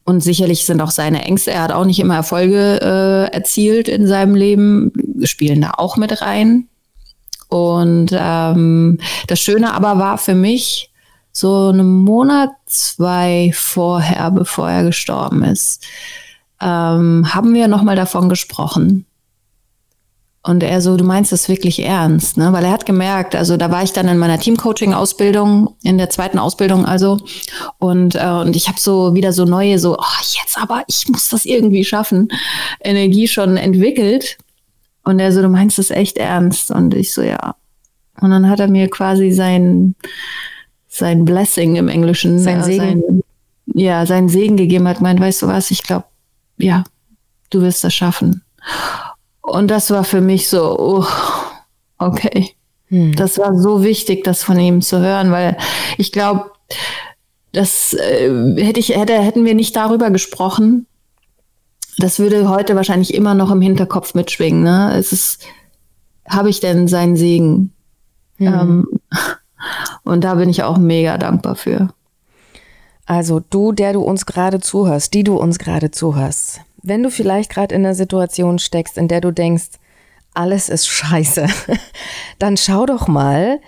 Und 0.03 0.25
sicherlich 0.25 0.67
sind 0.67 0.81
auch 0.81 0.91
seine 0.91 1.25
Ängste, 1.25 1.53
er 1.53 1.63
hat 1.63 1.73
auch 1.73 1.85
nicht 1.85 2.01
immer 2.01 2.17
Erfolge 2.17 2.81
äh, 2.83 3.33
erzielt 3.33 3.87
in 3.87 4.09
seinem 4.09 4.35
Leben, 4.35 4.93
spielen 5.23 5.61
da 5.61 5.75
auch 5.77 5.97
mit 5.97 6.23
rein. 6.23 6.67
Und 7.49 8.11
ähm, 8.13 8.99
das 9.29 9.39
Schöne 9.39 9.73
aber 9.73 9.99
war 9.99 10.19
für 10.19 10.35
mich, 10.35 10.90
so 11.33 11.69
einen 11.69 12.03
Monat, 12.05 12.51
zwei 12.67 13.53
vorher, 13.55 14.31
bevor 14.31 14.71
er 14.71 14.85
gestorben 14.85 15.43
ist, 15.45 15.85
ähm, 16.61 17.33
haben 17.33 17.55
wir 17.55 17.69
nochmal 17.69 17.97
davon 17.97 18.29
gesprochen. 18.29 19.07
Und 20.43 20.63
er 20.63 20.81
so, 20.81 20.97
du 20.97 21.05
meinst 21.05 21.33
das 21.33 21.51
wirklich 21.51 21.85
ernst, 21.85 22.39
ne? 22.39 22.51
Weil 22.53 22.65
er 22.65 22.71
hat 22.71 22.87
gemerkt, 22.87 23.37
also 23.37 23.59
da 23.59 23.71
war 23.71 23.83
ich 23.83 23.93
dann 23.93 24.09
in 24.09 24.17
meiner 24.17 24.39
Teamcoaching-Ausbildung, 24.39 25.77
in 25.83 25.99
der 25.99 26.09
zweiten 26.09 26.39
Ausbildung 26.39 26.87
also, 26.87 27.21
und, 27.79 28.15
äh, 28.15 28.27
und 28.27 28.57
ich 28.57 28.67
habe 28.67 28.81
so 28.81 29.15
wieder 29.15 29.35
so 29.35 29.45
neue, 29.45 29.79
so, 29.79 29.99
oh, 29.99 30.23
jetzt 30.23 30.57
aber, 30.57 30.83
ich 30.87 31.09
muss 31.09 31.29
das 31.29 31.45
irgendwie 31.45 31.85
schaffen, 31.85 32.29
Energie 32.81 33.29
schon 33.29 33.59
entwickelt. 33.59 34.39
Und 35.05 35.19
er 35.19 35.31
so, 35.33 35.43
du 35.43 35.49
meinst 35.49 35.79
das 35.79 35.91
echt 35.91 36.17
ernst? 36.17 36.71
Und 36.71 36.95
ich 36.95 37.13
so, 37.13 37.21
ja. 37.21 37.55
Und 38.21 38.31
dann 38.31 38.49
hat 38.49 38.61
er 38.61 38.69
mir 38.69 38.89
quasi 38.89 39.33
sein, 39.33 39.95
sein 40.91 41.25
Blessing 41.25 41.77
im 41.77 41.89
Englischen. 41.89 42.39
Sein 42.39 42.63
Segen. 42.63 43.03
Sein, 43.07 43.23
ja, 43.73 44.05
seinen 44.05 44.29
Segen 44.29 44.57
gegeben 44.57 44.87
hat, 44.89 45.01
meint, 45.01 45.21
weißt 45.21 45.43
du 45.43 45.47
was, 45.47 45.71
ich 45.71 45.85
glaube, 45.85 46.05
ja, 46.59 46.85
du 47.49 47.63
wirst 47.63 47.85
das 47.85 47.95
schaffen. 47.95 48.43
Und 49.41 49.69
das 49.71 49.91
war 49.91 50.05
für 50.05 50.21
mich 50.21 50.49
so, 50.49 50.77
oh, 50.79 51.07
okay. 51.99 52.51
Hm. 52.89 53.15
Das 53.15 53.39
war 53.39 53.57
so 53.57 53.83
wichtig, 53.83 54.25
das 54.25 54.43
von 54.43 54.59
ihm 54.59 54.83
zu 54.83 54.99
hören, 54.99 55.31
weil 55.31 55.57
ich 55.97 56.13
glaube, 56.13 56.51
das 57.53 57.95
äh, 57.95 58.57
hätte 58.57 58.81
ich, 58.81 58.91
hätte, 58.91 59.15
hätten 59.15 59.45
wir 59.45 59.55
nicht 59.55 59.75
darüber 59.77 60.11
gesprochen, 60.11 60.87
das 61.99 62.19
würde 62.19 62.49
heute 62.49 62.77
wahrscheinlich 62.77 63.15
immer 63.15 63.35
noch 63.35 63.51
im 63.51 63.61
Hinterkopf 63.61 64.15
mitschwingen. 64.15 64.63
Ne? 64.63 64.95
Es 64.97 65.13
ist, 65.13 65.45
habe 66.29 66.51
ich 66.51 66.61
denn 66.61 66.89
seinen 66.89 67.17
Segen? 67.17 67.73
Hm. 68.37 68.47
Ähm, 68.47 68.87
und 70.05 70.25
da 70.25 70.35
bin 70.35 70.49
ich 70.49 70.63
auch 70.63 70.79
mega 70.79 71.19
dankbar 71.19 71.57
für. 71.57 71.89
Also 73.07 73.41
du, 73.41 73.73
der 73.73 73.93
du 73.93 74.03
uns 74.03 74.27
gerade 74.27 74.61
zuhörst, 74.61 75.15
die 75.15 75.25
du 75.25 75.37
uns 75.37 75.59
gerade 75.59 75.91
zuhörst, 75.91 76.61
wenn 76.83 77.03
du 77.03 77.11
vielleicht 77.11 77.51
gerade 77.51 77.75
in 77.75 77.85
einer 77.85 77.95
Situation 77.95 78.59
steckst, 78.59 78.97
in 78.97 79.09
der 79.09 79.21
du 79.21 79.33
denkst, 79.33 79.71
alles 80.33 80.69
ist 80.69 80.87
scheiße, 80.87 81.47
dann 82.39 82.57
schau 82.57 82.87
doch 82.87 83.09
mal, 83.09 83.61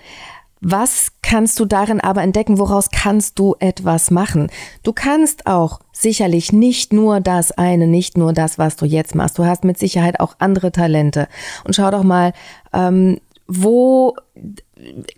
was 0.64 1.08
kannst 1.22 1.58
du 1.58 1.64
darin 1.64 2.00
aber 2.00 2.22
entdecken? 2.22 2.56
Woraus 2.56 2.90
kannst 2.90 3.36
du 3.40 3.56
etwas 3.58 4.12
machen? 4.12 4.48
Du 4.84 4.92
kannst 4.92 5.48
auch 5.48 5.80
sicherlich 5.92 6.52
nicht 6.52 6.92
nur 6.92 7.18
das 7.18 7.50
eine, 7.50 7.88
nicht 7.88 8.16
nur 8.16 8.32
das, 8.32 8.58
was 8.58 8.76
du 8.76 8.86
jetzt 8.86 9.16
machst. 9.16 9.38
Du 9.38 9.44
hast 9.44 9.64
mit 9.64 9.76
Sicherheit 9.76 10.20
auch 10.20 10.36
andere 10.38 10.70
Talente. 10.70 11.26
Und 11.64 11.74
schau 11.74 11.90
doch 11.90 12.04
mal, 12.04 12.32
ähm, 12.72 13.18
wo 13.48 14.14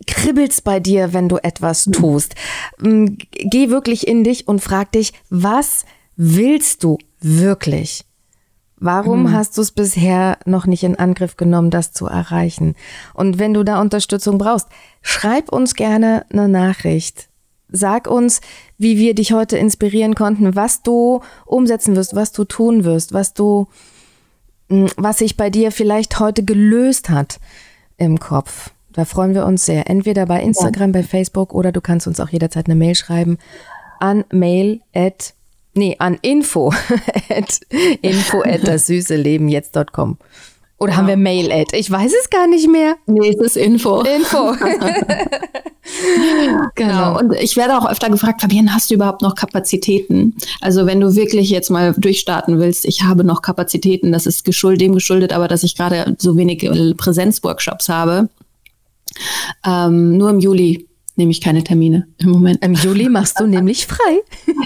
kribbelt's 0.07 0.61
bei 0.61 0.79
dir, 0.79 1.13
wenn 1.13 1.29
du 1.29 1.37
etwas 1.37 1.85
tust? 1.85 2.35
Mm, 2.79 3.17
geh 3.31 3.69
wirklich 3.69 4.07
in 4.07 4.23
dich 4.23 4.47
und 4.47 4.61
frag 4.61 4.91
dich, 4.91 5.13
was 5.29 5.85
willst 6.15 6.83
du 6.83 6.97
wirklich? 7.19 8.05
Warum 8.77 9.23
mhm. 9.23 9.31
hast 9.31 9.57
du 9.57 9.61
es 9.61 9.71
bisher 9.71 10.37
noch 10.45 10.65
nicht 10.65 10.83
in 10.83 10.97
Angriff 10.97 11.37
genommen, 11.37 11.71
das 11.71 11.93
zu 11.93 12.07
erreichen? 12.07 12.75
Und 13.13 13.39
wenn 13.39 13.53
du 13.53 13.63
da 13.63 13.79
Unterstützung 13.79 14.37
brauchst, 14.37 14.67
schreib 15.01 15.51
uns 15.51 15.75
gerne 15.75 16.25
eine 16.31 16.49
Nachricht. 16.49 17.29
Sag 17.69 18.07
uns, 18.07 18.41
wie 18.77 18.97
wir 18.97 19.15
dich 19.15 19.33
heute 19.33 19.57
inspirieren 19.57 20.13
konnten, 20.13 20.55
was 20.55 20.83
du 20.83 21.21
umsetzen 21.45 21.95
wirst, 21.95 22.15
was 22.15 22.31
du 22.31 22.43
tun 22.43 22.83
wirst, 22.83 23.13
was 23.13 23.33
du, 23.33 23.67
mm, 24.67 24.87
was 24.97 25.19
sich 25.19 25.37
bei 25.37 25.49
dir 25.49 25.71
vielleicht 25.71 26.19
heute 26.19 26.43
gelöst 26.43 27.09
hat 27.09 27.39
im 27.97 28.19
Kopf. 28.19 28.71
Da 28.95 29.03
freuen 29.03 29.33
wir 29.33 29.45
uns 29.45 29.65
sehr. 29.65 29.89
Entweder 29.89 30.25
bei 30.25 30.41
Instagram, 30.41 30.93
ja. 30.93 31.01
bei 31.01 31.03
Facebook 31.03 31.53
oder 31.53 31.71
du 31.71 31.81
kannst 31.81 32.07
uns 32.07 32.19
auch 32.19 32.29
jederzeit 32.29 32.67
eine 32.67 32.75
Mail 32.75 32.95
schreiben 32.95 33.37
an 33.99 34.23
mail 34.31 34.81
at, 34.93 35.33
nee, 35.73 35.95
an 35.99 36.17
info 36.21 36.73
at, 37.29 37.59
info 38.01 38.41
at 38.41 38.67
das 38.67 38.87
süße 38.87 39.15
Leben 39.15 39.49
jetzt.com. 39.49 40.17
Oder 40.77 40.91
ja. 40.91 40.97
haben 40.97 41.07
wir 41.07 41.17
Mail 41.17 41.51
at? 41.51 41.73
Ich 41.73 41.89
weiß 41.89 42.11
es 42.21 42.29
gar 42.29 42.47
nicht 42.47 42.69
mehr. 42.69 42.95
Nee, 43.05 43.29
es 43.29 43.37
ist 43.37 43.57
Info. 43.57 44.01
Info. 44.01 44.51
genau. 46.75 46.75
genau. 46.75 47.19
Und 47.19 47.33
ich 47.35 47.55
werde 47.55 47.77
auch 47.77 47.89
öfter 47.89 48.09
gefragt, 48.09 48.41
Fabian, 48.41 48.73
hast 48.73 48.89
du 48.89 48.95
überhaupt 48.95 49.21
noch 49.21 49.35
Kapazitäten? 49.35 50.35
Also 50.59 50.85
wenn 50.85 50.99
du 50.99 51.15
wirklich 51.15 51.49
jetzt 51.49 51.69
mal 51.69 51.93
durchstarten 51.93 52.59
willst, 52.59 52.85
ich 52.85 53.03
habe 53.03 53.23
noch 53.23 53.41
Kapazitäten, 53.41 54.11
das 54.11 54.25
ist 54.25 54.43
geschuldet, 54.43 54.81
dem 54.81 54.93
geschuldet, 54.93 55.31
aber 55.31 55.47
dass 55.47 55.63
ich 55.63 55.77
gerade 55.77 56.15
so 56.17 56.35
wenig 56.35 56.69
Präsenzworkshops 56.97 57.87
habe. 57.87 58.27
Ähm, 59.65 60.17
nur 60.17 60.29
im 60.29 60.39
Juli 60.39 60.87
nehme 61.15 61.31
ich 61.31 61.41
keine 61.41 61.63
Termine 61.63 62.07
im 62.17 62.29
Moment. 62.29 62.63
Im 62.63 62.73
Juli 62.73 63.09
machst 63.09 63.39
du 63.39 63.47
nämlich 63.47 63.87
frei. 63.87 64.21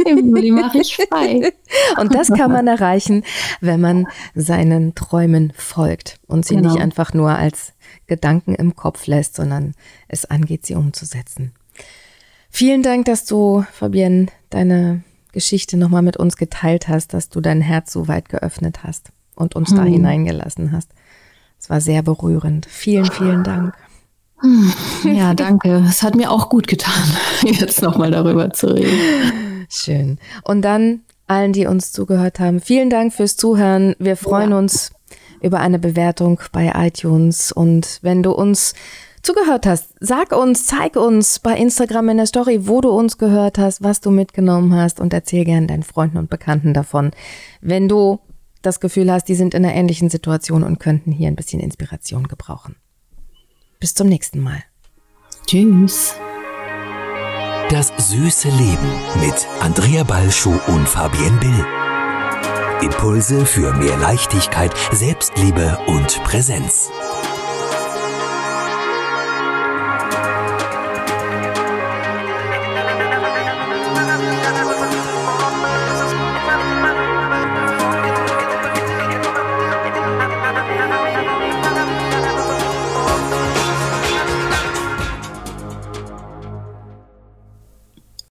Im 0.06 0.30
Juli 0.30 0.52
mache 0.52 0.80
ich 0.80 0.96
frei. 0.96 1.54
Und 2.00 2.14
das 2.14 2.30
kann 2.30 2.52
man 2.52 2.68
erreichen, 2.68 3.24
wenn 3.62 3.82
man 3.82 4.08
seinen 4.36 4.96
Träumen 4.96 5.54
folgt 5.56 6.20
und 6.28 6.46
sie 6.46 6.56
genau. 6.56 6.72
nicht 6.72 6.82
einfach 6.82 7.14
nur 7.14 7.32
als 7.32 7.74
Gedanken 8.08 8.56
im 8.56 8.76
Kopf 8.76 9.08
lässt, 9.08 9.36
sondern 9.36 9.74
es 10.08 10.26
angeht, 10.26 10.66
sie 10.66 10.76
umzusetzen. 10.76 11.54
Vielen 12.50 12.82
Dank, 12.82 13.06
dass 13.06 13.26
du, 13.26 13.66
Fabienne, 13.72 14.28
deine 14.50 15.04
Geschichte 15.32 15.78
nochmal 15.78 16.02
mit 16.02 16.18
uns 16.18 16.36
geteilt 16.38 16.88
hast, 16.88 17.14
dass 17.14 17.30
du 17.30 17.42
dein 17.42 17.62
Herz 17.62 17.94
so 17.94 18.08
weit 18.08 18.30
geöffnet 18.30 18.84
hast 18.84 19.12
und 19.36 19.56
uns 19.56 19.70
hm. 19.70 19.78
da 19.78 19.84
hineingelassen 19.84 20.72
hast. 20.72 20.90
Es 21.60 21.70
war 21.70 21.82
sehr 21.82 22.02
berührend. 22.02 22.66
Vielen, 22.66 23.06
vielen 23.06 23.44
Dank. 23.44 23.76
Ja, 25.04 25.34
danke. 25.34 25.84
Es 25.88 26.04
hat 26.04 26.16
mir 26.16 26.32
auch 26.32 26.50
gut 26.50 26.68
getan, 26.68 27.04
jetzt 27.44 27.82
nochmal 27.82 28.12
darüber 28.12 28.52
zu 28.52 28.68
reden. 28.68 29.68
Schön. 29.70 30.18
Und 30.44 30.62
dann 30.62 31.02
allen, 31.28 31.54
die 31.54 31.66
uns 31.66 31.92
zugehört 31.92 32.40
haben, 32.40 32.60
vielen 32.60 32.90
Dank 32.90 33.14
fürs 33.14 33.36
Zuhören. 33.36 33.96
Wir 34.00 34.18
freuen 34.18 34.52
ja. 34.52 34.58
uns 34.58 34.92
über 35.42 35.60
eine 35.60 35.80
Bewertung 35.80 36.40
bei 36.52 36.72
iTunes. 36.76 37.52
Und 37.52 38.00
wenn 38.02 38.24
du 38.24 38.32
uns 38.32 38.74
zugehört 39.22 39.66
hast, 39.66 39.94
sag 40.00 40.32
uns, 40.32 40.66
zeig 40.66 40.96
uns 40.96 41.40
bei 41.40 41.56
Instagram 41.56 42.10
in 42.10 42.18
der 42.18 42.26
Story, 42.26 42.68
wo 42.68 42.82
du 42.82 42.90
uns 42.90 43.18
gehört 43.18 43.58
hast, 43.58 43.84
was 43.84 44.02
du 44.02 44.12
mitgenommen 44.12 44.74
hast 44.74 45.00
und 45.00 45.14
erzähl 45.14 45.46
gerne 45.46 45.68
deinen 45.68 45.84
Freunden 45.84 46.18
und 46.18 46.30
Bekannten 46.30 46.74
davon. 46.74 47.12
Wenn 47.62 47.88
du 47.88 48.20
das 48.62 48.80
Gefühl 48.80 49.12
hast, 49.12 49.26
die 49.26 49.36
sind 49.36 49.54
in 49.54 49.64
einer 49.66 49.76
ähnlichen 49.76 50.10
Situation 50.10 50.64
und 50.64 50.80
könnten 50.80 51.12
hier 51.12 51.28
ein 51.28 51.36
bisschen 51.36 51.60
Inspiration 51.60 52.28
gebrauchen. 52.28 52.76
Bis 53.82 53.94
zum 53.94 54.08
nächsten 54.08 54.42
Mal. 54.42 54.62
Tschüss. 55.48 56.14
Das 57.70 57.94
süße 57.98 58.50
Leben 58.50 58.92
mit 59.22 59.48
Andrea 59.62 60.04
Balschuh 60.04 60.60
und 60.68 60.86
Fabienne 60.86 61.38
Bill. 61.40 61.66
Impulse 62.82 63.46
für 63.46 63.74
mehr 63.76 63.98
Leichtigkeit, 63.98 64.74
Selbstliebe 64.92 65.80
und 65.88 66.22
Präsenz. 66.26 66.90